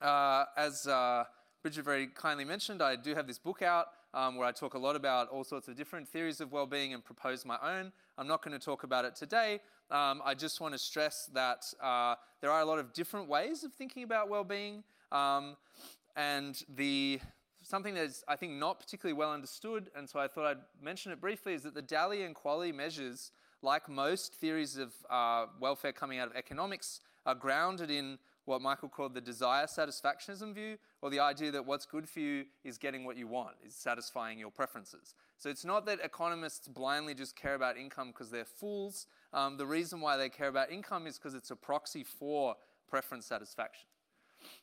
uh, 0.02 0.44
as 0.56 0.86
uh, 0.86 1.24
Bridget 1.62 1.84
very 1.84 2.08
kindly 2.08 2.44
mentioned, 2.44 2.82
I 2.82 2.96
do 2.96 3.14
have 3.14 3.26
this 3.26 3.38
book 3.38 3.62
out 3.62 3.86
um, 4.14 4.36
where 4.36 4.46
I 4.46 4.52
talk 4.52 4.74
a 4.74 4.78
lot 4.78 4.96
about 4.96 5.28
all 5.28 5.44
sorts 5.44 5.68
of 5.68 5.76
different 5.76 6.08
theories 6.08 6.40
of 6.40 6.52
well-being 6.52 6.94
and 6.94 7.04
propose 7.04 7.44
my 7.44 7.58
own. 7.62 7.92
I'm 8.16 8.26
not 8.26 8.42
going 8.44 8.58
to 8.58 8.64
talk 8.64 8.82
about 8.82 9.04
it 9.04 9.14
today. 9.14 9.60
Um, 9.90 10.20
I 10.24 10.34
just 10.34 10.60
want 10.60 10.74
to 10.74 10.78
stress 10.78 11.30
that 11.32 11.64
uh, 11.82 12.16
there 12.40 12.50
are 12.50 12.60
a 12.60 12.64
lot 12.64 12.78
of 12.78 12.92
different 12.92 13.28
ways 13.28 13.64
of 13.64 13.72
thinking 13.72 14.02
about 14.02 14.28
well-being. 14.28 14.82
Um, 15.10 15.56
and 16.16 16.62
the 16.76 17.20
something 17.68 17.94
that 17.94 18.04
is, 18.04 18.24
I 18.26 18.36
think, 18.36 18.52
not 18.54 18.80
particularly 18.80 19.12
well 19.12 19.30
understood, 19.30 19.90
and 19.94 20.08
so 20.08 20.18
I 20.18 20.26
thought 20.26 20.46
I'd 20.46 20.82
mention 20.82 21.12
it 21.12 21.20
briefly, 21.20 21.52
is 21.52 21.62
that 21.64 21.74
the 21.74 21.82
DALY 21.82 22.22
and 22.22 22.34
QALY 22.34 22.74
measures, 22.74 23.30
like 23.60 23.88
most 23.90 24.34
theories 24.34 24.78
of 24.78 24.94
uh, 25.10 25.46
welfare 25.60 25.92
coming 25.92 26.18
out 26.18 26.28
of 26.28 26.36
economics, 26.36 27.00
are 27.26 27.34
grounded 27.34 27.90
in 27.90 28.18
what 28.46 28.62
Michael 28.62 28.88
called 28.88 29.12
the 29.12 29.20
desire 29.20 29.66
satisfactionism 29.66 30.54
view, 30.54 30.78
or 31.02 31.10
the 31.10 31.20
idea 31.20 31.50
that 31.50 31.66
what's 31.66 31.84
good 31.84 32.08
for 32.08 32.20
you 32.20 32.46
is 32.64 32.78
getting 32.78 33.04
what 33.04 33.18
you 33.18 33.26
want, 33.26 33.54
is 33.66 33.74
satisfying 33.74 34.38
your 34.38 34.50
preferences. 34.50 35.14
So 35.36 35.50
it's 35.50 35.66
not 35.66 35.84
that 35.84 35.98
economists 36.02 36.68
blindly 36.68 37.12
just 37.12 37.36
care 37.36 37.54
about 37.54 37.76
income 37.76 38.08
because 38.08 38.30
they're 38.30 38.46
fools. 38.46 39.06
Um, 39.34 39.58
the 39.58 39.66
reason 39.66 40.00
why 40.00 40.16
they 40.16 40.30
care 40.30 40.48
about 40.48 40.72
income 40.72 41.06
is 41.06 41.18
because 41.18 41.34
it's 41.34 41.50
a 41.50 41.56
proxy 41.56 42.02
for 42.02 42.56
preference 42.88 43.26
satisfaction. 43.26 43.86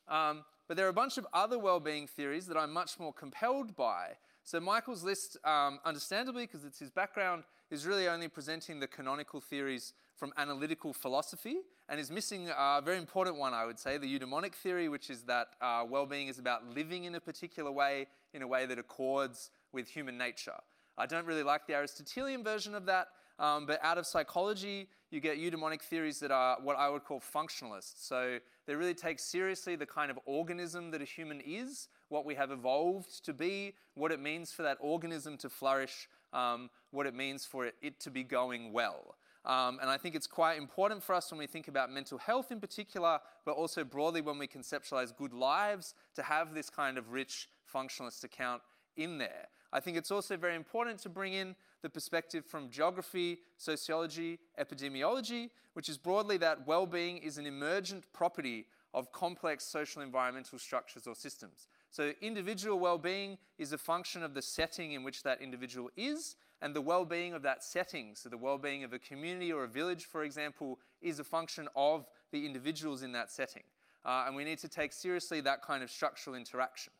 Um, 0.08 0.44
but 0.67 0.78
there 0.78 0.86
are 0.86 0.89
a 0.89 0.93
bunch 0.93 1.17
of 1.17 1.28
other 1.34 1.60
well-being 1.60 2.08
theories 2.08 2.47
that 2.47 2.58
I'm 2.58 2.73
much 2.73 2.99
more 2.99 3.13
compelled 3.13 3.75
by. 3.75 4.17
So 4.43 4.60
Michael's 4.60 5.04
list, 5.04 5.38
um, 5.43 5.80
understandably, 5.86 6.43
because 6.43 6.65
it's 6.65 6.80
his 6.80 6.91
background, 6.91 7.43
is 7.71 7.86
really 7.86 8.08
only 8.08 8.28
presenting 8.28 8.80
the 8.80 8.88
canonical 8.88 9.41
theories 9.41 9.93
from 10.15 10.34
analytical 10.38 10.93
philosophy 10.93 11.58
and 11.89 11.99
is 11.99 12.10
missing 12.10 12.49
a 12.49 12.82
very 12.84 12.97
important 12.97 13.38
one, 13.38 13.54
I 13.54 13.65
would 13.65 13.80
say, 13.80 13.97
the 13.97 14.08
eudaimonic 14.08 14.54
theory, 14.54 14.88
which 14.89 15.10
is 15.10 15.23
that 15.23 15.49
uh, 15.62 15.84
well-being 15.88 16.28
is 16.28 16.39
about 16.39 16.67
living 16.75 17.04
in 17.04 17.15
a 17.15 17.19
particular 17.19 17.71
way, 17.71 18.08
in 18.34 18.41
a 18.41 18.47
way 18.47 18.65
that 18.65 18.80
accords 18.80 19.51
with 19.71 19.88
human 19.88 20.17
nature. 20.17 20.60
I 20.97 21.06
don't 21.06 21.25
really 21.25 21.43
like 21.43 21.67
the 21.67 21.73
Aristotelian 21.73 22.43
version 22.43 22.73
of 22.73 22.86
that, 22.86 23.10
um, 23.38 23.65
but 23.65 23.80
out 23.84 23.97
of 23.97 24.06
psychology, 24.08 24.88
you 25.12 25.19
get 25.19 25.38
eudaimonic 25.38 25.82
theories 25.82 26.19
that 26.19 26.32
are 26.32 26.58
what 26.62 26.78
I 26.78 26.89
would 26.89 27.04
call 27.04 27.19
functionalist. 27.19 28.06
So 28.06 28.39
they 28.67 28.75
really 28.75 28.93
take 28.93 29.19
seriously 29.19 29.75
the 29.75 29.86
kind 29.86 30.10
of 30.10 30.19
organism 30.25 30.91
that 30.91 31.01
a 31.01 31.06
human 31.06 31.41
is, 31.45 31.88
what 32.10 32.25
we 32.25 32.36
have 32.36 32.51
evolved 32.51 33.23
to 33.25 33.34
be, 33.34 33.75
what 33.93 34.12
it 34.12 34.19
means 34.19 34.51
for 34.51 34.63
that 34.63 34.78
organism 34.80 35.38
to 35.38 35.49
flourish, 35.49 36.08
um, 36.34 36.69
what 36.91 37.06
it 37.06 37.13
means 37.13 37.45
for 37.45 37.65
it, 37.65 37.75
it 37.82 37.99
to 38.01 38.10
be 38.10 38.23
going 38.23 38.73
well. 38.73 39.15
Um, 39.45 39.78
and 39.80 39.89
I 39.89 39.97
think 39.97 40.15
it's 40.15 40.28
quite 40.28 40.58
important 40.58 41.04
for 41.04 41.13
us 41.13 41.32
when 41.32 41.38
we 41.38 41.45
think 41.45 41.67
about 41.67 41.91
mental 41.91 42.17
health 42.17 42.51
in 42.51 42.60
particular, 42.60 43.19
but 43.45 43.51
also 43.51 43.84
broadly 43.84 44.21
when 44.21 44.39
we 44.39 44.47
conceptualize 44.47 45.15
good 45.15 45.34
lives, 45.34 45.93
to 46.15 46.23
have 46.23 46.56
this 46.56 46.69
kind 46.69 46.97
of 46.97 47.12
rich 47.12 47.47
functionalist 47.71 48.23
account 48.23 48.63
in 48.97 49.19
there. 49.19 49.47
I 49.76 49.82
think 49.82 49.98
it's 49.98 50.10
also 50.10 50.38
very 50.38 50.56
important 50.56 51.00
to 51.00 51.10
bring 51.10 51.34
in 51.34 51.54
the 51.82 51.90
perspective 51.90 52.46
from 52.46 52.70
geography, 52.70 53.40
sociology, 53.58 54.40
epidemiology, 54.58 55.50
which 55.74 55.90
is 55.90 55.98
broadly 55.98 56.38
that 56.38 56.66
well-being 56.66 57.18
is 57.18 57.38
an 57.38 57.46
emergent 57.46 58.06
property 58.14 58.68
of 58.93 59.12
complex 59.12 59.66
social 59.66 60.02
environmental 60.02 60.58
structures 60.58 61.08
or 61.08 61.14
systems. 61.14 61.68
So 61.91 62.14
individual 62.22 62.80
well-being 62.80 63.38
is 63.58 63.74
a 63.74 63.78
function 63.78 64.24
of 64.24 64.34
the 64.34 64.41
setting 64.41 64.93
in 64.93 65.04
which 65.04 65.24
that 65.24 65.41
individual 65.41 65.89
is, 65.97 66.38
and 66.62 66.74
the 66.74 66.80
well-being 66.80 67.34
of 67.34 67.41
that 67.41 67.62
setting, 67.62 68.16
so 68.16 68.30
the 68.30 68.38
well-being 68.38 68.86
of 68.86 68.93
a 68.93 68.99
community 68.99 69.52
or 69.52 69.66
a 69.66 69.68
village, 69.68 70.06
for 70.06 70.24
example, 70.24 70.80
is 71.02 71.20
a 71.20 71.26
function 71.26 71.68
of 71.76 72.08
the 72.32 72.45
individuals 72.45 73.04
in 73.04 73.12
that 73.12 73.30
setting. 73.30 73.64
Uh, 74.06 74.24
and 74.26 74.38
we 74.38 74.45
need 74.45 74.60
to 74.60 74.70
take 74.70 74.93
seriously 74.93 75.41
that 75.41 75.62
kind 75.62 75.84
of 75.84 75.91
structural 75.91 76.34
interaction. 76.34 76.93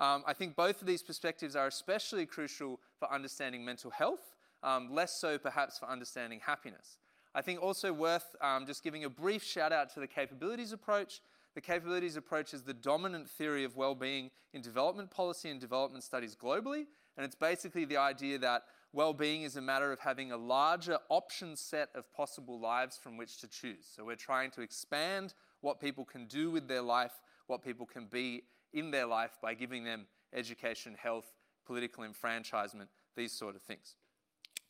Um, 0.00 0.24
I 0.26 0.32
think 0.32 0.56
both 0.56 0.80
of 0.80 0.86
these 0.86 1.02
perspectives 1.02 1.54
are 1.54 1.66
especially 1.66 2.24
crucial 2.24 2.80
for 2.98 3.12
understanding 3.12 3.62
mental 3.62 3.90
health, 3.90 4.34
um, 4.62 4.88
less 4.90 5.20
so 5.20 5.36
perhaps 5.36 5.78
for 5.78 5.88
understanding 5.90 6.40
happiness. 6.44 6.96
I 7.34 7.42
think 7.42 7.62
also 7.62 7.92
worth 7.92 8.34
um, 8.40 8.66
just 8.66 8.82
giving 8.82 9.04
a 9.04 9.10
brief 9.10 9.44
shout 9.44 9.72
out 9.72 9.92
to 9.94 10.00
the 10.00 10.06
capabilities 10.06 10.72
approach. 10.72 11.20
The 11.54 11.60
capabilities 11.60 12.16
approach 12.16 12.54
is 12.54 12.62
the 12.62 12.72
dominant 12.72 13.28
theory 13.28 13.62
of 13.62 13.76
well 13.76 13.94
being 13.94 14.30
in 14.54 14.62
development 14.62 15.10
policy 15.10 15.50
and 15.50 15.60
development 15.60 16.02
studies 16.02 16.34
globally. 16.34 16.86
And 17.16 17.26
it's 17.26 17.36
basically 17.36 17.84
the 17.84 17.98
idea 17.98 18.38
that 18.38 18.62
well 18.92 19.12
being 19.12 19.42
is 19.42 19.56
a 19.56 19.60
matter 19.60 19.92
of 19.92 20.00
having 20.00 20.32
a 20.32 20.36
larger 20.36 20.98
option 21.10 21.56
set 21.56 21.90
of 21.94 22.10
possible 22.12 22.58
lives 22.58 22.96
from 22.96 23.18
which 23.18 23.38
to 23.42 23.48
choose. 23.48 23.86
So 23.94 24.04
we're 24.04 24.16
trying 24.16 24.50
to 24.52 24.62
expand 24.62 25.34
what 25.60 25.78
people 25.78 26.06
can 26.06 26.26
do 26.26 26.50
with 26.50 26.68
their 26.68 26.82
life, 26.82 27.12
what 27.46 27.62
people 27.62 27.84
can 27.84 28.06
be 28.06 28.44
in 28.72 28.90
their 28.90 29.06
life 29.06 29.38
by 29.42 29.54
giving 29.54 29.84
them 29.84 30.06
education, 30.34 30.96
health, 31.00 31.32
political 31.66 32.04
enfranchisement, 32.04 32.88
these 33.16 33.32
sort 33.32 33.56
of 33.56 33.62
things. 33.62 33.96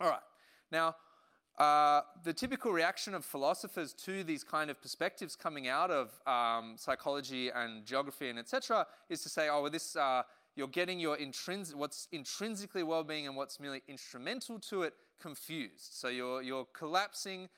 All 0.00 0.08
right. 0.08 0.20
Now, 0.72 0.96
uh, 1.58 2.02
the 2.24 2.32
typical 2.32 2.72
reaction 2.72 3.14
of 3.14 3.24
philosophers 3.24 3.92
to 3.92 4.24
these 4.24 4.42
kind 4.42 4.70
of 4.70 4.80
perspectives 4.80 5.36
coming 5.36 5.68
out 5.68 5.90
of 5.90 6.18
um, 6.26 6.76
psychology 6.78 7.50
and 7.50 7.84
geography 7.84 8.30
and 8.30 8.38
etc. 8.38 8.86
is 9.10 9.22
to 9.22 9.28
say, 9.28 9.48
oh, 9.50 9.62
well, 9.62 9.70
this 9.70 9.94
uh, 9.96 10.22
you're 10.56 10.68
getting 10.68 10.98
your 10.98 11.16
intrinsic, 11.16 11.76
what's 11.76 12.08
intrinsically 12.12 12.82
well-being 12.82 13.26
and 13.26 13.36
what's 13.36 13.60
merely 13.60 13.82
instrumental 13.88 14.58
to 14.58 14.82
it 14.82 14.94
confused. 15.20 15.90
So 15.92 16.08
you're 16.08 16.42
you're 16.42 16.66
collapsing 16.72 17.48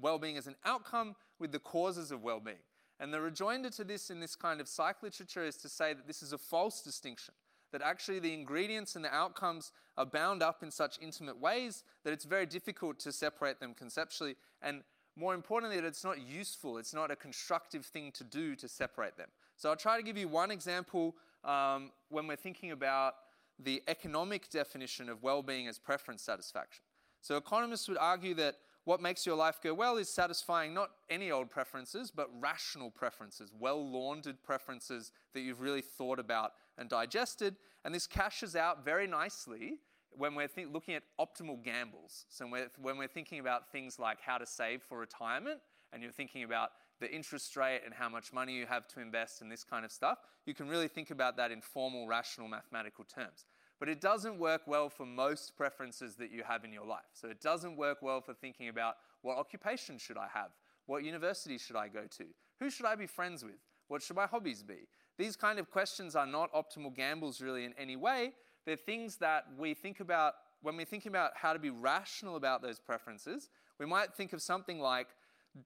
well-being 0.00 0.36
as 0.36 0.46
an 0.46 0.56
outcome 0.64 1.14
with 1.38 1.52
the 1.52 1.58
causes 1.58 2.10
of 2.10 2.22
well-being. 2.22 2.56
And 3.04 3.12
the 3.12 3.20
rejoinder 3.20 3.68
to 3.68 3.84
this 3.84 4.08
in 4.08 4.18
this 4.18 4.34
kind 4.34 4.62
of 4.62 4.66
psych 4.66 5.02
literature 5.02 5.44
is 5.44 5.58
to 5.58 5.68
say 5.68 5.92
that 5.92 6.06
this 6.06 6.22
is 6.22 6.32
a 6.32 6.38
false 6.38 6.80
distinction 6.80 7.34
that 7.70 7.82
actually 7.82 8.18
the 8.18 8.32
ingredients 8.32 8.96
and 8.96 9.04
the 9.04 9.14
outcomes 9.14 9.72
are 9.98 10.06
bound 10.06 10.42
up 10.42 10.62
in 10.62 10.70
such 10.70 10.98
intimate 11.02 11.38
ways 11.38 11.84
that 12.02 12.14
it's 12.14 12.24
very 12.24 12.46
difficult 12.46 12.98
to 13.00 13.12
separate 13.12 13.60
them 13.60 13.74
conceptually. 13.74 14.36
And 14.62 14.84
more 15.16 15.34
importantly, 15.34 15.78
that 15.78 15.86
it's 15.86 16.02
not 16.02 16.26
useful, 16.26 16.78
it's 16.78 16.94
not 16.94 17.10
a 17.10 17.16
constructive 17.16 17.84
thing 17.84 18.10
to 18.12 18.24
do 18.24 18.56
to 18.56 18.68
separate 18.68 19.18
them. 19.18 19.28
So 19.58 19.68
I'll 19.68 19.76
try 19.76 19.98
to 19.98 20.02
give 20.02 20.16
you 20.16 20.26
one 20.26 20.50
example 20.50 21.14
um, 21.44 21.92
when 22.08 22.26
we're 22.26 22.36
thinking 22.36 22.70
about 22.70 23.16
the 23.58 23.82
economic 23.86 24.48
definition 24.48 25.10
of 25.10 25.22
well 25.22 25.42
being 25.42 25.68
as 25.68 25.78
preference 25.78 26.22
satisfaction. 26.22 26.82
So 27.20 27.36
economists 27.36 27.86
would 27.86 27.98
argue 27.98 28.32
that 28.36 28.54
what 28.84 29.00
makes 29.00 29.24
your 29.24 29.36
life 29.36 29.60
go 29.62 29.72
well 29.72 29.96
is 29.96 30.08
satisfying 30.08 30.74
not 30.74 30.90
any 31.08 31.30
old 31.30 31.50
preferences, 31.50 32.10
but 32.10 32.28
rational 32.38 32.90
preferences, 32.90 33.50
well 33.58 33.88
laundered 33.88 34.42
preferences 34.42 35.12
that 35.32 35.40
you've 35.40 35.60
really 35.60 35.82
thought 35.82 36.18
about 36.18 36.52
and 36.76 36.88
digested. 36.88 37.56
And 37.84 37.94
this 37.94 38.06
cashes 38.06 38.56
out 38.56 38.84
very 38.84 39.06
nicely 39.06 39.78
when 40.10 40.34
we're 40.34 40.48
th- 40.48 40.68
looking 40.68 40.94
at 40.94 41.02
optimal 41.18 41.62
gambles. 41.62 42.26
So, 42.28 42.44
when 42.44 42.52
we're, 42.52 42.70
when 42.80 42.98
we're 42.98 43.08
thinking 43.08 43.40
about 43.40 43.72
things 43.72 43.98
like 43.98 44.20
how 44.20 44.38
to 44.38 44.46
save 44.46 44.82
for 44.82 44.98
retirement, 44.98 45.60
and 45.92 46.02
you're 46.02 46.12
thinking 46.12 46.42
about 46.42 46.70
the 47.00 47.10
interest 47.12 47.56
rate 47.56 47.82
and 47.84 47.94
how 47.94 48.08
much 48.08 48.32
money 48.32 48.54
you 48.54 48.66
have 48.66 48.86
to 48.88 49.00
invest 49.00 49.40
and 49.40 49.50
this 49.50 49.64
kind 49.64 49.84
of 49.84 49.92
stuff, 49.92 50.18
you 50.44 50.54
can 50.54 50.68
really 50.68 50.88
think 50.88 51.10
about 51.10 51.36
that 51.36 51.50
in 51.50 51.60
formal, 51.60 52.06
rational, 52.06 52.48
mathematical 52.48 53.04
terms. 53.04 53.46
But 53.80 53.88
it 53.88 54.00
doesn't 54.00 54.38
work 54.38 54.62
well 54.66 54.88
for 54.88 55.04
most 55.04 55.56
preferences 55.56 56.16
that 56.16 56.30
you 56.30 56.42
have 56.42 56.64
in 56.64 56.72
your 56.72 56.86
life. 56.86 57.02
So 57.12 57.28
it 57.28 57.40
doesn't 57.40 57.76
work 57.76 57.98
well 58.02 58.20
for 58.20 58.32
thinking 58.32 58.68
about 58.68 58.96
what 59.22 59.36
occupation 59.36 59.98
should 59.98 60.16
I 60.16 60.28
have? 60.32 60.50
What 60.86 61.04
university 61.04 61.58
should 61.58 61.76
I 61.76 61.88
go 61.88 62.04
to? 62.18 62.24
Who 62.60 62.70
should 62.70 62.86
I 62.86 62.94
be 62.94 63.06
friends 63.06 63.42
with? 63.42 63.58
What 63.88 64.02
should 64.02 64.16
my 64.16 64.26
hobbies 64.26 64.62
be? 64.62 64.86
These 65.18 65.36
kind 65.36 65.58
of 65.58 65.70
questions 65.70 66.16
are 66.16 66.26
not 66.26 66.52
optimal 66.52 66.94
gambles 66.94 67.40
really 67.40 67.64
in 67.64 67.74
any 67.78 67.96
way. 67.96 68.32
They're 68.64 68.76
things 68.76 69.16
that 69.16 69.46
we 69.58 69.74
think 69.74 70.00
about 70.00 70.34
when 70.62 70.76
we're 70.76 70.86
thinking 70.86 71.10
about 71.10 71.32
how 71.34 71.52
to 71.52 71.58
be 71.58 71.70
rational 71.70 72.36
about 72.36 72.62
those 72.62 72.78
preferences. 72.78 73.50
We 73.78 73.86
might 73.86 74.14
think 74.14 74.32
of 74.32 74.40
something 74.40 74.80
like 74.80 75.08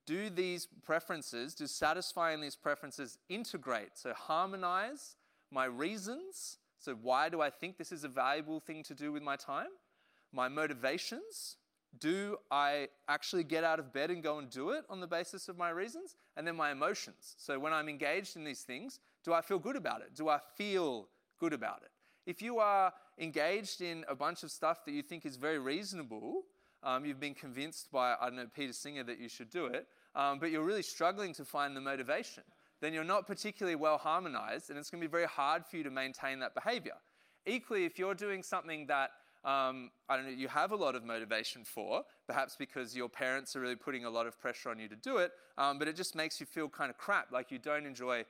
do 0.07 0.29
these 0.29 0.69
preferences, 0.85 1.55
do 1.55 1.67
satisfying 1.67 2.41
these 2.41 2.57
preferences 2.57 3.19
integrate, 3.29 3.91
so 3.95 4.13
harmonize 4.13 5.17
my 5.51 5.65
reasons 5.65 6.59
so, 6.79 6.95
why 6.95 7.29
do 7.29 7.41
I 7.41 7.51
think 7.51 7.76
this 7.76 7.93
is 7.93 8.05
a 8.05 8.09
valuable 8.09 8.61
thing 8.61 8.83
to 8.85 8.95
do 8.95 9.12
with 9.12 9.22
my 9.22 9.37
time? 9.37 9.68
My 10.33 10.49
motivations. 10.49 11.57
Do 11.99 12.37
I 12.51 12.89
actually 13.09 13.45
get 13.45 13.64
out 13.64 13.79
of 13.81 13.95
bed 13.95 14.11
and 14.11 14.22
go 14.22 14.39
and 14.39 14.51
do 14.51 14.70
it 14.70 14.85
on 14.91 15.01
the 15.01 15.07
basis 15.07 15.49
of 15.49 15.57
my 15.57 15.70
reasons? 15.70 16.16
And 16.37 16.47
then 16.47 16.55
my 16.55 16.70
emotions. 16.70 17.35
So, 17.39 17.59
when 17.59 17.72
I'm 17.72 17.89
engaged 17.89 18.37
in 18.37 18.45
these 18.45 18.62
things, 18.62 19.01
do 19.24 19.33
I 19.33 19.41
feel 19.41 19.59
good 19.59 19.76
about 19.76 20.03
it? 20.03 20.14
Do 20.14 20.29
I 20.29 20.39
feel 20.57 21.09
good 21.41 21.53
about 21.53 21.83
it? 21.83 21.91
If 22.26 22.43
you 22.43 22.59
are 22.59 22.93
engaged 23.18 23.81
in 23.81 24.05
a 24.09 24.14
bunch 24.14 24.43
of 24.43 24.51
stuff 24.51 24.85
that 24.85 24.93
you 24.93 25.03
think 25.03 25.26
is 25.26 25.37
very 25.37 25.59
reasonable, 25.59 26.43
um, 26.83 27.05
you've 27.05 27.18
been 27.18 27.35
convinced 27.35 27.91
by, 27.91 28.14
I 28.20 28.26
don't 28.26 28.37
know, 28.37 28.47
Peter 28.55 28.72
Singer 28.72 29.03
that 29.05 29.18
you 29.18 29.29
should 29.29 29.51
do 29.51 29.66
it, 29.66 29.89
um, 30.14 30.39
but 30.39 30.51
you're 30.51 30.62
really 30.62 30.83
struggling 30.83 31.33
to 31.35 31.45
find 31.45 31.74
the 31.74 31.81
motivation 31.81 32.45
then 32.81 32.93
you're 32.93 33.05
not 33.05 33.26
particularly 33.26 33.76
well 33.76 33.99
harmonized, 33.99 34.70
and 34.70 34.79
it's 34.79 34.91
going 34.91 35.01
to 35.01 35.07
be 35.07 35.11
very 35.11 35.26
hard 35.26 35.66
for 35.66 35.76
you 35.76 35.83
to 35.85 35.91
maintain 35.91 36.39
that 36.41 36.55
behavior. 36.55 36.95
Equally, 37.47 37.85
if 37.85 37.99
you're 37.99 38.14
doing 38.14 38.43
something 38.43 38.87
that 38.87 39.11
um, 39.45 39.91
I 40.09 40.16
don't 40.16 40.26
know, 40.26 40.33
you 40.33 40.49
have 40.49 40.72
a 40.72 40.76
lot 40.76 40.95
of 40.95 41.05
motivation 41.05 41.64
for, 41.64 42.03
perhaps 42.26 42.57
because 42.57 42.97
your 42.97 43.09
parents 43.09 43.55
are 43.55 43.61
really 43.61 43.76
putting 43.76 44.05
a 44.05 44.11
lot 44.11 44.26
of 44.26 44.39
pressure 44.39 44.68
on 44.68 44.79
you 44.79 44.89
to 44.89 44.97
do 44.97 45.18
it, 45.18 45.33
um, 45.57 45.79
but 45.79 45.89
it 45.89 45.97
just 45.97 46.14
makes 46.14 46.41
you 46.41 46.47
feel 46.47 46.68
kind 46.68 46.91
of 46.91 46.99
crap, 46.99 47.31
like 47.33 47.51
you 47.51 47.59
don't 47.59 47.87
enjoy 47.87 48.24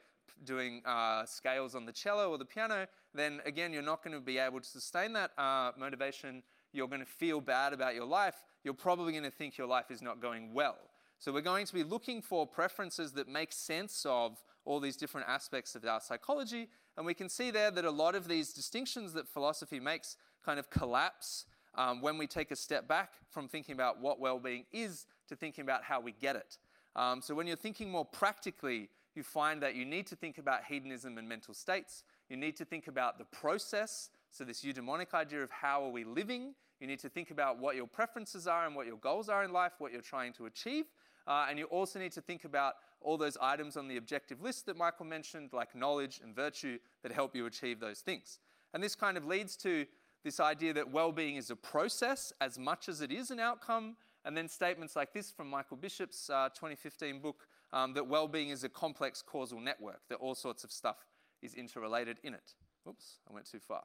doing 0.44 0.82
uh, 0.84 1.24
scales 1.24 1.74
on 1.74 1.86
the 1.86 1.92
cello 1.92 2.30
or 2.30 2.38
the 2.38 2.44
piano, 2.44 2.86
then 3.14 3.40
again, 3.44 3.72
you're 3.72 3.82
not 3.82 4.04
going 4.04 4.14
to 4.14 4.20
be 4.20 4.38
able 4.38 4.60
to 4.60 4.66
sustain 4.66 5.12
that 5.14 5.32
uh, 5.38 5.72
motivation. 5.78 6.42
You're 6.72 6.88
going 6.88 7.00
to 7.00 7.06
feel 7.06 7.40
bad 7.40 7.72
about 7.72 7.94
your 7.94 8.04
life. 8.04 8.34
You're 8.62 8.74
probably 8.74 9.12
going 9.12 9.24
to 9.24 9.30
think 9.30 9.56
your 9.56 9.66
life 9.66 9.90
is 9.90 10.02
not 10.02 10.20
going 10.20 10.52
well. 10.52 10.76
So 11.18 11.32
we're 11.32 11.40
going 11.40 11.66
to 11.66 11.74
be 11.74 11.82
looking 11.82 12.22
for 12.22 12.46
preferences 12.46 13.12
that 13.12 13.28
make 13.28 13.52
sense 13.52 14.06
of 14.08 14.40
all 14.64 14.78
these 14.78 14.96
different 14.96 15.28
aspects 15.28 15.74
of 15.74 15.84
our 15.84 16.00
psychology. 16.00 16.68
And 16.96 17.04
we 17.04 17.14
can 17.14 17.28
see 17.28 17.50
there 17.50 17.70
that 17.72 17.84
a 17.84 17.90
lot 17.90 18.14
of 18.14 18.28
these 18.28 18.52
distinctions 18.52 19.12
that 19.14 19.26
philosophy 19.26 19.80
makes 19.80 20.16
kind 20.44 20.58
of 20.58 20.70
collapse 20.70 21.46
um, 21.74 22.00
when 22.00 22.18
we 22.18 22.26
take 22.26 22.50
a 22.50 22.56
step 22.56 22.86
back 22.86 23.14
from 23.30 23.48
thinking 23.48 23.74
about 23.74 24.00
what 24.00 24.20
well 24.20 24.38
being 24.38 24.64
is 24.72 25.06
to 25.28 25.36
thinking 25.36 25.62
about 25.62 25.82
how 25.82 26.00
we 26.00 26.12
get 26.12 26.36
it. 26.36 26.58
Um, 26.94 27.20
so 27.20 27.34
when 27.34 27.46
you're 27.46 27.56
thinking 27.56 27.90
more 27.90 28.04
practically, 28.04 28.88
you 29.14 29.22
find 29.22 29.60
that 29.62 29.74
you 29.74 29.84
need 29.84 30.06
to 30.08 30.16
think 30.16 30.38
about 30.38 30.64
hedonism 30.64 31.18
and 31.18 31.28
mental 31.28 31.54
states. 31.54 32.04
You 32.28 32.36
need 32.36 32.56
to 32.56 32.64
think 32.64 32.86
about 32.86 33.18
the 33.18 33.24
process, 33.24 34.10
so 34.30 34.44
this 34.44 34.62
eudaimonic 34.62 35.14
idea 35.14 35.42
of 35.42 35.50
how 35.50 35.84
are 35.84 35.90
we 35.90 36.04
living. 36.04 36.54
You 36.80 36.86
need 36.86 37.00
to 37.00 37.08
think 37.08 37.30
about 37.32 37.58
what 37.58 37.74
your 37.74 37.88
preferences 37.88 38.46
are 38.46 38.66
and 38.66 38.76
what 38.76 38.86
your 38.86 38.98
goals 38.98 39.28
are 39.28 39.42
in 39.42 39.52
life, 39.52 39.72
what 39.78 39.92
you're 39.92 40.00
trying 40.00 40.32
to 40.34 40.46
achieve. 40.46 40.84
Uh, 41.28 41.46
and 41.50 41.58
you 41.58 41.66
also 41.66 41.98
need 41.98 42.12
to 42.12 42.22
think 42.22 42.44
about 42.44 42.74
all 43.02 43.18
those 43.18 43.36
items 43.40 43.76
on 43.76 43.86
the 43.86 43.98
objective 43.98 44.40
list 44.40 44.64
that 44.66 44.76
Michael 44.76 45.04
mentioned, 45.04 45.50
like 45.52 45.74
knowledge 45.74 46.20
and 46.24 46.34
virtue, 46.34 46.78
that 47.02 47.12
help 47.12 47.36
you 47.36 47.44
achieve 47.44 47.78
those 47.78 48.00
things. 48.00 48.38
And 48.72 48.82
this 48.82 48.94
kind 48.94 49.16
of 49.16 49.26
leads 49.26 49.54
to 49.58 49.86
this 50.24 50.40
idea 50.40 50.72
that 50.72 50.90
well 50.90 51.12
being 51.12 51.36
is 51.36 51.50
a 51.50 51.56
process 51.56 52.32
as 52.40 52.58
much 52.58 52.88
as 52.88 53.02
it 53.02 53.12
is 53.12 53.30
an 53.30 53.38
outcome. 53.38 53.96
And 54.24 54.36
then 54.36 54.48
statements 54.48 54.96
like 54.96 55.12
this 55.12 55.30
from 55.30 55.48
Michael 55.48 55.76
Bishop's 55.76 56.28
uh, 56.30 56.48
2015 56.48 57.20
book 57.20 57.46
um, 57.72 57.92
that 57.92 58.06
well 58.06 58.26
being 58.26 58.48
is 58.48 58.64
a 58.64 58.68
complex 58.68 59.22
causal 59.22 59.60
network, 59.60 60.00
that 60.08 60.16
all 60.16 60.34
sorts 60.34 60.64
of 60.64 60.72
stuff 60.72 60.96
is 61.42 61.54
interrelated 61.54 62.18
in 62.24 62.34
it. 62.34 62.54
Oops, 62.88 63.18
I 63.30 63.34
went 63.34 63.46
too 63.46 63.60
far. 63.60 63.82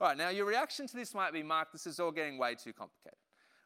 All 0.00 0.08
right, 0.08 0.16
now 0.16 0.30
your 0.30 0.46
reaction 0.46 0.86
to 0.88 0.96
this 0.96 1.14
might 1.14 1.32
be, 1.32 1.42
Mark, 1.42 1.72
this 1.72 1.86
is 1.86 2.00
all 2.00 2.10
getting 2.10 2.36
way 2.36 2.54
too 2.54 2.72
complicated. 2.72 3.18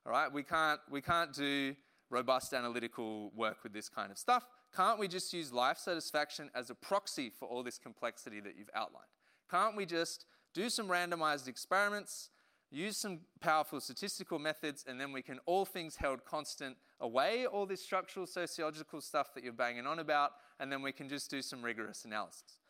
All 0.04 0.12
right, 0.12 0.30
we 0.30 0.42
can't, 0.42 0.80
we 0.90 1.00
can't 1.00 1.32
do 1.32 1.74
robust 2.14 2.54
analytical 2.54 3.32
work 3.34 3.58
with 3.64 3.72
this 3.72 3.88
kind 3.88 4.10
of 4.12 4.18
stuff, 4.18 4.46
can't 4.74 4.98
we 4.98 5.08
just 5.08 5.32
use 5.32 5.52
life 5.52 5.78
satisfaction 5.78 6.48
as 6.54 6.70
a 6.70 6.74
proxy 6.74 7.28
for 7.28 7.46
all 7.48 7.62
this 7.62 7.78
complexity 7.78 8.40
that 8.40 8.54
you've 8.56 8.70
outlined? 8.74 9.10
Can't 9.50 9.76
we 9.76 9.84
just 9.84 10.24
do 10.54 10.70
some 10.70 10.86
randomized 10.88 11.48
experiments, 11.48 12.30
use 12.70 12.96
some 12.96 13.20
powerful 13.40 13.80
statistical 13.80 14.38
methods, 14.38 14.84
and 14.88 15.00
then 15.00 15.12
we 15.12 15.22
can, 15.22 15.40
all 15.44 15.64
things 15.64 15.96
held 15.96 16.24
constant, 16.24 16.76
away 17.00 17.46
all 17.46 17.66
this 17.66 17.82
structural 17.82 18.26
sociological 18.26 19.00
stuff 19.00 19.34
that 19.34 19.42
you're 19.42 19.52
banging 19.52 19.86
on 19.86 19.98
about, 19.98 20.30
and 20.60 20.70
then 20.70 20.82
we 20.82 20.92
can 20.92 21.08
just 21.08 21.30
do 21.30 21.42
some 21.42 21.62
rigorous 21.62 22.04
analysis? 22.04 22.60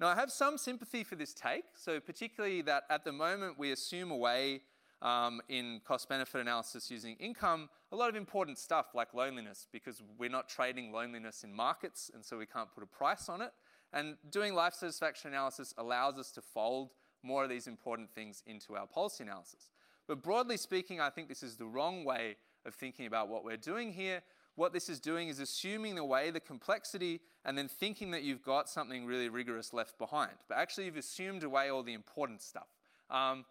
Now, 0.00 0.08
I 0.08 0.14
have 0.14 0.30
some 0.30 0.58
sympathy 0.58 1.04
for 1.04 1.16
this 1.16 1.34
take, 1.34 1.64
so 1.74 2.00
particularly 2.00 2.62
that 2.62 2.84
at 2.88 3.04
the 3.04 3.12
moment 3.12 3.58
we 3.58 3.72
assume 3.72 4.10
away 4.10 4.62
um, 5.02 5.42
in 5.48 5.80
cost 5.84 6.08
benefit 6.08 6.40
analysis 6.40 6.90
using 6.90 7.16
income 7.16 7.68
a 7.92 7.96
lot 7.96 8.08
of 8.08 8.16
important 8.16 8.58
stuff 8.58 8.86
like 8.94 9.12
loneliness 9.12 9.68
because 9.70 10.02
we're 10.16 10.30
not 10.30 10.48
trading 10.48 10.92
loneliness 10.92 11.44
in 11.44 11.52
markets 11.52 12.10
and 12.14 12.24
so 12.24 12.38
we 12.38 12.46
can't 12.46 12.72
put 12.74 12.82
a 12.82 12.86
price 12.86 13.28
on 13.28 13.42
it. 13.42 13.52
And 13.92 14.16
doing 14.30 14.54
life 14.54 14.72
satisfaction 14.72 15.30
analysis 15.32 15.74
allows 15.76 16.18
us 16.18 16.30
to 16.32 16.40
fold 16.40 16.90
more 17.22 17.44
of 17.44 17.50
these 17.50 17.66
important 17.66 18.10
things 18.14 18.42
into 18.46 18.74
our 18.76 18.86
policy 18.86 19.24
analysis. 19.24 19.68
But 20.08 20.22
broadly 20.22 20.56
speaking, 20.56 21.00
I 21.00 21.10
think 21.10 21.28
this 21.28 21.42
is 21.42 21.56
the 21.56 21.66
wrong 21.66 22.04
way 22.04 22.36
of 22.64 22.74
thinking 22.74 23.06
about 23.06 23.28
what 23.28 23.44
we're 23.44 23.58
doing 23.58 23.92
here. 23.92 24.22
What 24.54 24.72
this 24.72 24.88
is 24.88 24.98
doing 24.98 25.28
is 25.28 25.38
assuming 25.38 25.98
away 25.98 26.30
the 26.30 26.40
complexity 26.40 27.20
and 27.44 27.56
then 27.56 27.68
thinking 27.68 28.10
that 28.12 28.22
you've 28.22 28.42
got 28.42 28.70
something 28.70 29.04
really 29.04 29.28
rigorous 29.28 29.74
left 29.74 29.98
behind. 29.98 30.32
But 30.48 30.58
actually, 30.58 30.86
you've 30.86 30.96
assumed 30.96 31.42
away 31.42 31.68
all 31.68 31.82
the 31.82 31.92
important 31.92 32.40
stuff. 32.40 32.68
Um, 33.10 33.44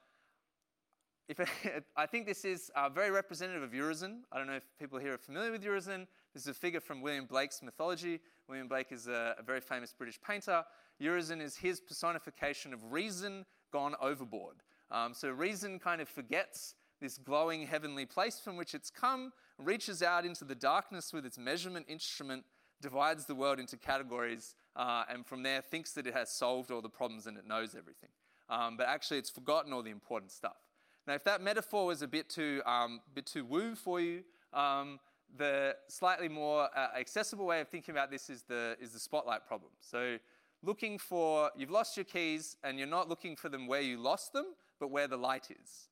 if 1.31 1.83
I 1.95 2.05
think 2.05 2.25
this 2.25 2.45
is 2.45 2.71
uh, 2.75 2.89
very 2.89 3.11
representative 3.11 3.63
of 3.63 3.71
Urizen. 3.71 4.19
I 4.31 4.37
don't 4.37 4.47
know 4.47 4.55
if 4.55 4.63
people 4.79 4.99
here 4.99 5.13
are 5.13 5.17
familiar 5.17 5.51
with 5.51 5.63
Urizen. 5.63 6.07
This 6.33 6.43
is 6.43 6.49
a 6.49 6.53
figure 6.53 6.79
from 6.79 7.01
William 7.01 7.25
Blake's 7.25 7.61
mythology. 7.63 8.19
William 8.47 8.67
Blake 8.67 8.91
is 8.91 9.07
a, 9.07 9.35
a 9.39 9.43
very 9.43 9.61
famous 9.61 9.93
British 9.97 10.19
painter. 10.21 10.63
Urizen 11.01 11.41
is 11.41 11.55
his 11.55 11.79
personification 11.79 12.73
of 12.73 12.91
reason 12.91 13.45
gone 13.71 13.95
overboard. 14.01 14.57
Um, 14.91 15.13
so 15.13 15.29
reason 15.29 15.79
kind 15.79 16.01
of 16.01 16.09
forgets 16.09 16.75
this 16.99 17.17
glowing 17.17 17.65
heavenly 17.65 18.05
place 18.05 18.39
from 18.39 18.57
which 18.57 18.75
it's 18.75 18.89
come, 18.89 19.31
reaches 19.57 20.03
out 20.03 20.25
into 20.25 20.43
the 20.43 20.53
darkness 20.53 21.13
with 21.13 21.25
its 21.25 21.37
measurement 21.37 21.85
instrument, 21.89 22.43
divides 22.81 23.25
the 23.25 23.35
world 23.35 23.59
into 23.59 23.77
categories, 23.77 24.53
uh, 24.75 25.03
and 25.09 25.25
from 25.25 25.43
there 25.43 25.61
thinks 25.61 25.93
that 25.93 26.05
it 26.05 26.13
has 26.13 26.29
solved 26.29 26.71
all 26.71 26.81
the 26.81 26.89
problems 26.89 27.25
and 27.25 27.37
it 27.37 27.47
knows 27.47 27.73
everything. 27.73 28.09
Um, 28.49 28.75
but 28.75 28.87
actually, 28.87 29.17
it's 29.17 29.29
forgotten 29.29 29.71
all 29.71 29.81
the 29.81 29.91
important 29.91 30.31
stuff. 30.31 30.57
Now, 31.07 31.13
if 31.13 31.23
that 31.23 31.41
metaphor 31.41 31.87
was 31.87 32.01
a 32.01 32.07
bit 32.07 32.29
too, 32.29 32.61
um, 32.65 33.01
bit 33.15 33.25
too 33.25 33.43
woo 33.43 33.75
for 33.75 33.99
you, 33.99 34.23
um, 34.53 34.99
the 35.37 35.75
slightly 35.87 36.27
more 36.27 36.69
uh, 36.75 36.89
accessible 36.99 37.45
way 37.45 37.61
of 37.61 37.69
thinking 37.69 37.93
about 37.93 38.11
this 38.11 38.29
is 38.29 38.43
the, 38.43 38.75
is 38.79 38.91
the 38.91 38.99
spotlight 38.99 39.47
problem. 39.47 39.71
So, 39.79 40.17
looking 40.63 40.99
for, 40.99 41.49
you've 41.55 41.71
lost 41.71 41.97
your 41.97 42.03
keys 42.03 42.55
and 42.63 42.77
you're 42.77 42.87
not 42.87 43.09
looking 43.09 43.35
for 43.35 43.49
them 43.49 43.65
where 43.65 43.81
you 43.81 43.97
lost 43.97 44.33
them, 44.33 44.53
but 44.79 44.91
where 44.91 45.07
the 45.07 45.17
light 45.17 45.49
is. 45.49 45.89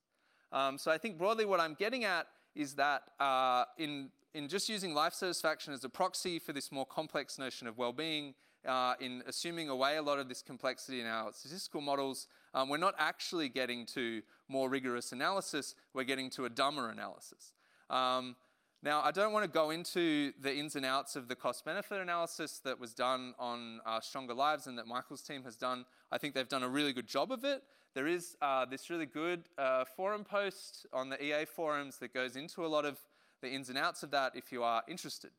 Um, 0.52 0.78
so, 0.78 0.92
I 0.92 0.98
think 0.98 1.18
broadly 1.18 1.46
what 1.46 1.60
I'm 1.60 1.74
getting 1.74 2.04
at 2.04 2.28
is 2.56 2.76
that 2.76 3.04
uh, 3.20 3.66
in, 3.78 4.10
in 4.34 4.48
just 4.48 4.70
using 4.70 4.94
life 4.94 5.14
satisfaction 5.14 5.74
as 5.74 5.84
a 5.84 5.90
proxy 5.90 6.38
for 6.38 6.54
this 6.54 6.72
more 6.72 6.86
complex 6.86 7.40
notion 7.40 7.68
of 7.68 7.78
well 7.78 7.94
being, 7.94 8.36
uh, 8.68 8.94
in 9.00 9.24
assuming 9.26 9.70
away 9.70 9.98
a 9.98 10.02
lot 10.02 10.20
of 10.20 10.28
this 10.28 10.42
complexity 10.42 11.00
in 11.00 11.08
our 11.08 11.32
statistical 11.32 11.82
models, 11.82 12.28
um, 12.54 12.70
we're 12.70 12.78
not 12.78 12.96
actually 12.98 13.50
getting 13.50 13.86
to 13.88 14.22
more 14.48 14.70
rigorous 14.70 15.12
analysis, 15.12 15.76
we're 15.94 16.04
getting 16.04 16.30
to 16.32 16.46
a 16.46 16.50
dumber 16.50 16.90
analysis. 16.90 17.54
Um, 17.90 18.36
now, 18.82 19.02
I 19.02 19.12
don't 19.12 19.34
want 19.34 19.44
to 19.44 19.52
go 19.52 19.72
into 19.72 20.32
the 20.40 20.56
ins 20.56 20.78
and 20.78 20.86
outs 20.86 21.18
of 21.18 21.28
the 21.28 21.36
cost 21.36 21.66
benefit 21.66 22.00
analysis 22.00 22.62
that 22.64 22.80
was 22.80 22.94
done 22.94 23.34
on 23.38 23.82
uh, 23.86 24.00
Stronger 24.00 24.34
Lives 24.34 24.68
and 24.68 24.78
that 24.78 24.88
Michael's 24.88 25.22
team 25.22 25.44
has 25.44 25.58
done. 25.58 25.84
I 26.14 26.18
think 26.18 26.34
they've 26.34 26.48
done 26.48 26.64
a 26.64 26.70
really 26.70 26.94
good 26.94 27.08
job 27.08 27.32
of 27.34 27.44
it. 27.44 27.62
There 27.94 28.08
is 28.08 28.38
uh, 28.42 28.66
this 28.66 28.90
really 28.90 29.06
good 29.06 29.50
uh, 29.58 29.84
forum 29.84 30.24
post 30.24 30.86
on 30.94 31.10
the 31.10 31.22
EA 31.22 31.44
forums 31.44 31.98
that 31.98 32.14
goes 32.14 32.38
into 32.38 32.66
a 32.66 32.68
lot 32.68 32.86
of 32.86 32.98
the 33.42 33.50
ins 33.50 33.68
and 33.68 33.78
outs 33.78 34.02
of 34.02 34.12
that 34.12 34.34
if 34.36 34.50
you 34.50 34.64
are 34.64 34.82
interested. 34.88 35.32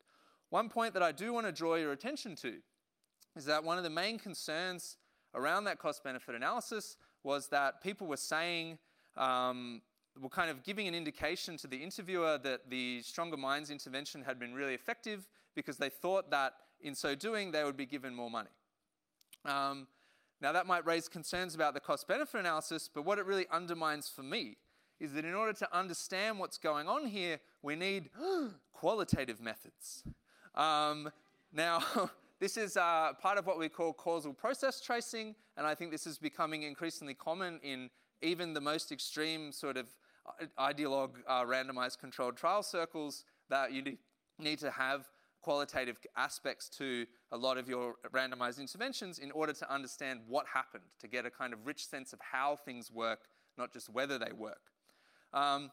One 0.51 0.69
point 0.69 0.93
that 0.93 1.01
I 1.01 1.11
do 1.11 1.33
want 1.33 1.47
to 1.47 1.51
draw 1.51 1.75
your 1.75 1.93
attention 1.93 2.35
to 2.37 2.55
is 3.35 3.45
that 3.45 3.63
one 3.63 3.77
of 3.77 3.83
the 3.83 3.89
main 3.89 4.19
concerns 4.19 4.97
around 5.33 5.65
that 5.65 5.79
cost 5.79 6.03
benefit 6.03 6.35
analysis 6.35 6.97
was 7.23 7.47
that 7.47 7.81
people 7.81 8.07
were 8.07 8.17
saying, 8.17 8.77
um, 9.17 9.81
were 10.19 10.29
kind 10.29 10.49
of 10.49 10.63
giving 10.63 10.87
an 10.87 10.95
indication 10.95 11.57
to 11.57 11.67
the 11.67 11.77
interviewer 11.77 12.37
that 12.37 12.69
the 12.69 13.01
Stronger 13.01 13.37
Minds 13.37 13.69
intervention 13.69 14.23
had 14.23 14.39
been 14.39 14.53
really 14.53 14.73
effective 14.73 15.27
because 15.55 15.77
they 15.77 15.89
thought 15.89 16.31
that 16.31 16.53
in 16.81 16.95
so 16.95 17.15
doing 17.15 17.51
they 17.51 17.63
would 17.63 17.77
be 17.77 17.85
given 17.85 18.13
more 18.13 18.29
money. 18.29 18.49
Um, 19.45 19.87
now, 20.41 20.51
that 20.51 20.65
might 20.65 20.85
raise 20.85 21.07
concerns 21.07 21.53
about 21.53 21.75
the 21.75 21.79
cost 21.79 22.07
benefit 22.07 22.39
analysis, 22.39 22.89
but 22.91 23.05
what 23.05 23.19
it 23.19 23.25
really 23.25 23.45
undermines 23.51 24.09
for 24.09 24.23
me 24.23 24.57
is 24.99 25.13
that 25.13 25.23
in 25.23 25.35
order 25.35 25.53
to 25.53 25.75
understand 25.75 26.39
what's 26.39 26.57
going 26.57 26.87
on 26.87 27.05
here, 27.05 27.39
we 27.61 27.75
need 27.75 28.09
qualitative 28.73 29.39
methods. 29.39 30.03
Um, 30.55 31.11
now, 31.53 31.83
This 32.41 32.57
is 32.57 32.75
uh, 32.75 33.11
part 33.21 33.37
of 33.37 33.45
what 33.45 33.59
we 33.59 33.69
call 33.69 33.93
causal 33.93 34.33
process 34.33 34.81
tracing, 34.81 35.35
and 35.57 35.67
I 35.67 35.75
think 35.75 35.91
this 35.91 36.07
is 36.07 36.17
becoming 36.17 36.63
increasingly 36.63 37.13
common 37.13 37.59
in 37.61 37.91
even 38.23 38.55
the 38.55 38.59
most 38.59 38.91
extreme 38.91 39.51
sort 39.51 39.77
of 39.77 39.85
uh, 40.25 40.47
ideologue 40.59 41.11
uh, 41.27 41.43
randomized 41.43 41.99
controlled 41.99 42.35
trial 42.35 42.63
circles 42.63 43.25
that 43.51 43.73
you 43.73 43.83
need 44.39 44.57
to 44.57 44.71
have 44.71 45.05
qualitative 45.43 45.97
aspects 46.17 46.67
to 46.69 47.05
a 47.31 47.37
lot 47.37 47.59
of 47.59 47.69
your 47.69 47.93
randomized 48.11 48.59
interventions 48.59 49.19
in 49.19 49.29
order 49.33 49.53
to 49.53 49.71
understand 49.71 50.21
what 50.27 50.47
happened, 50.51 50.85
to 50.99 51.07
get 51.07 51.27
a 51.27 51.29
kind 51.29 51.53
of 51.53 51.59
rich 51.63 51.85
sense 51.85 52.11
of 52.11 52.17
how 52.21 52.55
things 52.55 52.91
work, 52.91 53.19
not 53.55 53.71
just 53.71 53.87
whether 53.87 54.17
they 54.17 54.31
work. 54.35 54.71
Um, 55.31 55.69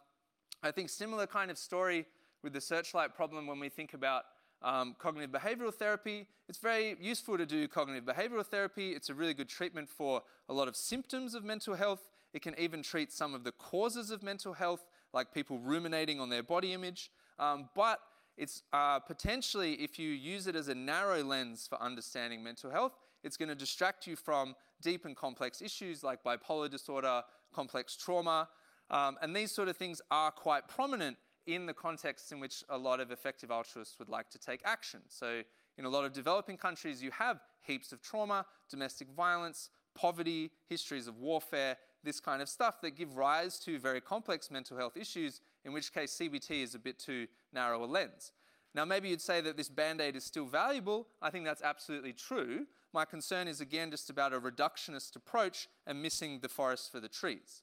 I 0.63 0.71
think 0.71 0.91
similar 0.91 1.27
kind 1.27 1.51
of 1.51 1.57
story 1.57 2.05
with 2.43 2.53
the 2.53 2.61
searchlight 2.61 3.15
problem 3.15 3.47
when 3.47 3.59
we 3.59 3.71
think 3.71 3.95
about 3.95 4.25
um, 4.63 4.97
cognitive 4.99 5.31
behavioral 5.31 5.73
therapy. 5.73 6.27
It's 6.49 6.59
very 6.59 6.97
useful 7.01 7.39
to 7.39 7.47
do 7.47 7.69
cognitive 7.69 8.05
behavioral 8.05 8.45
therapy. 8.45 8.93
It's 8.93 9.11
a 9.11 9.15
really 9.15 9.35
good 9.35 9.49
treatment 9.49 9.89
for 9.89 10.23
a 10.49 10.53
lot 10.53 10.69
of 10.69 10.77
symptoms 10.77 11.35
of 11.35 11.45
mental 11.45 11.75
health. 11.75 12.09
It 12.33 12.43
can 12.43 12.55
even 12.59 12.83
treat 12.83 13.13
some 13.13 13.35
of 13.35 13.45
the 13.45 13.53
causes 13.53 14.11
of 14.11 14.23
mental 14.23 14.53
health, 14.53 14.85
like 15.13 15.33
people 15.33 15.59
ruminating 15.59 16.21
on 16.21 16.29
their 16.29 16.43
body 16.43 16.73
image. 16.73 17.11
Um, 17.39 17.69
but 17.75 18.01
it's 18.37 18.63
uh, 18.73 18.99
potentially, 19.01 19.75
if 19.75 19.99
you 19.99 20.11
use 20.11 20.47
it 20.47 20.55
as 20.55 20.69
a 20.69 20.75
narrow 20.75 21.23
lens 21.23 21.67
for 21.69 21.81
understanding 21.81 22.43
mental 22.43 22.71
health, 22.71 22.93
it's 23.25 23.37
going 23.37 23.49
to 23.49 23.55
distract 23.55 24.07
you 24.07 24.17
from 24.17 24.55
deep 24.81 25.05
and 25.05 25.17
complex 25.17 25.61
issues 25.61 26.05
like 26.05 26.23
bipolar 26.23 26.71
disorder, 26.71 27.23
complex 27.53 27.97
trauma. 27.97 28.49
Um, 28.91 29.19
and 29.21 29.35
these 29.35 29.51
sort 29.51 29.69
of 29.69 29.77
things 29.77 30.01
are 30.11 30.31
quite 30.31 30.69
prominent 30.69 31.17
in 31.49 31.67
the 31.67 31.75
context 31.75 32.31
in 32.31 32.39
which 32.39 32.63
a 32.69 32.79
lot 32.79 33.01
of 33.01 33.11
effective 33.11 33.51
altruists 33.51 33.99
would 33.99 34.09
like 34.09 34.29
to 34.31 34.39
take 34.39 34.61
action. 34.65 35.01
So, 35.09 35.43
in 35.79 35.85
a 35.85 35.89
lot 35.89 36.05
of 36.05 36.13
developing 36.13 36.57
countries, 36.57 37.03
you 37.03 37.11
have 37.13 37.41
heaps 37.63 37.93
of 37.93 38.03
trauma, 38.03 38.45
domestic 38.69 39.09
violence, 39.17 39.71
poverty, 39.95 40.51
histories 40.69 41.07
of 41.07 41.19
warfare, 41.19 41.77
this 42.05 42.21
kind 42.21 42.43
of 42.43 42.49
stuff 42.49 42.81
that 42.83 42.97
give 42.97 43.17
rise 43.17 43.59
to 43.61 43.79
very 43.79 44.01
complex 44.01 44.51
mental 44.51 44.77
health 44.77 44.97
issues, 44.97 45.41
in 45.65 45.73
which 45.73 45.93
case 45.93 46.17
CBT 46.21 46.63
is 46.63 46.75
a 46.75 46.79
bit 46.79 46.99
too 46.99 47.27
narrow 47.53 47.85
a 47.85 47.87
lens. 47.87 48.33
Now, 48.75 48.85
maybe 48.85 49.09
you'd 49.09 49.21
say 49.21 49.41
that 49.41 49.57
this 49.57 49.69
band 49.69 50.01
aid 50.01 50.15
is 50.15 50.25
still 50.25 50.47
valuable. 50.47 51.09
I 51.23 51.31
think 51.31 51.45
that's 51.45 51.63
absolutely 51.63 52.13
true. 52.13 52.67
My 52.93 53.05
concern 53.05 53.49
is 53.49 53.61
again 53.61 53.91
just 53.91 54.11
about 54.11 54.33
a 54.33 54.41
reductionist 54.41 55.17
approach 55.17 55.69
and 55.87 56.03
missing 56.03 56.41
the 56.41 56.49
forest 56.49 56.93
for 56.93 57.01
the 57.01 57.09
trees. 57.09 57.63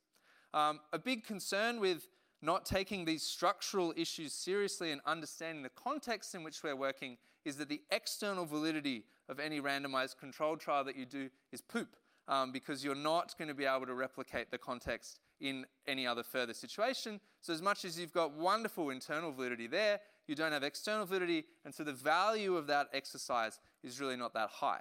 Um, 0.53 0.79
a 0.93 0.99
big 0.99 1.25
concern 1.25 1.79
with 1.79 2.07
not 2.41 2.65
taking 2.65 3.05
these 3.05 3.23
structural 3.23 3.93
issues 3.95 4.33
seriously 4.33 4.91
and 4.91 5.01
understanding 5.05 5.63
the 5.63 5.69
context 5.69 6.35
in 6.35 6.43
which 6.43 6.63
we're 6.63 6.75
working 6.75 7.17
is 7.43 7.55
that 7.57 7.69
the 7.69 7.81
external 7.91 8.45
validity 8.45 9.03
of 9.29 9.39
any 9.39 9.61
randomized 9.61 10.17
controlled 10.17 10.59
trial 10.59 10.83
that 10.83 10.95
you 10.95 11.05
do 11.05 11.29
is 11.51 11.61
poop 11.61 11.95
um, 12.27 12.51
because 12.51 12.83
you're 12.83 12.95
not 12.95 13.37
going 13.37 13.47
to 13.47 13.53
be 13.53 13.65
able 13.65 13.85
to 13.85 13.93
replicate 13.93 14.51
the 14.51 14.57
context 14.57 15.19
in 15.41 15.65
any 15.87 16.07
other 16.07 16.23
further 16.23 16.53
situation. 16.53 17.19
So, 17.41 17.53
as 17.53 17.61
much 17.61 17.85
as 17.85 17.99
you've 17.99 18.13
got 18.13 18.33
wonderful 18.33 18.89
internal 18.89 19.31
validity 19.31 19.67
there, 19.67 19.99
you 20.27 20.35
don't 20.35 20.51
have 20.51 20.63
external 20.63 21.05
validity, 21.05 21.45
and 21.65 21.73
so 21.73 21.83
the 21.83 21.93
value 21.93 22.55
of 22.55 22.67
that 22.67 22.87
exercise 22.93 23.59
is 23.83 23.99
really 23.99 24.15
not 24.15 24.33
that 24.33 24.49
high. 24.49 24.79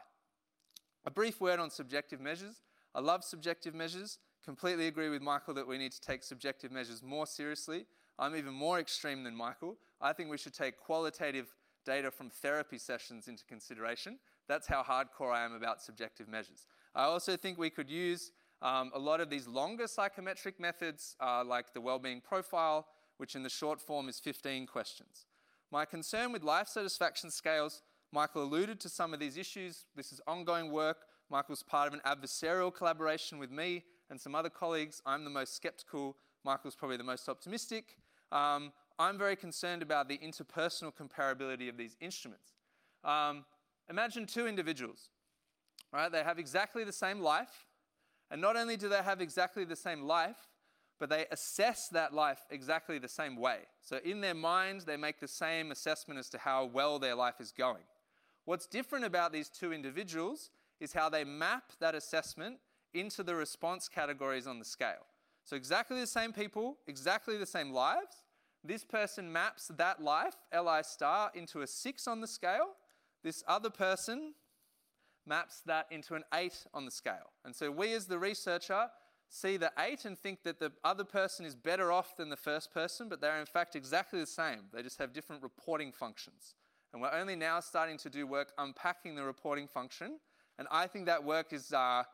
A 1.05 1.11
brief 1.11 1.41
word 1.41 1.61
on 1.61 1.71
subjective 1.71 2.21
measures. 2.21 2.63
I 2.95 3.01
love 3.01 3.25
subjective 3.25 3.75
measures 3.75 4.19
completely 4.45 4.86
agree 4.86 5.09
with 5.09 5.22
Michael 5.22 5.55
that 5.55 5.66
we 5.66 5.78
need 5.78 5.92
to 5.92 6.01
take 6.01 6.22
subjective 6.22 6.70
measures 6.70 7.03
more 7.03 7.26
seriously. 7.26 7.86
I'm 8.18 8.36
even 8.36 8.53
more 8.53 8.78
extreme 8.78 9.24
than 9.24 9.34
Michael. 9.34 9.76
I 10.01 10.12
think 10.12 10.30
we 10.30 10.38
should 10.38 10.55
take 10.55 10.78
qualitative 10.78 11.55
data 11.84 12.11
from 12.11 12.30
therapy 12.30 12.78
sessions 12.78 13.26
into 13.26 13.45
consideration. 13.45 14.18
That's 14.47 14.66
how 14.66 14.82
hardcore 14.82 15.32
I 15.32 15.45
am 15.45 15.55
about 15.55 15.80
subjective 15.82 16.28
measures. 16.28 16.66
I 16.95 17.05
also 17.05 17.36
think 17.36 17.59
we 17.59 17.70
could 17.70 17.90
use 17.90 18.32
um, 18.62 18.92
a 18.95 18.99
lot 18.99 19.20
of 19.20 19.30
these 19.30 19.47
longer 19.47 19.86
psychometric 19.86 20.61
methods, 20.61 21.16
uh, 21.20 21.42
like 21.45 21.72
the 21.72 21.80
well-being 21.80 22.20
profile, 22.20 22.86
which 23.16 23.34
in 23.34 23.42
the 23.42 23.51
short 23.51 23.80
form 23.80 24.09
is 24.09 24.20
15 24.20 24.66
questions. 24.66 25.26
My 25.70 25.84
concern 25.84 26.32
with 26.32 26.45
life 26.45 26.68
satisfaction 26.68 27.30
scales, 27.30 27.82
Michael 28.12 28.45
alluded 28.45 28.78
to 28.80 28.88
some 28.88 29.12
of 29.12 29.20
these 29.20 29.36
issues. 29.36 29.86
This 29.97 30.12
is 30.12 30.20
ongoing 30.26 30.70
work. 30.70 30.99
Michael's 31.30 31.62
part 31.62 31.88
of 31.88 31.95
an 31.95 32.01
adversarial 32.07 32.72
collaboration 32.72 33.38
with 33.38 33.51
me 33.51 33.82
and 34.15 34.21
some 34.21 34.37
other 34.37 34.49
colleagues. 34.49 35.03
I'm 35.05 35.25
the 35.25 35.31
most 35.31 35.57
skeptical. 35.57 36.17
Michael's 36.45 36.77
probably 36.77 36.97
the 36.97 37.03
most 37.03 37.29
optimistic. 37.29 37.97
Um, 38.31 38.73
I'm 38.97 39.19
very 39.19 39.35
concerned 39.35 39.83
about 39.83 40.09
the 40.09 40.19
interpersonal 40.19 40.93
comparability 40.95 41.69
of 41.69 41.77
these 41.77 41.97
instruments. 42.01 42.53
Um, 43.03 43.45
imagine 43.91 44.27
two 44.27 44.47
individuals, 44.47 45.11
right? 45.93 46.12
They 46.12 46.23
have 46.23 46.39
exactly 46.39 46.85
the 46.85 46.93
same 46.93 47.19
life, 47.19 47.67
and 48.31 48.41
not 48.41 48.57
only 48.57 48.77
do 48.77 48.89
they 48.89 49.03
have 49.03 49.21
exactly 49.21 49.65
the 49.65 49.75
same 49.75 50.03
life, 50.03 50.47
but 51.01 51.11
they 51.11 51.27
assess 51.33 51.89
that 51.89 52.15
life 52.15 52.47
exactly 52.51 53.01
the 53.01 53.09
same 53.09 53.35
way. 53.35 53.62
So 53.83 53.99
in 54.05 54.21
their 54.21 54.33
mind, 54.33 54.83
they 54.83 54.97
make 54.97 55.19
the 55.19 55.27
same 55.27 55.73
assessment 55.73 56.21
as 56.21 56.29
to 56.29 56.39
how 56.39 56.67
well 56.67 57.01
their 57.01 57.17
life 57.17 57.41
is 57.41 57.51
going. 57.51 57.83
What's 58.45 58.69
different 58.69 59.07
about 59.07 59.33
these 59.33 59.49
two 59.49 59.73
individuals 59.73 60.51
is 60.79 60.93
how 60.93 61.09
they 61.09 61.25
map 61.25 61.73
that 61.81 61.97
assessment 61.97 62.59
into 62.95 63.22
the 63.22 63.34
response 63.34 63.88
categories 63.88 64.47
on 64.47 64.59
the 64.59 64.64
scale. 64.64 65.07
So, 65.45 65.57
exactly 65.57 66.01
the 66.01 66.07
same 66.07 66.32
people, 66.32 66.78
exactly 66.86 67.36
the 67.36 67.47
same 67.47 67.70
lives. 67.70 68.24
This 68.62 68.84
person 68.84 69.30
maps 69.30 69.70
that 69.76 70.03
life, 70.03 70.36
Li 70.53 70.82
star, 70.82 71.30
into 71.34 71.61
a 71.61 71.66
six 71.66 72.09
on 72.09 72.20
the 72.20 72.26
scale. 72.26 72.70
This 73.22 73.45
other 73.47 73.70
person 73.70 74.34
maps 75.26 75.62
that 75.66 75.86
into 75.90 76.14
an 76.14 76.22
eight 76.32 76.64
on 76.72 76.84
the 76.84 76.90
scale. 76.90 77.32
And 77.45 77.55
so, 77.55 77.70
we 77.70 77.92
as 77.92 78.07
the 78.07 78.18
researcher 78.18 78.88
see 79.28 79.57
the 79.57 79.72
eight 79.78 80.05
and 80.05 80.18
think 80.18 80.42
that 80.45 80.61
the 80.61 80.72
other 80.84 81.05
person 81.05 81.45
is 81.45 81.55
better 81.55 81.90
off 81.90 82.16
than 82.16 82.28
the 82.30 82.36
first 82.36 82.72
person, 82.72 83.09
but 83.09 83.20
they're 83.20 83.40
in 83.40 83.47
fact 83.47 83.74
exactly 83.74 84.20
the 84.20 84.26
same. 84.26 84.61
They 84.72 84.82
just 84.82 84.99
have 84.99 85.12
different 85.12 85.42
reporting 85.42 85.92
functions. 85.92 86.55
And 86.92 87.03
we're 87.03 87.12
only 87.12 87.34
now 87.34 87.59
starting 87.59 87.99
to 87.99 88.11
do 88.11 88.26
work 88.26 88.53
unpacking 88.57 89.16
the 89.16 89.24
reporting 89.24 89.66
function. 89.66 90.20
And 90.59 90.68
I 90.70 90.86
think 90.86 91.07
that 91.07 91.24
work 91.24 91.53
is 91.53 91.72
uh, 91.72 92.05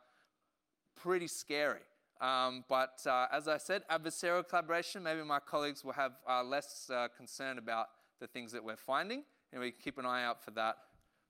pretty 1.03 1.27
scary. 1.27 1.81
Um, 2.21 2.65
but 2.69 3.01
uh, 3.07 3.27
as 3.33 3.49
I 3.49 3.57
said, 3.57 3.83
adversarial 3.91 4.47
collaboration, 4.47 5.03
maybe 5.03 5.23
my 5.23 5.39
colleagues 5.39 5.85
will 5.85 5.93
have 5.93 6.13
uh, 6.29 6.43
less 6.45 6.91
uh, 6.95 7.09
concern 7.17 7.59
about 7.59 7.87
the 8.21 8.27
things 8.27 8.53
that 8.53 8.63
we're 8.63 8.77
finding, 8.77 9.23
and 9.53 9.61
we 9.61 9.71
can 9.71 9.81
keep 9.83 9.99
an 9.99 10.05
eye 10.05 10.25
out 10.25 10.45
for 10.45 10.51
that 10.53 10.77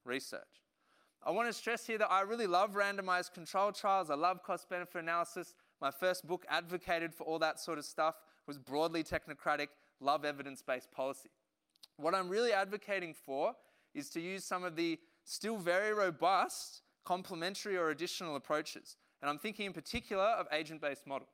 research. 0.04 0.42
I 1.22 1.30
want 1.30 1.48
to 1.48 1.52
stress 1.52 1.86
here 1.86 1.98
that 1.98 2.10
I 2.10 2.22
really 2.22 2.46
love 2.46 2.72
randomized 2.72 3.34
control 3.34 3.72
trials. 3.72 4.10
I 4.10 4.14
love 4.14 4.42
cost 4.42 4.68
benefit 4.68 5.02
analysis. 5.02 5.54
My 5.80 5.90
first 5.90 6.26
book 6.26 6.44
advocated 6.48 7.14
for 7.14 7.24
all 7.24 7.38
that 7.38 7.60
sort 7.60 7.78
of 7.78 7.84
stuff, 7.84 8.16
was 8.46 8.58
broadly 8.58 9.04
technocratic, 9.04 9.68
love 10.00 10.24
evidence 10.24 10.62
based 10.62 10.90
policy. 10.90 11.30
What 11.98 12.14
I'm 12.14 12.28
really 12.28 12.52
advocating 12.52 13.14
for 13.14 13.54
is 13.94 14.08
to 14.10 14.20
use 14.20 14.44
some 14.44 14.64
of 14.64 14.74
the 14.74 14.98
still 15.24 15.56
very 15.56 15.92
robust 15.92 16.82
complementary 17.04 17.76
or 17.76 17.90
additional 17.90 18.36
approaches. 18.36 18.96
And 19.20 19.30
I'm 19.30 19.38
thinking 19.38 19.66
in 19.66 19.72
particular 19.72 20.24
of 20.24 20.46
agent 20.52 20.80
based 20.80 21.06
models. 21.06 21.30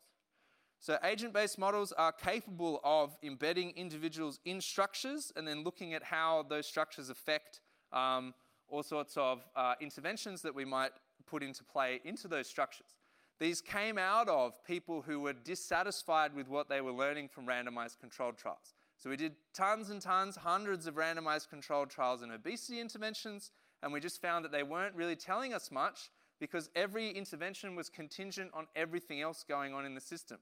So, 0.78 0.98
agent 1.02 1.32
based 1.32 1.58
models 1.58 1.92
are 1.92 2.12
capable 2.12 2.80
of 2.84 3.16
embedding 3.22 3.70
individuals 3.70 4.40
in 4.44 4.60
structures 4.60 5.32
and 5.36 5.48
then 5.48 5.64
looking 5.64 5.94
at 5.94 6.02
how 6.02 6.44
those 6.48 6.66
structures 6.66 7.08
affect 7.08 7.60
um, 7.92 8.34
all 8.68 8.82
sorts 8.82 9.16
of 9.16 9.42
uh, 9.54 9.74
interventions 9.80 10.42
that 10.42 10.54
we 10.54 10.64
might 10.64 10.92
put 11.26 11.42
into 11.42 11.64
play 11.64 12.00
into 12.04 12.28
those 12.28 12.46
structures. 12.46 12.96
These 13.38 13.60
came 13.60 13.98
out 13.98 14.28
of 14.28 14.64
people 14.64 15.02
who 15.02 15.20
were 15.20 15.34
dissatisfied 15.34 16.34
with 16.34 16.48
what 16.48 16.68
they 16.68 16.80
were 16.80 16.92
learning 16.92 17.28
from 17.28 17.46
randomized 17.46 17.98
controlled 18.00 18.38
trials. 18.38 18.74
So 18.96 19.10
we 19.10 19.16
did 19.16 19.34
tons 19.52 19.90
and 19.90 20.00
tons, 20.00 20.36
hundreds 20.36 20.86
of 20.86 20.94
randomized 20.94 21.50
controlled 21.50 21.90
trials 21.90 22.22
in 22.22 22.30
obesity 22.30 22.80
interventions, 22.80 23.50
and 23.82 23.92
we 23.92 24.00
just 24.00 24.22
found 24.22 24.44
that 24.44 24.52
they 24.52 24.62
weren't 24.62 24.94
really 24.94 25.16
telling 25.16 25.52
us 25.52 25.70
much 25.70 26.10
because 26.40 26.70
every 26.74 27.10
intervention 27.10 27.74
was 27.76 27.88
contingent 27.88 28.50
on 28.54 28.66
everything 28.76 29.20
else 29.20 29.44
going 29.46 29.74
on 29.74 29.84
in 29.84 29.94
the 29.94 30.00
system. 30.00 30.38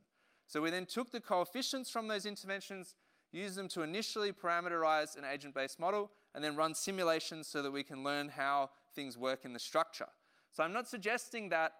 So 0.47 0.61
we 0.61 0.71
then 0.71 0.87
took 0.87 1.11
the 1.11 1.21
coefficients 1.21 1.91
from 1.91 2.09
those 2.09 2.27
interventions, 2.27 2.95
used 3.33 3.57
them 3.57 3.69
to 3.69 3.83
initially 3.83 4.33
parameterize 4.33 5.17
an 5.17 5.25
agent-based 5.25 5.81
model, 5.81 6.11
and 6.35 6.43
then 6.43 6.57
run 6.57 6.75
simulations 6.75 7.47
so 7.47 7.63
that 7.63 7.71
we 7.71 7.83
can 7.83 8.05
learn 8.05 8.29
how 8.29 8.71
things 8.95 9.17
work 9.17 9.45
in 9.45 9.53
the 9.53 9.59
structure. 9.59 10.09
So 10.53 10.63
I'm 10.63 10.73
not 10.73 10.89
suggesting 10.89 11.49
that 11.49 11.73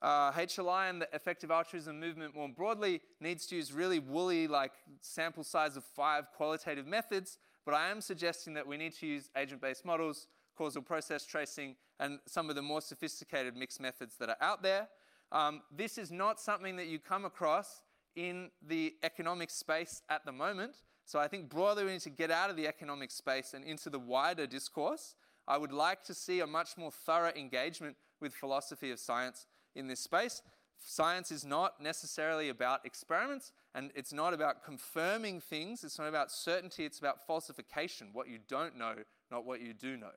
uh, 0.00 0.32
HLI 0.32 0.90
and 0.90 1.02
the 1.02 1.08
effective 1.12 1.50
altruism 1.50 1.98
movement 1.98 2.34
more 2.34 2.48
broadly 2.48 3.00
needs 3.20 3.46
to 3.46 3.56
use 3.56 3.72
really 3.72 3.98
woolly, 3.98 4.46
like 4.46 4.72
sample 5.00 5.44
size 5.44 5.76
of 5.76 5.84
five 5.84 6.30
qualitative 6.36 6.86
methods, 6.86 7.38
but 7.64 7.74
I 7.74 7.90
am 7.90 8.00
suggesting 8.00 8.54
that 8.54 8.66
we 8.66 8.76
need 8.76 8.94
to 8.94 9.06
use 9.06 9.28
agent 9.36 9.60
based 9.60 9.84
models, 9.84 10.26
causal 10.58 10.82
process 10.82 11.24
tracing, 11.24 11.76
and 12.00 12.18
some 12.26 12.50
of 12.50 12.56
the 12.56 12.62
more 12.62 12.80
sophisticated 12.80 13.56
mixed 13.56 13.80
methods 13.80 14.16
that 14.16 14.28
are 14.28 14.36
out 14.40 14.60
there. 14.62 14.88
Um, 15.30 15.62
this 15.74 15.96
is 15.96 16.10
not 16.10 16.40
something 16.40 16.74
that 16.76 16.88
you 16.88 16.98
come 16.98 17.24
across 17.24 17.82
in 18.16 18.50
the 18.66 18.96
economic 19.04 19.50
space 19.50 20.02
at 20.10 20.24
the 20.26 20.32
moment. 20.32 20.72
So 21.04 21.20
I 21.20 21.28
think 21.28 21.48
broadly 21.48 21.84
we 21.84 21.92
need 21.92 22.00
to 22.00 22.10
get 22.10 22.32
out 22.32 22.50
of 22.50 22.56
the 22.56 22.66
economic 22.66 23.12
space 23.12 23.54
and 23.54 23.64
into 23.64 23.88
the 23.88 23.98
wider 23.98 24.46
discourse. 24.46 25.14
I 25.46 25.56
would 25.56 25.72
like 25.72 26.02
to 26.04 26.14
see 26.14 26.40
a 26.40 26.46
much 26.46 26.76
more 26.76 26.90
thorough 26.90 27.32
engagement 27.36 27.96
with 28.20 28.34
philosophy 28.34 28.90
of 28.90 28.98
science 28.98 29.46
in 29.76 29.86
this 29.86 30.00
space. 30.00 30.42
Science 30.80 31.30
is 31.30 31.44
not 31.44 31.80
necessarily 31.80 32.48
about 32.48 32.84
experiments 32.84 33.52
and 33.74 33.90
it's 33.94 34.12
not 34.12 34.34
about 34.34 34.64
confirming 34.64 35.40
things. 35.40 35.84
It's 35.84 35.98
not 35.98 36.08
about 36.08 36.30
certainty, 36.30 36.84
it's 36.84 36.98
about 36.98 37.26
falsification, 37.26 38.08
what 38.12 38.28
you 38.28 38.38
don't 38.48 38.76
know, 38.76 38.94
not 39.30 39.44
what 39.44 39.60
you 39.60 39.72
do 39.72 39.96
know. 39.96 40.12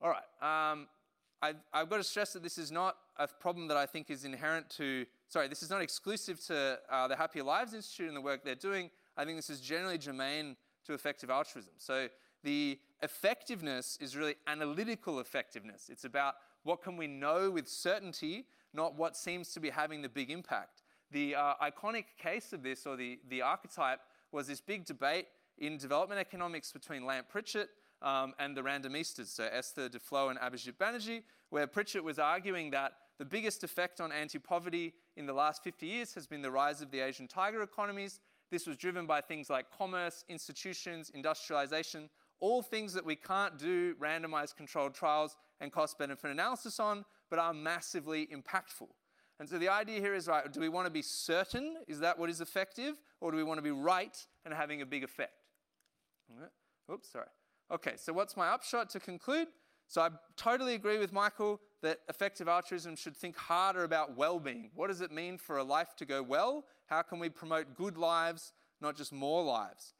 All 0.00 0.10
right, 0.10 0.70
um, 0.70 0.86
I've, 1.42 1.56
I've, 1.72 1.90
got 1.90 1.96
to 1.96 2.04
stress 2.04 2.32
that 2.34 2.42
this 2.44 2.56
is 2.56 2.70
not 2.70 2.96
a 3.16 3.26
problem 3.26 3.66
that 3.66 3.76
I 3.76 3.84
think 3.84 4.10
is 4.10 4.24
inherent 4.24 4.70
to, 4.76 5.04
sorry, 5.28 5.48
this 5.48 5.60
is 5.60 5.70
not 5.70 5.82
exclusive 5.82 6.40
to 6.46 6.78
uh, 6.88 7.08
the 7.08 7.16
Happier 7.16 7.42
Lives 7.42 7.74
Institute 7.74 8.06
and 8.06 8.16
the 8.16 8.20
work 8.20 8.44
they're 8.44 8.54
doing. 8.54 8.90
I 9.16 9.24
think 9.24 9.36
this 9.36 9.50
is 9.50 9.60
generally 9.60 9.98
germane 9.98 10.56
to 10.86 10.94
effective 10.94 11.30
altruism. 11.30 11.72
So 11.78 12.06
the 12.44 12.78
effectiveness 13.02 13.98
is 14.00 14.16
really 14.16 14.36
analytical 14.46 15.18
effectiveness. 15.18 15.88
It's 15.90 16.04
about 16.04 16.34
what 16.62 16.80
can 16.80 16.96
we 16.96 17.08
know 17.08 17.50
with 17.50 17.66
certainty, 17.66 18.44
not 18.72 18.94
what 18.94 19.16
seems 19.16 19.52
to 19.54 19.58
be 19.58 19.70
having 19.70 20.00
the 20.00 20.08
big 20.08 20.30
impact. 20.30 20.82
The 21.10 21.34
uh, 21.34 21.54
iconic 21.60 22.04
case 22.22 22.52
of 22.52 22.62
this, 22.62 22.86
or 22.86 22.94
the, 22.94 23.18
the 23.28 23.42
archetype, 23.42 23.98
was 24.30 24.46
this 24.46 24.60
big 24.60 24.84
debate 24.84 25.26
in 25.58 25.76
development 25.76 26.20
economics 26.20 26.70
between 26.70 27.04
Lant 27.04 27.28
Pritchett 27.28 27.70
um, 28.02 28.34
and 28.38 28.56
the 28.56 28.62
randomistas, 28.62 29.28
so 29.28 29.48
Esther 29.50 29.88
Duflo 29.88 30.30
and 30.30 30.38
Abhijit 30.38 30.74
Banerjee, 30.78 31.22
where 31.50 31.66
Pritchett 31.66 32.04
was 32.04 32.18
arguing 32.18 32.70
that 32.70 32.92
the 33.18 33.24
biggest 33.24 33.64
effect 33.64 34.00
on 34.00 34.12
anti 34.12 34.38
poverty 34.38 34.94
in 35.16 35.26
the 35.26 35.32
last 35.32 35.64
50 35.64 35.86
years 35.86 36.14
has 36.14 36.26
been 36.26 36.42
the 36.42 36.50
rise 36.50 36.80
of 36.80 36.90
the 36.90 37.00
Asian 37.00 37.26
tiger 37.26 37.62
economies. 37.62 38.20
This 38.50 38.66
was 38.66 38.76
driven 38.76 39.06
by 39.06 39.20
things 39.20 39.50
like 39.50 39.66
commerce, 39.76 40.24
institutions, 40.28 41.10
industrialization, 41.12 42.08
all 42.40 42.62
things 42.62 42.92
that 42.94 43.04
we 43.04 43.16
can't 43.16 43.58
do 43.58 43.94
randomized 43.96 44.56
controlled 44.56 44.94
trials 44.94 45.36
and 45.60 45.72
cost 45.72 45.98
benefit 45.98 46.30
analysis 46.30 46.78
on, 46.78 47.04
but 47.30 47.38
are 47.38 47.52
massively 47.52 48.28
impactful. 48.28 48.88
And 49.40 49.48
so 49.48 49.58
the 49.58 49.68
idea 49.68 50.00
here 50.00 50.14
is 50.14 50.26
right, 50.26 50.50
do 50.50 50.60
we 50.60 50.68
want 50.68 50.86
to 50.86 50.90
be 50.90 51.02
certain? 51.02 51.76
Is 51.86 52.00
that 52.00 52.18
what 52.18 52.30
is 52.30 52.40
effective? 52.40 52.94
Or 53.20 53.30
do 53.30 53.36
we 53.36 53.44
want 53.44 53.58
to 53.58 53.62
be 53.62 53.70
right 53.70 54.16
and 54.44 54.52
having 54.52 54.82
a 54.82 54.86
big 54.86 55.04
effect? 55.04 55.32
Oops, 56.92 57.08
sorry. 57.08 57.26
Okay, 57.70 57.94
so 57.96 58.12
what's 58.12 58.36
my 58.36 58.48
upshot 58.48 58.88
to 58.90 59.00
conclude? 59.00 59.48
So 59.88 60.02
I 60.02 60.10
totally 60.36 60.74
agree 60.74 60.98
with 60.98 61.12
Michael 61.12 61.60
that 61.82 62.00
effective 62.08 62.48
altruism 62.48 62.96
should 62.96 63.16
think 63.16 63.36
harder 63.36 63.84
about 63.84 64.16
well 64.16 64.40
being. 64.40 64.70
What 64.74 64.88
does 64.88 65.00
it 65.00 65.12
mean 65.12 65.38
for 65.38 65.58
a 65.58 65.64
life 65.64 65.94
to 65.96 66.04
go 66.04 66.22
well? 66.22 66.64
How 66.86 67.02
can 67.02 67.18
we 67.18 67.28
promote 67.28 67.74
good 67.74 67.96
lives, 67.96 68.52
not 68.80 68.96
just 68.96 69.12
more 69.12 69.42
lives? 69.42 69.94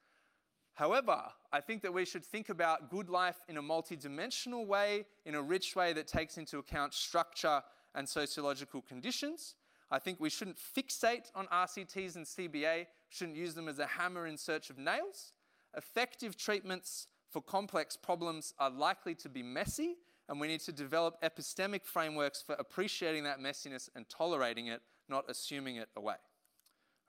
However, 0.75 1.25
I 1.53 1.61
think 1.61 1.83
that 1.83 1.93
we 1.93 2.05
should 2.05 2.25
think 2.25 2.49
about 2.49 2.91
good 2.91 3.09
life 3.11 3.37
in 3.49 3.57
a 3.57 3.63
multidimensional 3.63 4.67
way, 4.67 5.07
in 5.27 5.35
a 5.35 5.43
rich 5.43 5.75
way 5.75 5.93
that 5.93 6.07
takes 6.07 6.39
into 6.39 6.59
account 6.59 6.95
structure 6.95 7.63
and 7.95 8.09
sociological 8.09 8.83
conditions. 8.83 9.57
I 9.91 9.99
think 9.99 10.21
we 10.21 10.31
shouldn't 10.31 10.59
fixate 10.59 11.31
on 11.35 11.47
RCTs 11.49 12.17
and 12.17 12.25
CBA, 12.25 12.87
shouldn't 13.09 13.37
use 13.37 13.55
them 13.55 13.69
as 13.69 13.79
a 13.79 13.87
hammer 13.87 14.27
in 14.27 14.37
search 14.37 14.71
of 14.71 14.79
nails. 14.79 15.33
Effective 15.77 16.37
treatments 16.37 17.09
for 17.31 17.43
complex 17.43 17.97
problems 17.97 18.55
are 18.59 18.71
likely 18.71 19.15
to 19.17 19.29
be 19.29 19.43
messy, 19.43 19.97
and 20.29 20.41
we 20.41 20.49
need 20.49 20.61
to 20.61 20.73
develop 20.73 21.21
epistemic 21.23 21.85
frameworks 21.85 22.43
for 22.43 22.55
appreciating 22.59 23.25
that 23.25 23.41
messiness 23.41 23.89
and 23.95 24.09
tolerating 24.09 24.67
it, 24.69 24.81
not 25.09 25.25
assuming 25.29 25.77
it 25.77 25.89
away. 25.97 26.17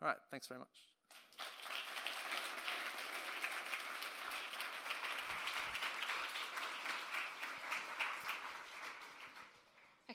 All 0.01 0.07
right, 0.07 0.17
thanks 0.31 0.47
very 0.47 0.59
much. 0.59 0.69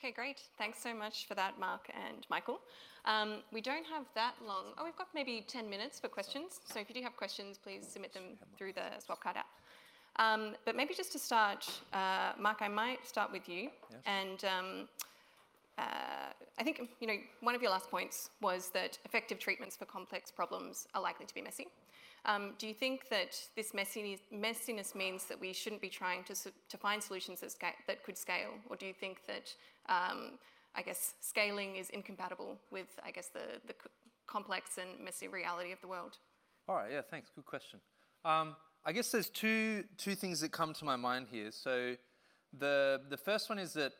Okay, 0.05 0.13
great. 0.13 0.43
Thanks 0.59 0.79
so 0.83 0.95
much 0.95 1.27
for 1.27 1.35
that, 1.35 1.59
Mark 1.59 1.91
and 1.95 2.27
Michael. 2.29 2.61
Um, 3.07 3.37
we 3.53 3.63
don't 3.63 3.87
have 3.87 4.05
that 4.15 4.35
long. 4.47 4.75
Oh, 4.77 4.85
we've 4.85 4.97
got 4.97 5.09
maybe 5.15 5.43
10 5.49 5.71
minutes 5.71 5.99
for 5.99 6.09
questions. 6.09 6.61
So 6.65 6.79
if 6.79 6.91
you 6.91 6.95
do 6.95 7.01
have 7.01 7.17
questions, 7.17 7.57
please 7.57 7.87
submit 7.87 8.13
them 8.13 8.37
through 8.59 8.75
the 8.75 8.83
Swapcard 9.01 9.37
app. 9.37 9.47
Um, 10.17 10.55
but 10.65 10.77
maybe 10.77 10.95
just 10.95 11.13
to 11.13 11.19
start, 11.19 11.69
uh, 11.93 12.33
Mark, 12.39 12.59
I 12.61 12.69
might 12.69 13.07
start 13.07 13.33
with 13.33 13.49
you. 13.49 13.71
Yes. 13.91 14.01
And 14.07 14.45
um, 14.45 14.89
uh, 15.79 16.33
I 16.59 16.63
think 16.63 16.89
you 17.01 17.07
know 17.07 17.17
one 17.41 17.55
of 17.55 17.63
your 17.63 17.71
last 17.71 17.91
points 17.91 18.31
was 18.41 18.71
that 18.71 18.99
effective 19.05 19.39
treatments 19.39 19.77
for 19.77 19.87
complex 19.87 20.31
problems 20.31 20.87
are 20.95 21.03
likely 21.03 21.27
to 21.27 21.35
be 21.35 21.43
messy. 21.43 21.67
Um, 22.27 22.55
do 22.59 22.67
you 22.67 22.75
think 22.75 23.09
that 23.11 23.39
this 23.55 23.73
messiness, 23.73 24.21
messiness, 24.33 24.95
means 24.95 25.25
that 25.25 25.39
we 25.39 25.53
shouldn't 25.53 25.83
be 25.83 25.91
trying 25.91 26.25
to, 26.25 26.35
to 26.35 26.77
find 26.79 27.03
solutions 27.03 27.41
that, 27.41 27.53
sca- 27.53 27.75
that 27.87 28.03
could 28.03 28.17
scale? 28.17 28.55
Or 28.71 28.77
do 28.77 28.87
you 28.87 28.95
think 28.95 29.27
that, 29.27 29.55
um, 29.91 30.39
I 30.75 30.81
guess, 30.81 31.15
scaling 31.21 31.77
is 31.77 31.91
incompatible 31.91 32.57
with, 32.71 32.87
I 33.05 33.11
guess, 33.11 33.29
the, 33.29 33.61
the 33.67 33.75
complex 34.27 34.79
and 34.79 35.05
messy 35.05 35.29
reality 35.29 35.71
of 35.73 35.81
the 35.83 35.89
world? 35.89 36.17
All 36.67 36.77
right, 36.77 36.91
yeah, 36.91 37.03
thanks. 37.03 37.31
Good 37.35 37.45
question. 37.45 37.79
I 38.87 38.93
guess 38.93 39.11
there's 39.11 39.31
two, 39.31 39.85
two 39.97 40.15
things 40.15 40.41
that 40.41 40.53
come 40.53 40.75
to 40.75 40.85
my 40.85 40.97
mind 40.97 41.29
here. 41.31 41.51
So 41.51 41.97
the, 42.59 43.01
the 43.09 43.17
first 43.17 43.49
one 43.49 43.59
is 43.59 43.73
that 43.73 43.93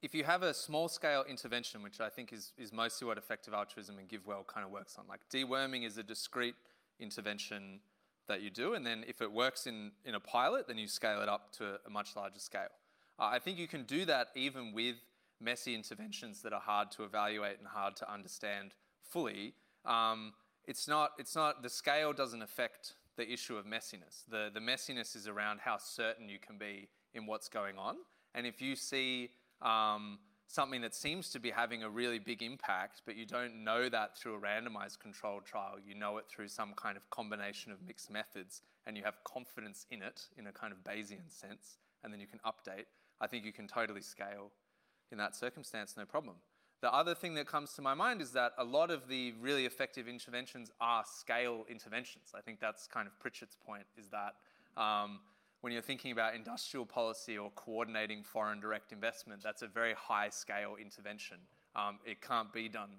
if 0.00 0.14
you 0.14 0.22
have 0.22 0.44
a 0.44 0.54
small 0.54 0.88
scale 0.88 1.24
intervention, 1.28 1.82
which 1.82 2.00
I 2.00 2.08
think 2.08 2.32
is, 2.32 2.52
is 2.56 2.72
mostly 2.72 3.08
what 3.08 3.18
effective 3.18 3.52
altruism 3.52 3.98
and 3.98 4.08
GiveWell 4.08 4.46
kind 4.46 4.64
of 4.64 4.70
works 4.70 4.96
on, 4.96 5.06
like 5.08 5.20
deworming 5.32 5.84
is 5.84 5.98
a 5.98 6.04
discrete 6.04 6.54
intervention 7.00 7.80
that 8.28 8.42
you 8.42 8.48
do. 8.48 8.74
And 8.74 8.86
then 8.86 9.04
if 9.08 9.20
it 9.20 9.30
works 9.30 9.66
in, 9.66 9.90
in 10.04 10.14
a 10.14 10.20
pilot, 10.20 10.68
then 10.68 10.78
you 10.78 10.86
scale 10.86 11.20
it 11.20 11.28
up 11.28 11.52
to 11.54 11.80
a 11.84 11.90
much 11.90 12.14
larger 12.14 12.38
scale. 12.38 12.68
Uh, 13.18 13.24
I 13.24 13.40
think 13.40 13.58
you 13.58 13.66
can 13.66 13.82
do 13.82 14.04
that 14.04 14.28
even 14.36 14.72
with 14.72 14.96
messy 15.40 15.74
interventions 15.74 16.42
that 16.42 16.52
are 16.52 16.60
hard 16.60 16.92
to 16.92 17.02
evaluate 17.02 17.58
and 17.58 17.66
hard 17.66 17.96
to 17.96 18.10
understand 18.10 18.72
fully, 19.02 19.54
um, 19.84 20.32
it's 20.64 20.86
not, 20.86 21.10
it's 21.18 21.34
not, 21.34 21.64
the 21.64 21.68
scale 21.68 22.12
doesn't 22.12 22.42
affect 22.42 22.94
the 23.20 23.30
issue 23.30 23.56
of 23.56 23.66
messiness. 23.66 24.24
The, 24.30 24.48
the 24.52 24.60
messiness 24.60 25.14
is 25.14 25.28
around 25.28 25.60
how 25.60 25.76
certain 25.76 26.30
you 26.30 26.38
can 26.38 26.56
be 26.56 26.88
in 27.12 27.26
what's 27.26 27.50
going 27.50 27.76
on. 27.76 27.96
And 28.34 28.46
if 28.46 28.62
you 28.62 28.74
see 28.74 29.28
um, 29.60 30.18
something 30.46 30.80
that 30.80 30.94
seems 30.94 31.28
to 31.30 31.38
be 31.38 31.50
having 31.50 31.82
a 31.82 31.90
really 31.90 32.18
big 32.18 32.42
impact, 32.42 33.02
but 33.04 33.16
you 33.16 33.26
don't 33.26 33.62
know 33.62 33.90
that 33.90 34.16
through 34.16 34.36
a 34.36 34.40
randomized 34.40 35.00
controlled 35.00 35.44
trial, 35.44 35.74
you 35.86 35.94
know 35.94 36.16
it 36.16 36.24
through 36.30 36.48
some 36.48 36.72
kind 36.76 36.96
of 36.96 37.10
combination 37.10 37.72
of 37.72 37.78
mixed 37.86 38.10
methods, 38.10 38.62
and 38.86 38.96
you 38.96 39.04
have 39.04 39.22
confidence 39.24 39.84
in 39.90 40.00
it 40.00 40.22
in 40.38 40.46
a 40.46 40.52
kind 40.52 40.72
of 40.72 40.78
Bayesian 40.82 41.28
sense, 41.28 41.76
and 42.02 42.10
then 42.10 42.20
you 42.20 42.26
can 42.26 42.40
update, 42.46 42.86
I 43.20 43.26
think 43.26 43.44
you 43.44 43.52
can 43.52 43.68
totally 43.68 44.00
scale 44.00 44.50
in 45.12 45.18
that 45.18 45.36
circumstance, 45.36 45.94
no 45.94 46.06
problem. 46.06 46.36
The 46.80 46.92
other 46.92 47.14
thing 47.14 47.34
that 47.34 47.46
comes 47.46 47.74
to 47.74 47.82
my 47.82 47.92
mind 47.92 48.22
is 48.22 48.30
that 48.32 48.52
a 48.56 48.64
lot 48.64 48.90
of 48.90 49.06
the 49.06 49.34
really 49.40 49.66
effective 49.66 50.08
interventions 50.08 50.70
are 50.80 51.04
scale 51.06 51.66
interventions. 51.68 52.32
I 52.34 52.40
think 52.40 52.58
that's 52.58 52.86
kind 52.86 53.06
of 53.06 53.18
Pritchett's 53.20 53.56
point 53.66 53.84
is 53.98 54.08
that 54.08 54.36
um, 54.80 55.20
when 55.60 55.74
you're 55.74 55.82
thinking 55.82 56.12
about 56.12 56.34
industrial 56.34 56.86
policy 56.86 57.36
or 57.36 57.50
coordinating 57.50 58.22
foreign 58.22 58.60
direct 58.60 58.92
investment, 58.92 59.42
that's 59.42 59.60
a 59.60 59.66
very 59.66 59.92
high 59.92 60.30
scale 60.30 60.76
intervention. 60.80 61.36
Um, 61.76 61.98
it 62.06 62.22
can't 62.22 62.50
be 62.50 62.68
done 62.68 62.90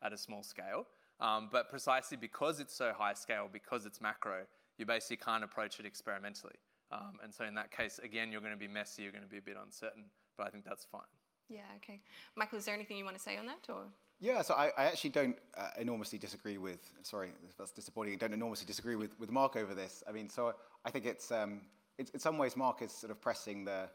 at 0.00 0.12
a 0.12 0.18
small 0.18 0.44
scale. 0.44 0.86
Um, 1.20 1.48
but 1.50 1.68
precisely 1.68 2.16
because 2.16 2.60
it's 2.60 2.74
so 2.74 2.92
high 2.96 3.14
scale, 3.14 3.48
because 3.52 3.86
it's 3.86 4.00
macro, 4.00 4.42
you 4.78 4.86
basically 4.86 5.16
can't 5.16 5.42
approach 5.42 5.80
it 5.80 5.86
experimentally. 5.86 6.54
Um, 6.92 7.18
and 7.22 7.32
so 7.34 7.44
in 7.44 7.54
that 7.54 7.70
case, 7.70 7.98
again, 8.02 8.30
you're 8.30 8.40
going 8.40 8.52
to 8.52 8.58
be 8.58 8.68
messy, 8.68 9.02
you're 9.02 9.12
going 9.12 9.24
to 9.24 9.30
be 9.30 9.38
a 9.38 9.42
bit 9.42 9.56
uncertain, 9.60 10.04
but 10.36 10.46
I 10.46 10.50
think 10.50 10.64
that's 10.64 10.84
fine. 10.84 11.02
Yeah, 11.48 11.60
okay. 11.76 12.00
Michael, 12.36 12.58
is 12.58 12.64
there 12.64 12.74
anything 12.74 12.96
you 12.96 13.04
want 13.04 13.16
to 13.16 13.22
say 13.22 13.36
on 13.36 13.46
that? 13.46 13.66
or? 13.68 13.84
Yeah, 14.20 14.42
so 14.42 14.54
I, 14.54 14.70
I 14.78 14.84
actually 14.84 15.10
don't 15.10 15.36
uh, 15.56 15.68
enormously 15.78 16.18
disagree 16.18 16.56
with, 16.56 16.80
sorry, 17.02 17.30
that's 17.58 17.72
disappointing, 17.72 18.14
I 18.14 18.16
don't 18.16 18.32
enormously 18.32 18.66
disagree 18.66 18.96
with, 18.96 19.18
with 19.18 19.30
Mark 19.30 19.56
over 19.56 19.74
this. 19.74 20.02
I 20.08 20.12
mean, 20.12 20.28
so 20.28 20.54
I 20.84 20.90
think 20.90 21.04
it's, 21.04 21.30
um, 21.30 21.62
it's 21.98 22.10
in 22.10 22.20
some 22.20 22.38
ways, 22.38 22.56
Mark 22.56 22.80
is 22.80 22.92
sort 22.92 23.10
of 23.10 23.20
pressing 23.20 23.64
the 23.64 23.88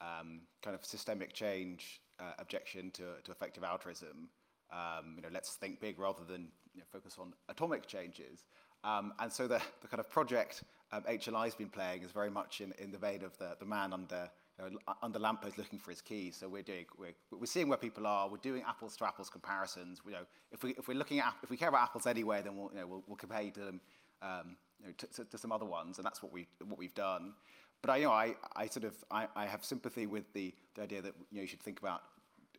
um, 0.00 0.40
kind 0.62 0.74
of 0.74 0.84
systemic 0.84 1.32
change 1.32 2.00
uh, 2.18 2.32
objection 2.38 2.90
to, 2.92 3.04
to 3.24 3.30
effective 3.30 3.62
altruism. 3.62 4.28
Um, 4.72 5.14
you 5.16 5.22
know, 5.22 5.28
let's 5.32 5.54
think 5.54 5.80
big 5.80 5.98
rather 5.98 6.24
than 6.24 6.48
you 6.74 6.80
know, 6.80 6.86
focus 6.90 7.16
on 7.18 7.32
atomic 7.48 7.86
changes. 7.86 8.44
Um, 8.84 9.12
and 9.18 9.32
so 9.32 9.46
the, 9.46 9.60
the 9.80 9.88
kind 9.88 10.00
of 10.00 10.10
project 10.10 10.64
um, 10.92 11.02
HLI's 11.02 11.54
been 11.54 11.68
playing 11.68 12.02
is 12.02 12.10
very 12.10 12.30
much 12.30 12.60
in, 12.60 12.72
in 12.78 12.90
the 12.90 12.98
vein 12.98 13.22
of 13.22 13.36
the, 13.38 13.56
the 13.58 13.66
man 13.66 13.92
under 13.92 14.30
you 14.58 14.70
know, 14.70 14.94
under 15.02 15.18
lamppost 15.18 15.58
looking 15.58 15.78
for 15.78 15.90
his 15.90 16.00
keys. 16.00 16.36
So 16.36 16.48
we're 16.48 16.62
doing 16.62 16.86
we're, 16.98 17.14
we're 17.30 17.46
seeing 17.46 17.68
where 17.68 17.78
people 17.78 18.06
are. 18.06 18.28
We're 18.28 18.38
doing 18.38 18.62
apples 18.66 18.96
to 18.96 19.06
apples 19.06 19.30
comparisons. 19.30 20.04
We, 20.04 20.12
you 20.12 20.18
know, 20.18 20.24
if 20.52 20.62
we 20.62 20.70
if 20.72 20.88
we're 20.88 20.98
looking 20.98 21.20
at 21.20 21.34
if 21.42 21.50
we 21.50 21.56
care 21.56 21.68
about 21.68 21.82
apples 21.82 22.06
anyway, 22.06 22.42
then 22.42 22.56
we'll 22.56 22.70
you 22.72 22.80
know 22.80 22.86
we'll, 22.86 23.04
we'll 23.06 23.16
compare 23.16 23.48
to 23.50 23.60
them 23.60 23.80
um, 24.22 24.56
you 24.80 24.86
know, 24.86 24.92
to, 24.98 25.06
to, 25.06 25.24
to, 25.24 25.38
some 25.38 25.52
other 25.52 25.66
ones, 25.66 25.98
and 25.98 26.04
that's 26.04 26.22
what 26.22 26.32
we 26.32 26.46
what 26.64 26.78
we've 26.78 26.94
done. 26.94 27.34
But 27.82 27.90
I 27.90 27.96
you 27.98 28.04
know 28.04 28.12
I, 28.12 28.34
I 28.56 28.66
sort 28.66 28.84
of 28.84 28.94
I, 29.10 29.28
I 29.36 29.46
have 29.46 29.64
sympathy 29.64 30.06
with 30.06 30.32
the, 30.32 30.54
the 30.74 30.82
idea 30.82 31.02
that 31.02 31.14
you 31.30 31.36
know 31.36 31.42
you 31.42 31.48
should 31.48 31.62
think 31.62 31.78
about 31.78 32.02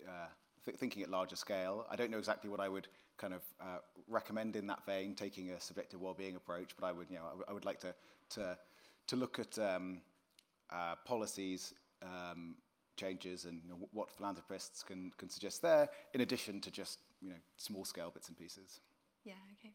uh, 0.08 0.28
th- 0.66 0.78
thinking 0.78 1.04
at 1.04 1.10
larger 1.10 1.36
scale. 1.36 1.86
I 1.89 1.95
don't 1.95 2.12
know 2.12 2.18
exactly 2.18 2.50
what 2.50 2.60
I 2.60 2.70
would 2.70 2.88
kind 3.18 3.34
of 3.34 3.41
uh, 3.60 3.80
recommend 4.08 4.56
in 4.56 4.68
that 4.68 4.86
vein, 4.86 5.16
taking 5.16 5.52
a 5.52 5.60
subjective 5.60 6.00
well-being 6.00 6.36
approach, 6.36 6.72
but 6.80 6.86
I 6.86 6.91
would 6.91 7.08
you 7.10 7.18
know 7.18 7.26
I, 7.26 7.30
w- 7.30 7.45
I 7.50 7.54
would 7.54 7.66
like 7.66 7.80
to 7.82 7.93
to 8.32 8.58
to 9.08 9.16
look 9.16 9.39
at 9.39 9.58
um, 9.60 10.02
uh, 10.72 10.95
policies 11.06 11.74
um, 12.04 12.56
changes 12.97 13.45
and 13.45 13.62
you 13.64 13.70
know, 13.70 13.88
what 13.91 14.12
philanthropists 14.12 14.84
can, 14.84 15.12
can 15.18 15.30
suggest 15.30 15.62
there, 15.62 15.89
in 16.14 16.22
addition 16.22 16.60
to 16.62 16.72
just 16.72 17.00
you 17.22 17.30
know, 17.30 17.36
small 17.58 17.86
scale 17.86 18.12
bits 18.14 18.28
and 18.28 18.38
pieces. 18.38 18.80
Yeah, 19.24 19.34
okay. 19.60 19.72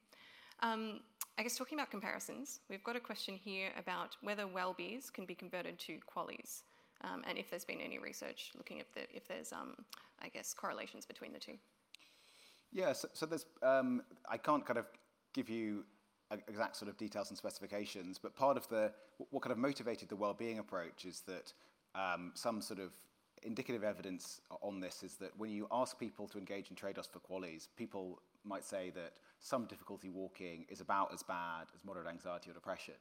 Um, 0.60 1.00
I 1.36 1.42
guess 1.42 1.56
talking 1.56 1.78
about 1.78 1.90
comparisons, 1.90 2.60
we've 2.70 2.84
got 2.84 2.96
a 2.96 3.00
question 3.00 3.34
here 3.34 3.70
about 3.78 4.16
whether 4.22 4.44
WELLBYs 4.44 5.12
can 5.12 5.26
be 5.26 5.34
converted 5.34 5.78
to 5.80 5.98
QALYs, 6.14 6.62
um, 7.02 7.22
and 7.26 7.36
if 7.38 7.50
there's 7.50 7.64
been 7.64 7.80
any 7.80 7.98
research 7.98 8.52
looking 8.56 8.80
at 8.80 8.86
the, 8.94 9.00
if 9.14 9.26
there's, 9.26 9.52
um, 9.52 9.74
I 10.22 10.28
guess, 10.28 10.54
correlations 10.54 11.04
between 11.04 11.32
the 11.32 11.38
two. 11.38 11.54
Yeah, 12.72 12.92
so, 12.92 13.08
so 13.12 13.26
there's, 13.26 13.46
um, 13.62 14.02
I 14.28 14.36
can't 14.36 14.64
kind 14.64 14.78
of 14.78 14.86
give 15.32 15.48
you 15.48 15.84
exact 16.48 16.76
sort 16.76 16.88
of 16.88 16.96
details 16.96 17.28
and 17.30 17.38
specifications, 17.38 18.18
but 18.18 18.34
part 18.34 18.56
of 18.56 18.68
the, 18.68 18.92
what 19.30 19.42
kind 19.42 19.52
of 19.52 19.58
motivated 19.58 20.08
the 20.08 20.16
well-being 20.16 20.58
approach 20.58 21.04
is 21.04 21.20
that 21.26 21.52
um, 21.94 22.32
some 22.34 22.60
sort 22.60 22.80
of 22.80 22.90
indicative 23.42 23.84
evidence 23.84 24.40
on 24.62 24.80
this 24.80 25.02
is 25.02 25.14
that 25.16 25.30
when 25.36 25.50
you 25.50 25.66
ask 25.70 25.98
people 25.98 26.26
to 26.28 26.38
engage 26.38 26.70
in 26.70 26.76
trade-offs 26.76 27.08
for 27.12 27.20
QALYs, 27.20 27.68
people 27.76 28.20
might 28.44 28.64
say 28.64 28.90
that 28.94 29.12
some 29.40 29.66
difficulty 29.66 30.08
walking 30.08 30.64
is 30.68 30.80
about 30.80 31.12
as 31.12 31.22
bad 31.22 31.66
as 31.74 31.84
moderate 31.84 32.08
anxiety 32.08 32.50
or 32.50 32.54
depression 32.54 32.94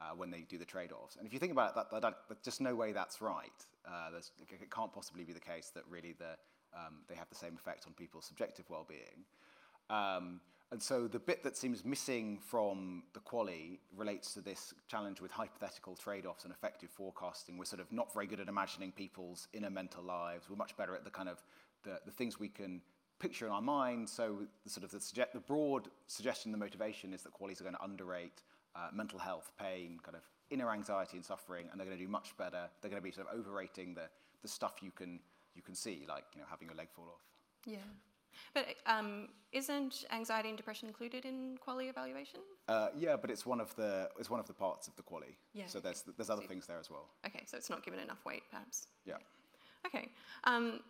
uh, 0.00 0.10
when 0.14 0.30
they 0.30 0.44
do 0.48 0.58
the 0.58 0.64
trade-offs. 0.64 1.16
And 1.16 1.26
if 1.26 1.32
you 1.32 1.38
think 1.38 1.52
about 1.52 1.70
it, 1.70 1.74
that, 1.76 1.90
that, 2.02 2.02
that, 2.28 2.42
just 2.42 2.60
no 2.60 2.74
way 2.74 2.92
that's 2.92 3.20
right. 3.20 3.50
Uh, 3.86 4.10
it 4.50 4.70
can't 4.70 4.92
possibly 4.92 5.24
be 5.24 5.32
the 5.32 5.40
case 5.40 5.70
that 5.74 5.84
really 5.88 6.14
the, 6.18 6.36
um, 6.78 6.98
they 7.08 7.14
have 7.14 7.28
the 7.28 7.34
same 7.34 7.54
effect 7.54 7.84
on 7.86 7.94
people's 7.94 8.26
subjective 8.26 8.66
well-being. 8.68 9.24
Um, 9.90 10.40
and 10.70 10.82
so 10.82 11.08
the 11.08 11.18
bit 11.18 11.42
that 11.44 11.56
seems 11.56 11.84
missing 11.84 12.38
from 12.38 13.02
the 13.14 13.20
QALY 13.20 13.78
relates 13.96 14.34
to 14.34 14.40
this 14.40 14.74
challenge 14.86 15.20
with 15.20 15.30
hypothetical 15.30 15.96
trade-offs 15.96 16.44
and 16.44 16.52
affective 16.52 16.90
forecasting. 16.90 17.56
We're 17.56 17.64
sort 17.64 17.80
of 17.80 17.90
not 17.90 18.12
very 18.12 18.26
good 18.26 18.40
at 18.40 18.48
imagining 18.48 18.92
people's 18.92 19.48
inner 19.54 19.70
mental 19.70 20.02
lives. 20.02 20.50
We're 20.50 20.56
much 20.56 20.76
better 20.76 20.94
at 20.94 21.04
the 21.04 21.10
kind 21.10 21.28
of 21.28 21.42
the, 21.84 22.00
the 22.04 22.12
things 22.12 22.38
we 22.38 22.48
can 22.48 22.82
picture 23.18 23.46
in 23.46 23.52
our 23.52 23.62
mind. 23.62 24.08
So 24.08 24.40
the 24.64 24.70
sort 24.70 24.84
of 24.84 24.90
the, 24.90 24.98
suge- 24.98 25.32
the 25.32 25.40
broad 25.40 25.88
suggestion, 26.06 26.52
the 26.52 26.58
motivation 26.58 27.14
is 27.14 27.22
that 27.22 27.32
QALYs 27.32 27.60
are 27.60 27.64
going 27.64 27.76
to 27.76 27.84
underrate 27.84 28.42
uh, 28.76 28.88
mental 28.92 29.18
health, 29.18 29.50
pain, 29.58 29.98
kind 30.02 30.16
of 30.16 30.22
inner 30.50 30.70
anxiety 30.70 31.16
and 31.16 31.24
suffering, 31.24 31.66
and 31.70 31.80
they're 31.80 31.86
going 31.86 31.98
to 31.98 32.04
do 32.04 32.10
much 32.10 32.36
better. 32.36 32.68
They're 32.80 32.90
going 32.90 33.02
to 33.02 33.06
be 33.06 33.12
sort 33.12 33.26
of 33.28 33.38
overrating 33.38 33.94
the, 33.94 34.08
the 34.42 34.48
stuff 34.48 34.76
you 34.82 34.90
can 34.90 35.20
you 35.54 35.62
can 35.62 35.74
see, 35.74 36.04
like 36.08 36.24
you 36.34 36.40
know 36.40 36.46
having 36.48 36.68
your 36.68 36.76
leg 36.76 36.88
fall 36.94 37.06
off. 37.08 37.22
Yeah. 37.66 37.78
But 38.54 38.66
um, 38.86 39.28
isn't 39.52 40.04
anxiety 40.10 40.48
and 40.48 40.56
depression 40.56 40.88
included 40.88 41.24
in 41.24 41.56
quality 41.58 41.88
evaluation? 41.88 42.40
Uh, 42.68 42.88
yeah, 42.96 43.16
but 43.16 43.30
it's 43.30 43.46
one 43.46 43.60
of 43.60 43.74
the 43.76 44.08
it's 44.18 44.30
one 44.30 44.40
of 44.40 44.46
the 44.46 44.52
parts 44.54 44.88
of 44.88 44.96
the 44.96 45.02
QALY. 45.02 45.36
Yeah. 45.52 45.66
So 45.66 45.80
there's 45.80 46.04
there's 46.16 46.30
other 46.30 46.42
things 46.42 46.66
there 46.66 46.78
as 46.78 46.90
well. 46.90 47.08
Okay, 47.26 47.42
so 47.46 47.56
it's 47.56 47.70
not 47.70 47.84
given 47.84 48.00
enough 48.00 48.24
weight, 48.24 48.42
perhaps. 48.50 48.88
Yeah. 49.04 49.14
Okay. 49.86 50.10
Um, 50.44 50.80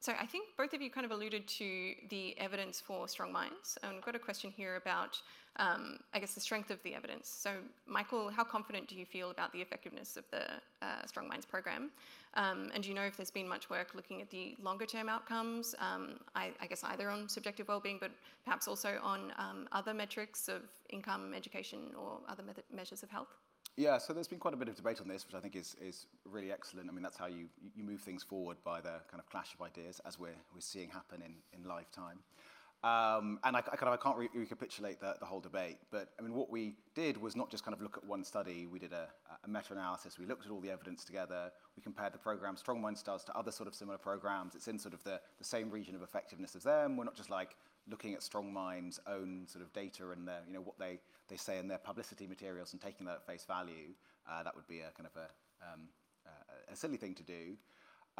so 0.00 0.12
I 0.20 0.26
think 0.26 0.48
both 0.56 0.74
of 0.74 0.80
you 0.80 0.90
kind 0.90 1.04
of 1.04 1.10
alluded 1.10 1.46
to 1.48 1.94
the 2.08 2.38
evidence 2.38 2.80
for 2.80 3.08
strong 3.08 3.32
minds, 3.32 3.76
and 3.82 3.94
we've 3.94 4.04
got 4.04 4.14
a 4.14 4.18
question 4.20 4.50
here 4.50 4.76
about, 4.76 5.20
um, 5.56 5.98
I 6.14 6.20
guess, 6.20 6.34
the 6.34 6.40
strength 6.40 6.70
of 6.70 6.80
the 6.84 6.94
evidence. 6.94 7.28
So, 7.28 7.54
Michael, 7.86 8.30
how 8.30 8.44
confident 8.44 8.86
do 8.86 8.94
you 8.94 9.04
feel 9.04 9.30
about 9.30 9.52
the 9.52 9.60
effectiveness 9.60 10.16
of 10.16 10.24
the 10.30 10.44
uh, 10.82 11.04
Strong 11.06 11.28
Minds 11.28 11.46
program? 11.46 11.90
Um, 12.34 12.70
and 12.74 12.82
do 12.84 12.90
you 12.90 12.94
know 12.94 13.02
if 13.02 13.16
there's 13.16 13.32
been 13.32 13.48
much 13.48 13.70
work 13.70 13.94
looking 13.96 14.22
at 14.22 14.30
the 14.30 14.54
longer-term 14.62 15.08
outcomes? 15.08 15.74
Um, 15.80 16.20
I, 16.36 16.52
I, 16.60 16.66
guess 16.66 16.84
either 16.84 17.10
on 17.10 17.28
subjective 17.28 17.66
well-being, 17.66 17.98
but 18.00 18.12
perhaps 18.44 18.68
also 18.68 18.98
on 19.02 19.32
um, 19.36 19.68
other 19.72 19.94
metrics 19.94 20.46
of 20.46 20.62
income, 20.90 21.34
education, 21.34 21.80
or 21.98 22.18
other 22.28 22.44
me- 22.44 22.52
measures 22.72 23.02
of 23.02 23.10
health. 23.10 23.34
Yeah, 23.78 23.98
so 23.98 24.12
there's 24.12 24.26
been 24.26 24.40
quite 24.40 24.54
a 24.54 24.56
bit 24.56 24.66
of 24.66 24.74
debate 24.74 25.00
on 25.00 25.06
this, 25.06 25.24
which 25.24 25.36
I 25.36 25.40
think 25.40 25.54
is, 25.54 25.76
is 25.80 26.06
really 26.24 26.50
excellent. 26.50 26.90
I 26.90 26.92
mean, 26.92 27.04
that's 27.04 27.16
how 27.16 27.26
you, 27.26 27.46
you 27.76 27.84
move 27.84 28.00
things 28.00 28.24
forward 28.24 28.56
by 28.64 28.80
the 28.80 28.98
kind 29.08 29.20
of 29.20 29.26
clash 29.30 29.54
of 29.54 29.64
ideas, 29.64 30.00
as 30.04 30.18
we're, 30.18 30.34
we're 30.52 30.60
seeing 30.60 30.88
happen 30.88 31.22
in, 31.22 31.34
in 31.56 31.64
lifetime. 31.64 32.18
Um, 32.82 33.38
and 33.44 33.56
I, 33.56 33.60
I, 33.60 33.76
kind 33.76 33.84
of 33.84 33.92
I 33.92 33.96
can't 33.96 34.16
re- 34.16 34.30
recapitulate 34.34 34.98
the, 34.98 35.14
the 35.20 35.26
whole 35.26 35.38
debate, 35.38 35.78
but 35.92 36.08
I 36.18 36.22
mean, 36.22 36.34
what 36.34 36.50
we 36.50 36.74
did 36.96 37.22
was 37.22 37.36
not 37.36 37.52
just 37.52 37.64
kind 37.64 37.72
of 37.72 37.80
look 37.80 37.96
at 37.96 38.04
one 38.04 38.24
study. 38.24 38.66
We 38.66 38.80
did 38.80 38.92
a, 38.92 39.06
a 39.44 39.48
meta-analysis. 39.48 40.18
We 40.18 40.26
looked 40.26 40.44
at 40.44 40.50
all 40.50 40.60
the 40.60 40.70
evidence 40.72 41.04
together. 41.04 41.52
We 41.76 41.82
compared 41.82 42.12
the 42.12 42.18
program 42.18 42.56
Strong 42.56 42.80
Minds 42.80 43.04
does 43.04 43.22
to 43.26 43.36
other 43.36 43.52
sort 43.52 43.68
of 43.68 43.76
similar 43.76 43.98
programs. 43.98 44.56
It's 44.56 44.66
in 44.66 44.80
sort 44.80 44.92
of 44.92 45.04
the, 45.04 45.20
the 45.38 45.44
same 45.44 45.70
region 45.70 45.94
of 45.94 46.02
effectiveness 46.02 46.56
as 46.56 46.64
them. 46.64 46.96
We're 46.96 47.04
not 47.04 47.14
just 47.14 47.30
like 47.30 47.54
looking 47.90 48.14
at 48.14 48.22
Strong 48.22 48.52
Minds' 48.52 49.00
own 49.06 49.46
sort 49.46 49.64
of 49.64 49.72
data 49.72 50.10
and 50.10 50.26
their, 50.26 50.40
you 50.46 50.54
know, 50.54 50.60
what 50.60 50.78
they, 50.78 51.00
they 51.28 51.36
say 51.36 51.58
in 51.58 51.68
their 51.68 51.78
publicity 51.78 52.26
materials 52.26 52.72
and 52.72 52.80
taking 52.80 53.06
that 53.06 53.16
at 53.16 53.26
face 53.26 53.44
value, 53.44 53.94
uh, 54.30 54.42
that 54.42 54.54
would 54.54 54.66
be 54.66 54.80
a 54.80 54.90
kind 54.96 55.06
of 55.06 55.20
a, 55.20 55.72
um, 55.72 55.88
a, 56.26 56.72
a 56.72 56.76
silly 56.76 56.96
thing 56.96 57.14
to 57.14 57.22
do. 57.22 57.56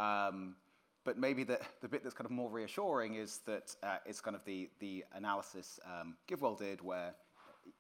Um, 0.03 0.57
but 1.05 1.19
maybe 1.19 1.45
the, 1.45 1.59
the 1.81 1.89
bit 1.89 2.03
that's 2.03 2.15
kind 2.15 2.27
of 2.27 2.33
more 2.33 2.51
reassuring 2.51 3.15
is 3.15 3.41
that 3.47 3.75
uh, 3.83 3.97
it's 4.05 4.21
kind 4.21 4.37
of 4.37 4.45
the, 4.45 4.69
the 4.79 5.05
analysis 5.15 5.81
um, 5.85 6.17
GiveWell 6.29 6.59
did, 6.59 6.83
where 6.83 7.15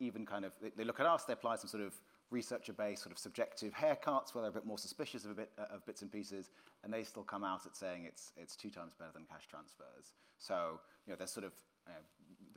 even 0.01 0.25
kind 0.27 0.45
of 0.45 0.53
they, 0.63 0.71
they 0.77 0.85
look 0.85 1.01
at 1.01 1.07
us, 1.07 1.25
they 1.25 1.33
apply 1.33 1.57
some 1.57 1.69
sort 1.69 1.83
of 1.83 1.95
researcher-based 2.31 3.03
sort 3.03 3.13
of 3.13 3.19
subjective 3.19 3.73
haircuts 3.73 4.35
where 4.35 4.43
they're 4.43 4.51
a 4.51 4.55
bit 4.55 4.67
more 4.67 4.79
suspicious 4.79 5.25
of, 5.25 5.31
a 5.31 5.35
bit, 5.35 5.51
uh, 5.59 5.75
of 5.75 5.85
bits 5.87 6.03
and 6.03 6.13
pieces, 6.13 6.51
and 6.85 6.93
they 6.93 7.03
still 7.03 7.23
come 7.23 7.43
out 7.43 7.65
at 7.65 7.75
saying 7.75 8.05
it's, 8.05 8.33
it's 8.37 8.55
two 8.55 8.71
times 8.71 8.93
better 8.99 9.13
than 9.15 9.25
cash 9.25 9.47
transfers. 9.49 10.13
So, 10.39 10.81
you 11.07 11.13
know, 11.13 11.17
there's 11.17 11.33
sort 11.33 11.47
of 11.47 11.53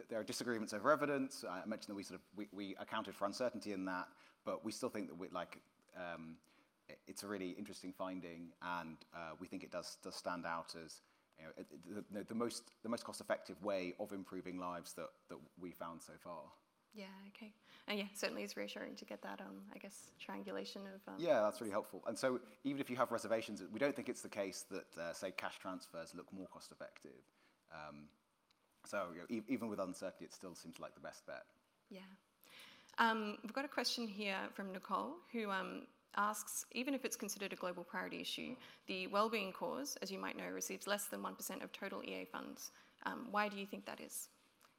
there 0.09 0.19
are 0.19 0.23
disagreements 0.23 0.73
over 0.73 0.91
evidence. 0.91 1.45
I 1.49 1.65
mentioned 1.65 1.89
that 1.89 1.95
we 1.95 2.03
sort 2.03 2.19
of 2.19 2.25
we, 2.35 2.47
we 2.51 2.75
accounted 2.79 3.15
for 3.15 3.25
uncertainty 3.25 3.73
in 3.73 3.85
that, 3.85 4.07
but 4.45 4.65
we 4.65 4.71
still 4.71 4.89
think 4.89 5.07
that 5.07 5.17
we 5.17 5.27
like 5.29 5.59
um, 5.95 6.37
it's 7.07 7.23
a 7.23 7.27
really 7.27 7.51
interesting 7.51 7.93
finding, 7.93 8.51
and 8.79 8.97
uh, 9.15 9.31
we 9.39 9.47
think 9.47 9.63
it 9.63 9.71
does 9.71 9.97
does 10.03 10.15
stand 10.15 10.45
out 10.45 10.75
as 10.83 11.01
you 11.39 11.95
know, 11.95 12.01
the, 12.11 12.23
the 12.23 12.35
most 12.35 12.71
the 12.83 12.89
most 12.89 13.03
cost-effective 13.03 13.61
way 13.63 13.93
of 13.99 14.11
improving 14.11 14.57
lives 14.57 14.93
that, 14.93 15.09
that 15.29 15.37
we 15.59 15.71
found 15.71 16.01
so 16.01 16.13
far. 16.23 16.43
Yeah, 16.93 17.05
okay. 17.29 17.53
And 17.87 17.97
yeah, 17.97 18.05
certainly 18.13 18.43
it's 18.43 18.57
reassuring 18.57 18.95
to 18.95 19.05
get 19.05 19.21
that, 19.21 19.39
um, 19.39 19.61
I 19.73 19.77
guess, 19.77 20.11
triangulation 20.19 20.81
of. 20.93 21.01
Um, 21.07 21.15
Yeah, 21.17 21.41
that's 21.41 21.61
really 21.61 21.71
helpful. 21.71 22.03
And 22.05 22.17
so 22.17 22.39
even 22.65 22.81
if 22.81 22.89
you 22.89 22.97
have 22.97 23.11
reservations, 23.11 23.63
we 23.71 23.79
don't 23.79 23.95
think 23.95 24.09
it's 24.09 24.21
the 24.21 24.29
case 24.29 24.65
that, 24.71 25.01
uh, 25.01 25.13
say, 25.13 25.31
cash 25.31 25.57
transfers 25.57 26.13
look 26.13 26.31
more 26.33 26.47
cost-effective. 26.47 27.23
Um, 27.71 28.09
so 28.85 29.05
you 29.13 29.19
know, 29.19 29.25
e- 29.29 29.53
even 29.53 29.69
with 29.69 29.79
uncertainty, 29.79 30.25
it 30.25 30.33
still 30.33 30.55
seems 30.55 30.79
like 30.79 30.93
the 30.95 31.01
best 31.01 31.25
bet. 31.25 31.43
Yeah. 31.89 32.01
Um, 32.97 33.37
we've 33.43 33.53
got 33.53 33.65
a 33.65 33.69
question 33.69 34.07
here 34.07 34.37
from 34.53 34.71
Nicole 34.71 35.13
who 35.31 35.49
um, 35.49 35.83
asks 36.17 36.65
even 36.73 36.93
if 36.93 37.05
it's 37.05 37.15
considered 37.15 37.53
a 37.53 37.55
global 37.55 37.83
priority 37.83 38.19
issue, 38.19 38.55
the 38.87 39.07
wellbeing 39.07 39.53
cause, 39.53 39.97
as 40.01 40.11
you 40.11 40.19
might 40.19 40.37
know, 40.37 40.45
receives 40.53 40.87
less 40.87 41.05
than 41.05 41.21
1% 41.21 41.63
of 41.63 41.71
total 41.71 42.03
EA 42.03 42.25
funds. 42.25 42.71
Um, 43.05 43.27
why 43.31 43.47
do 43.47 43.57
you 43.57 43.65
think 43.65 43.85
that 43.85 43.99
is? 44.01 44.29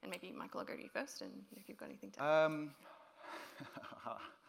And 0.03 0.11
maybe 0.11 0.33
Michael, 0.37 0.61
I'll 0.61 0.67
go 0.67 0.75
to 0.75 0.83
you 0.83 0.89
first, 0.89 1.23
and 1.23 1.31
if 1.57 1.69
you've 1.69 1.79
got 1.79 1.89
anything 1.89 2.11
to 2.13 2.23
add. 2.23 2.51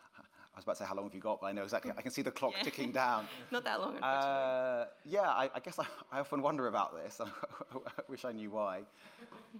I 0.53 0.57
was 0.59 0.63
about 0.65 0.73
to 0.73 0.83
say, 0.83 0.85
how 0.87 0.95
long 0.95 1.05
have 1.05 1.15
you 1.15 1.19
got? 1.19 1.41
But 1.41 1.47
I 1.47 1.51
know 1.51 1.63
exactly. 1.63 1.91
I 1.97 2.01
can 2.01 2.11
see 2.11 2.21
the 2.21 2.31
clock 2.31 2.53
Yeah. 2.57 2.63
ticking 2.63 2.91
down. 2.91 3.27
Not 3.51 3.63
that 3.63 3.81
long. 3.81 3.97
Uh, 3.97 4.85
yeah, 5.03 5.21
I, 5.21 5.49
I 5.55 5.59
guess 5.59 5.79
I, 5.79 5.85
I 6.11 6.19
often 6.19 6.41
wonder 6.43 6.67
about 6.67 6.95
this. 7.03 7.19
I 7.73 8.01
wish 8.07 8.23
I 8.23 8.31
knew 8.31 8.51
why. 8.51 8.81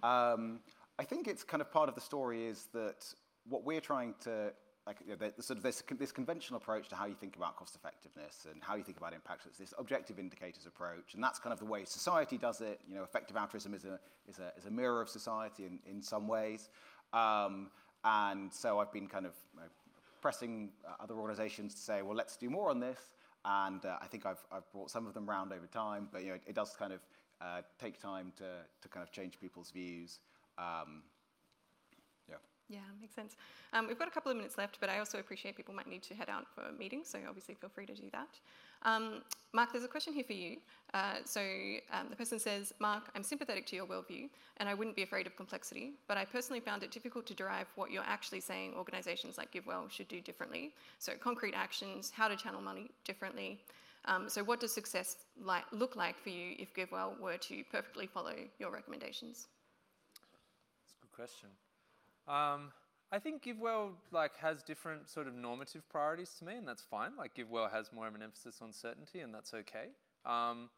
Um, 0.04 0.60
I 1.00 1.04
think 1.04 1.28
it's 1.28 1.44
kind 1.44 1.62
of 1.62 1.72
part 1.72 1.90
of 1.90 1.96
the 1.96 2.02
story 2.02 2.46
is 2.46 2.68
that 2.74 3.04
what 3.50 3.64
we're 3.64 3.82
trying 3.82 4.14
to, 4.22 4.54
like, 4.86 4.98
you 5.04 5.12
know, 5.12 5.16
the, 5.16 5.34
the 5.36 5.42
sort 5.42 5.58
of 5.58 5.64
this, 5.64 5.82
this 5.98 6.12
conventional 6.12 6.58
approach 6.58 6.90
to 6.90 6.96
how 6.96 7.06
you 7.08 7.16
think 7.16 7.36
about 7.38 7.56
cost 7.56 7.76
effectiveness 7.76 8.46
and 8.52 8.62
how 8.62 8.76
you 8.76 8.84
think 8.84 8.98
about 8.98 9.14
impact, 9.14 9.48
it's 9.48 9.58
this 9.58 9.74
objective 9.80 10.20
indicators 10.20 10.68
approach, 10.68 11.16
and 11.16 11.24
that's 11.24 11.40
kind 11.40 11.54
of 11.54 11.60
the 11.60 11.66
way 11.66 11.86
society 11.86 12.38
does 12.38 12.62
it. 12.62 12.80
You 12.88 12.96
know, 12.96 13.04
effective 13.04 13.36
altruism 13.36 13.74
is 13.74 13.86
a, 13.86 14.00
is 14.30 14.38
a, 14.38 14.52
is 14.60 14.66
a 14.68 14.72
mirror 14.72 15.02
of 15.02 15.10
society 15.10 15.66
in, 15.66 15.80
in 15.90 16.04
some 16.04 16.28
ways. 16.28 16.70
Um, 17.14 17.72
and 18.06 18.54
so 18.54 18.78
I've 18.80 18.92
been 18.92 19.08
kind 19.08 19.26
of 19.26 19.32
you 19.54 19.62
know, 19.62 19.66
pressing 20.24 20.70
uh, 20.88 21.04
other 21.04 21.16
organizations 21.16 21.76
to 21.76 21.82
say, 21.82 22.02
well, 22.02 22.16
let's 22.16 22.38
do 22.38 22.50
more 22.50 22.70
on 22.70 22.80
this. 22.80 23.12
And 23.44 23.84
uh, 23.86 23.98
I 24.02 24.08
think 24.08 24.26
I've, 24.26 24.42
I've 24.54 24.72
brought 24.72 24.90
some 24.90 25.06
of 25.06 25.14
them 25.14 25.30
round 25.30 25.52
over 25.52 25.68
time, 25.68 26.08
but 26.14 26.24
you 26.24 26.30
know, 26.30 26.36
it, 26.36 26.44
it 26.48 26.56
does 26.56 26.74
kind 26.80 26.94
of 26.94 27.02
uh, 27.42 27.62
take 27.78 28.02
time 28.02 28.32
to, 28.38 28.46
to 28.82 28.88
kind 28.88 29.04
of 29.06 29.12
change 29.12 29.38
people's 29.38 29.70
views. 29.70 30.20
Um, 30.58 31.04
yeah. 32.70 32.80
Makes 33.00 33.16
sense. 33.16 33.36
Um, 33.74 33.88
we've 33.88 34.00
got 34.00 34.08
a 34.08 34.12
couple 34.12 34.32
of 34.32 34.38
minutes 34.38 34.58
left, 34.58 34.80
but 34.80 34.90
I 34.90 35.00
also 35.00 35.20
appreciate 35.20 35.56
people 35.56 35.74
might 35.74 35.88
need 35.88 36.04
to 36.04 36.16
head 36.16 36.30
out 36.30 36.46
for 36.54 36.64
meetings, 36.78 37.08
so 37.10 37.20
obviously 37.28 37.56
feel 37.56 37.70
free 37.70 37.86
to 37.86 37.94
do 37.94 38.10
that. 38.12 38.30
Um, 38.84 39.22
Mark, 39.54 39.72
there's 39.72 39.84
a 39.84 39.88
question 39.88 40.14
here 40.14 40.24
for 40.24 40.34
you. 40.34 40.58
Uh, 40.94 41.16
so 41.26 41.42
um, 41.92 42.08
the 42.10 42.16
person 42.16 42.40
says, 42.40 42.74
Mark, 42.80 43.10
I'm 43.16 43.24
sympathetic 43.24 43.66
to 43.68 43.76
your 43.76 43.86
worldview, 43.86 44.30
and 44.58 44.68
I 44.68 44.74
wouldn't 44.74 44.96
be 44.96 45.04
afraid 45.04 45.28
of 45.28 45.36
complexity, 45.36 45.94
but 46.08 46.18
I 46.18 46.26
personally 46.26 46.60
found 46.60 46.84
it 46.84 46.92
difficult 46.92 47.26
to 47.28 47.34
derive 47.34 47.68
what 47.76 47.92
you're 47.92 48.04
actually 48.06 48.42
saying 48.42 48.74
organisations 48.76 49.38
like 49.38 49.52
GiveWell 49.54 49.90
should 49.90 50.08
do 50.08 50.22
differently. 50.22 50.74
So 51.00 51.14
concrete 51.20 51.54
actions, 51.56 52.12
how 52.14 52.28
to 52.28 52.36
channel 52.36 52.62
money 52.62 52.90
differently. 53.06 53.60
Um, 54.06 54.28
so 54.28 54.44
what 54.44 54.60
does 54.60 54.74
success 54.74 55.16
look 55.72 55.96
like 55.96 56.20
for 56.20 56.30
you 56.30 56.56
if 56.60 56.74
GiveWell 56.74 57.20
were 57.20 57.38
to 57.38 57.64
perfectly 57.72 58.06
follow 58.06 58.34
your 58.60 58.72
recommendations? 58.72 59.48
That's 60.82 60.94
a 60.94 61.02
good 61.02 61.14
question. 61.16 61.50
Um, 62.28 62.72
I 63.12 63.20
think 63.20 63.44
GiveWell 63.44 63.92
like 64.12 64.36
has 64.38 64.64
different 64.64 65.10
sort 65.10 65.28
of 65.28 65.36
normative 65.36 65.88
priorities 65.90 66.32
to 66.40 66.46
me, 66.46 66.56
and 66.56 66.68
that's 66.68 66.82
fine. 66.82 67.12
Like 67.18 67.36
GiveWell 67.36 67.72
has 67.72 67.92
more 67.94 68.08
of 68.08 68.16
an 68.16 68.24
emphasis 68.24 68.60
on 68.62 68.74
certainty, 68.74 69.20
and 69.20 69.34
that's 69.34 69.54
okay. 69.54 69.90
Um, 70.26 70.70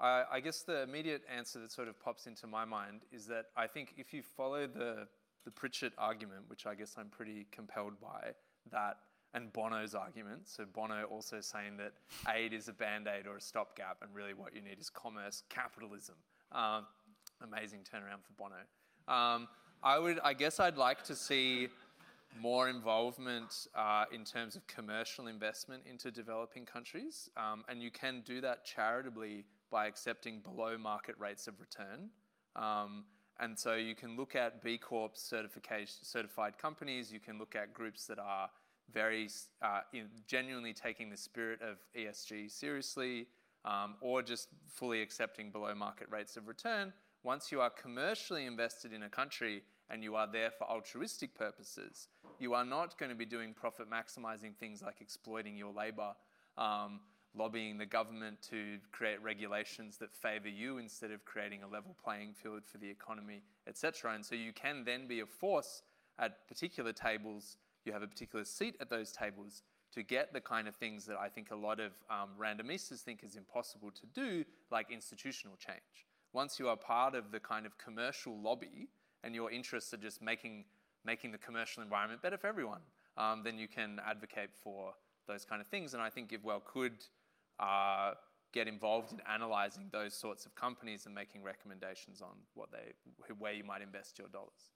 I, 0.00 0.24
I 0.32 0.40
guess 0.40 0.62
the 0.62 0.82
immediate 0.82 1.22
answer 1.34 1.60
that 1.60 1.72
sort 1.72 1.88
of 1.88 1.98
pops 2.00 2.26
into 2.26 2.46
my 2.46 2.64
mind 2.64 3.02
is 3.12 3.26
that 3.26 3.46
I 3.56 3.66
think 3.66 3.94
if 3.96 4.12
you 4.12 4.22
follow 4.22 4.66
the 4.66 5.06
the 5.44 5.50
Pritchett 5.52 5.92
argument, 5.96 6.42
which 6.48 6.66
I 6.66 6.74
guess 6.74 6.96
I'm 6.98 7.08
pretty 7.08 7.46
compelled 7.52 8.00
by, 8.00 8.32
that 8.72 8.96
and 9.32 9.52
Bono's 9.52 9.94
argument. 9.94 10.48
So 10.48 10.64
Bono 10.64 11.04
also 11.04 11.40
saying 11.40 11.76
that 11.76 11.92
aid 12.34 12.52
is 12.52 12.68
a 12.68 12.72
band-aid 12.72 13.26
or 13.26 13.36
a 13.36 13.40
stopgap, 13.40 13.98
and 14.02 14.12
really 14.14 14.34
what 14.34 14.54
you 14.54 14.62
need 14.62 14.80
is 14.80 14.90
commerce, 14.90 15.42
capitalism. 15.48 16.16
Um, 16.52 16.86
amazing 17.42 17.80
turnaround 17.80 18.24
for 18.24 18.32
Bono. 18.36 18.56
Um, 19.06 19.46
I 19.82 19.98
would, 19.98 20.18
I 20.24 20.34
guess, 20.34 20.58
I'd 20.58 20.76
like 20.76 21.04
to 21.04 21.14
see 21.14 21.68
more 22.40 22.68
involvement 22.68 23.68
uh, 23.74 24.04
in 24.12 24.24
terms 24.24 24.56
of 24.56 24.66
commercial 24.66 25.26
investment 25.26 25.82
into 25.88 26.10
developing 26.10 26.64
countries, 26.66 27.30
um, 27.36 27.64
and 27.68 27.82
you 27.82 27.90
can 27.90 28.22
do 28.24 28.40
that 28.40 28.64
charitably 28.64 29.44
by 29.70 29.86
accepting 29.86 30.40
below 30.40 30.76
market 30.78 31.14
rates 31.18 31.46
of 31.46 31.60
return. 31.60 32.10
Um, 32.54 33.04
and 33.38 33.58
so 33.58 33.74
you 33.74 33.94
can 33.94 34.16
look 34.16 34.34
at 34.34 34.62
B 34.62 34.78
Corp 34.78 35.16
certification, 35.16 35.98
certified 36.02 36.56
companies. 36.56 37.12
You 37.12 37.20
can 37.20 37.38
look 37.38 37.54
at 37.54 37.74
groups 37.74 38.06
that 38.06 38.18
are 38.18 38.48
very 38.92 39.28
uh, 39.62 39.80
in 39.92 40.08
genuinely 40.26 40.72
taking 40.72 41.10
the 41.10 41.16
spirit 41.16 41.60
of 41.60 41.76
ESG 41.98 42.50
seriously, 42.50 43.26
um, 43.64 43.96
or 44.00 44.22
just 44.22 44.48
fully 44.68 45.02
accepting 45.02 45.50
below 45.50 45.74
market 45.74 46.08
rates 46.10 46.36
of 46.36 46.48
return. 46.48 46.92
Once 47.26 47.50
you 47.50 47.60
are 47.60 47.70
commercially 47.70 48.46
invested 48.46 48.92
in 48.92 49.02
a 49.02 49.08
country 49.08 49.64
and 49.90 50.00
you 50.00 50.14
are 50.14 50.28
there 50.30 50.48
for 50.48 50.62
altruistic 50.70 51.34
purposes, 51.34 52.06
you 52.38 52.54
are 52.54 52.64
not 52.64 52.96
going 53.00 53.10
to 53.10 53.16
be 53.16 53.26
doing 53.26 53.52
profit 53.52 53.88
maximizing 53.90 54.54
things 54.54 54.80
like 54.80 55.00
exploiting 55.00 55.56
your 55.56 55.72
labor, 55.72 56.12
um, 56.56 57.00
lobbying 57.34 57.78
the 57.78 57.84
government 57.84 58.40
to 58.40 58.78
create 58.92 59.20
regulations 59.24 59.98
that 59.98 60.14
favor 60.14 60.48
you 60.48 60.78
instead 60.78 61.10
of 61.10 61.24
creating 61.24 61.64
a 61.64 61.66
level 61.66 61.96
playing 62.00 62.32
field 62.32 62.62
for 62.64 62.78
the 62.78 62.88
economy, 62.88 63.42
etc. 63.66 64.14
And 64.14 64.24
so 64.24 64.36
you 64.36 64.52
can 64.52 64.84
then 64.84 65.08
be 65.08 65.18
a 65.18 65.26
force 65.26 65.82
at 66.20 66.46
particular 66.46 66.92
tables. 66.92 67.56
You 67.84 67.92
have 67.92 68.04
a 68.04 68.06
particular 68.06 68.44
seat 68.44 68.76
at 68.80 68.88
those 68.88 69.10
tables 69.10 69.64
to 69.94 70.04
get 70.04 70.32
the 70.32 70.40
kind 70.40 70.68
of 70.68 70.76
things 70.76 71.04
that 71.06 71.16
I 71.16 71.28
think 71.28 71.50
a 71.50 71.56
lot 71.56 71.80
of 71.80 71.90
um, 72.08 72.28
randomistas 72.40 73.00
think 73.00 73.24
is 73.24 73.34
impossible 73.34 73.90
to 73.90 74.06
do, 74.14 74.44
like 74.70 74.92
institutional 74.92 75.56
change. 75.56 76.06
Once 76.36 76.58
you 76.58 76.68
are 76.68 76.76
part 76.76 77.14
of 77.14 77.32
the 77.32 77.40
kind 77.40 77.64
of 77.64 77.78
commercial 77.78 78.38
lobby 78.42 78.88
and 79.24 79.34
your 79.34 79.50
interests 79.50 79.94
are 79.94 80.02
just 80.08 80.20
making, 80.20 80.66
making 81.02 81.32
the 81.32 81.38
commercial 81.38 81.82
environment 81.82 82.20
better 82.20 82.36
for 82.36 82.46
everyone, 82.46 82.82
um, 83.16 83.40
then 83.42 83.56
you 83.56 83.66
can 83.66 83.98
advocate 84.06 84.50
for 84.62 84.92
those 85.26 85.46
kind 85.46 85.62
of 85.62 85.66
things. 85.66 85.94
And 85.94 86.02
I 86.02 86.10
think 86.10 86.28
GiveWell 86.28 86.62
could 86.62 86.98
uh, 87.58 88.12
get 88.52 88.68
involved 88.68 89.12
in 89.14 89.20
analyzing 89.26 89.88
those 89.92 90.12
sorts 90.12 90.44
of 90.44 90.54
companies 90.54 91.06
and 91.06 91.14
making 91.14 91.42
recommendations 91.42 92.20
on 92.20 92.36
what 92.52 92.68
they, 92.70 92.92
where 93.38 93.54
you 93.54 93.64
might 93.64 93.80
invest 93.80 94.18
your 94.18 94.28
dollars. 94.28 94.72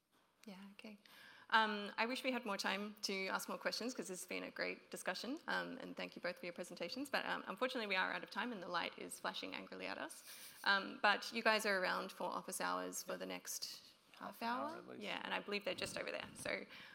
Yeah, 0.47 0.55
okay. 0.79 0.97
Um, 1.53 1.90
I 1.98 2.07
wish 2.07 2.22
we 2.22 2.30
had 2.30 2.46
more 2.46 2.57
time 2.57 2.94
to 3.03 3.26
ask 3.28 3.48
more 3.48 3.59
questions 3.59 3.92
because 3.92 4.09
this 4.09 4.20
has 4.20 4.26
been 4.26 4.44
a 4.44 4.51
great 4.51 4.90
discussion, 4.90 5.36
um, 5.48 5.78
and 5.82 5.96
thank 5.96 6.14
you 6.14 6.22
both 6.22 6.38
for 6.38 6.46
your 6.46 6.53
presentations. 6.53 7.09
But 7.11 7.24
um, 7.32 7.42
unfortunately, 7.48 7.88
we 7.88 7.96
are 7.96 8.12
out 8.12 8.22
of 8.22 8.30
time, 8.30 8.53
and 8.53 8.62
the 8.62 8.68
light 8.68 8.92
is 8.98 9.14
flashing 9.14 9.55
angrily 9.55 9.86
at 9.86 9.98
us. 9.98 10.22
Um, 10.64 10.98
but 11.03 11.26
you 11.32 11.42
guys 11.42 11.66
are 11.66 11.82
around 11.82 12.12
for 12.12 12.24
office 12.24 12.61
hours 12.61 13.05
for 13.07 13.16
the 13.16 13.26
next 13.26 13.80
half, 14.20 14.34
Half 14.40 14.48
hour 14.48 14.64
hour, 14.66 14.96
yeah, 15.01 15.16
and 15.24 15.34
I 15.34 15.40
believe 15.40 15.64
they're 15.64 15.74
just 15.74 15.98
over 15.98 16.11
there. 16.11 16.28
So 16.42 16.51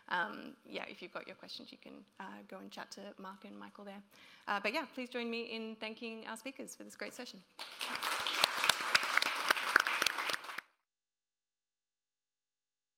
um, 0.10 0.54
yeah, 0.66 0.84
if 0.88 1.02
you've 1.02 1.14
got 1.14 1.28
your 1.28 1.36
questions, 1.36 1.72
you 1.72 1.78
can 1.82 1.94
uh, 2.20 2.24
go 2.50 2.58
and 2.58 2.72
chat 2.72 2.92
to 2.92 3.02
Mark 3.20 3.46
and 3.46 3.58
Michael 3.60 3.84
there. 3.84 4.02
Uh, 4.48 4.60
but 4.62 4.74
yeah, 4.74 4.86
please 4.94 5.10
join 5.10 5.30
me 5.30 5.44
in 5.44 5.76
thanking 5.80 6.24
our 6.30 6.38
speakers 6.38 6.76
for 6.76 6.84
this 6.84 6.96
great 6.96 7.14
session. 7.14 7.40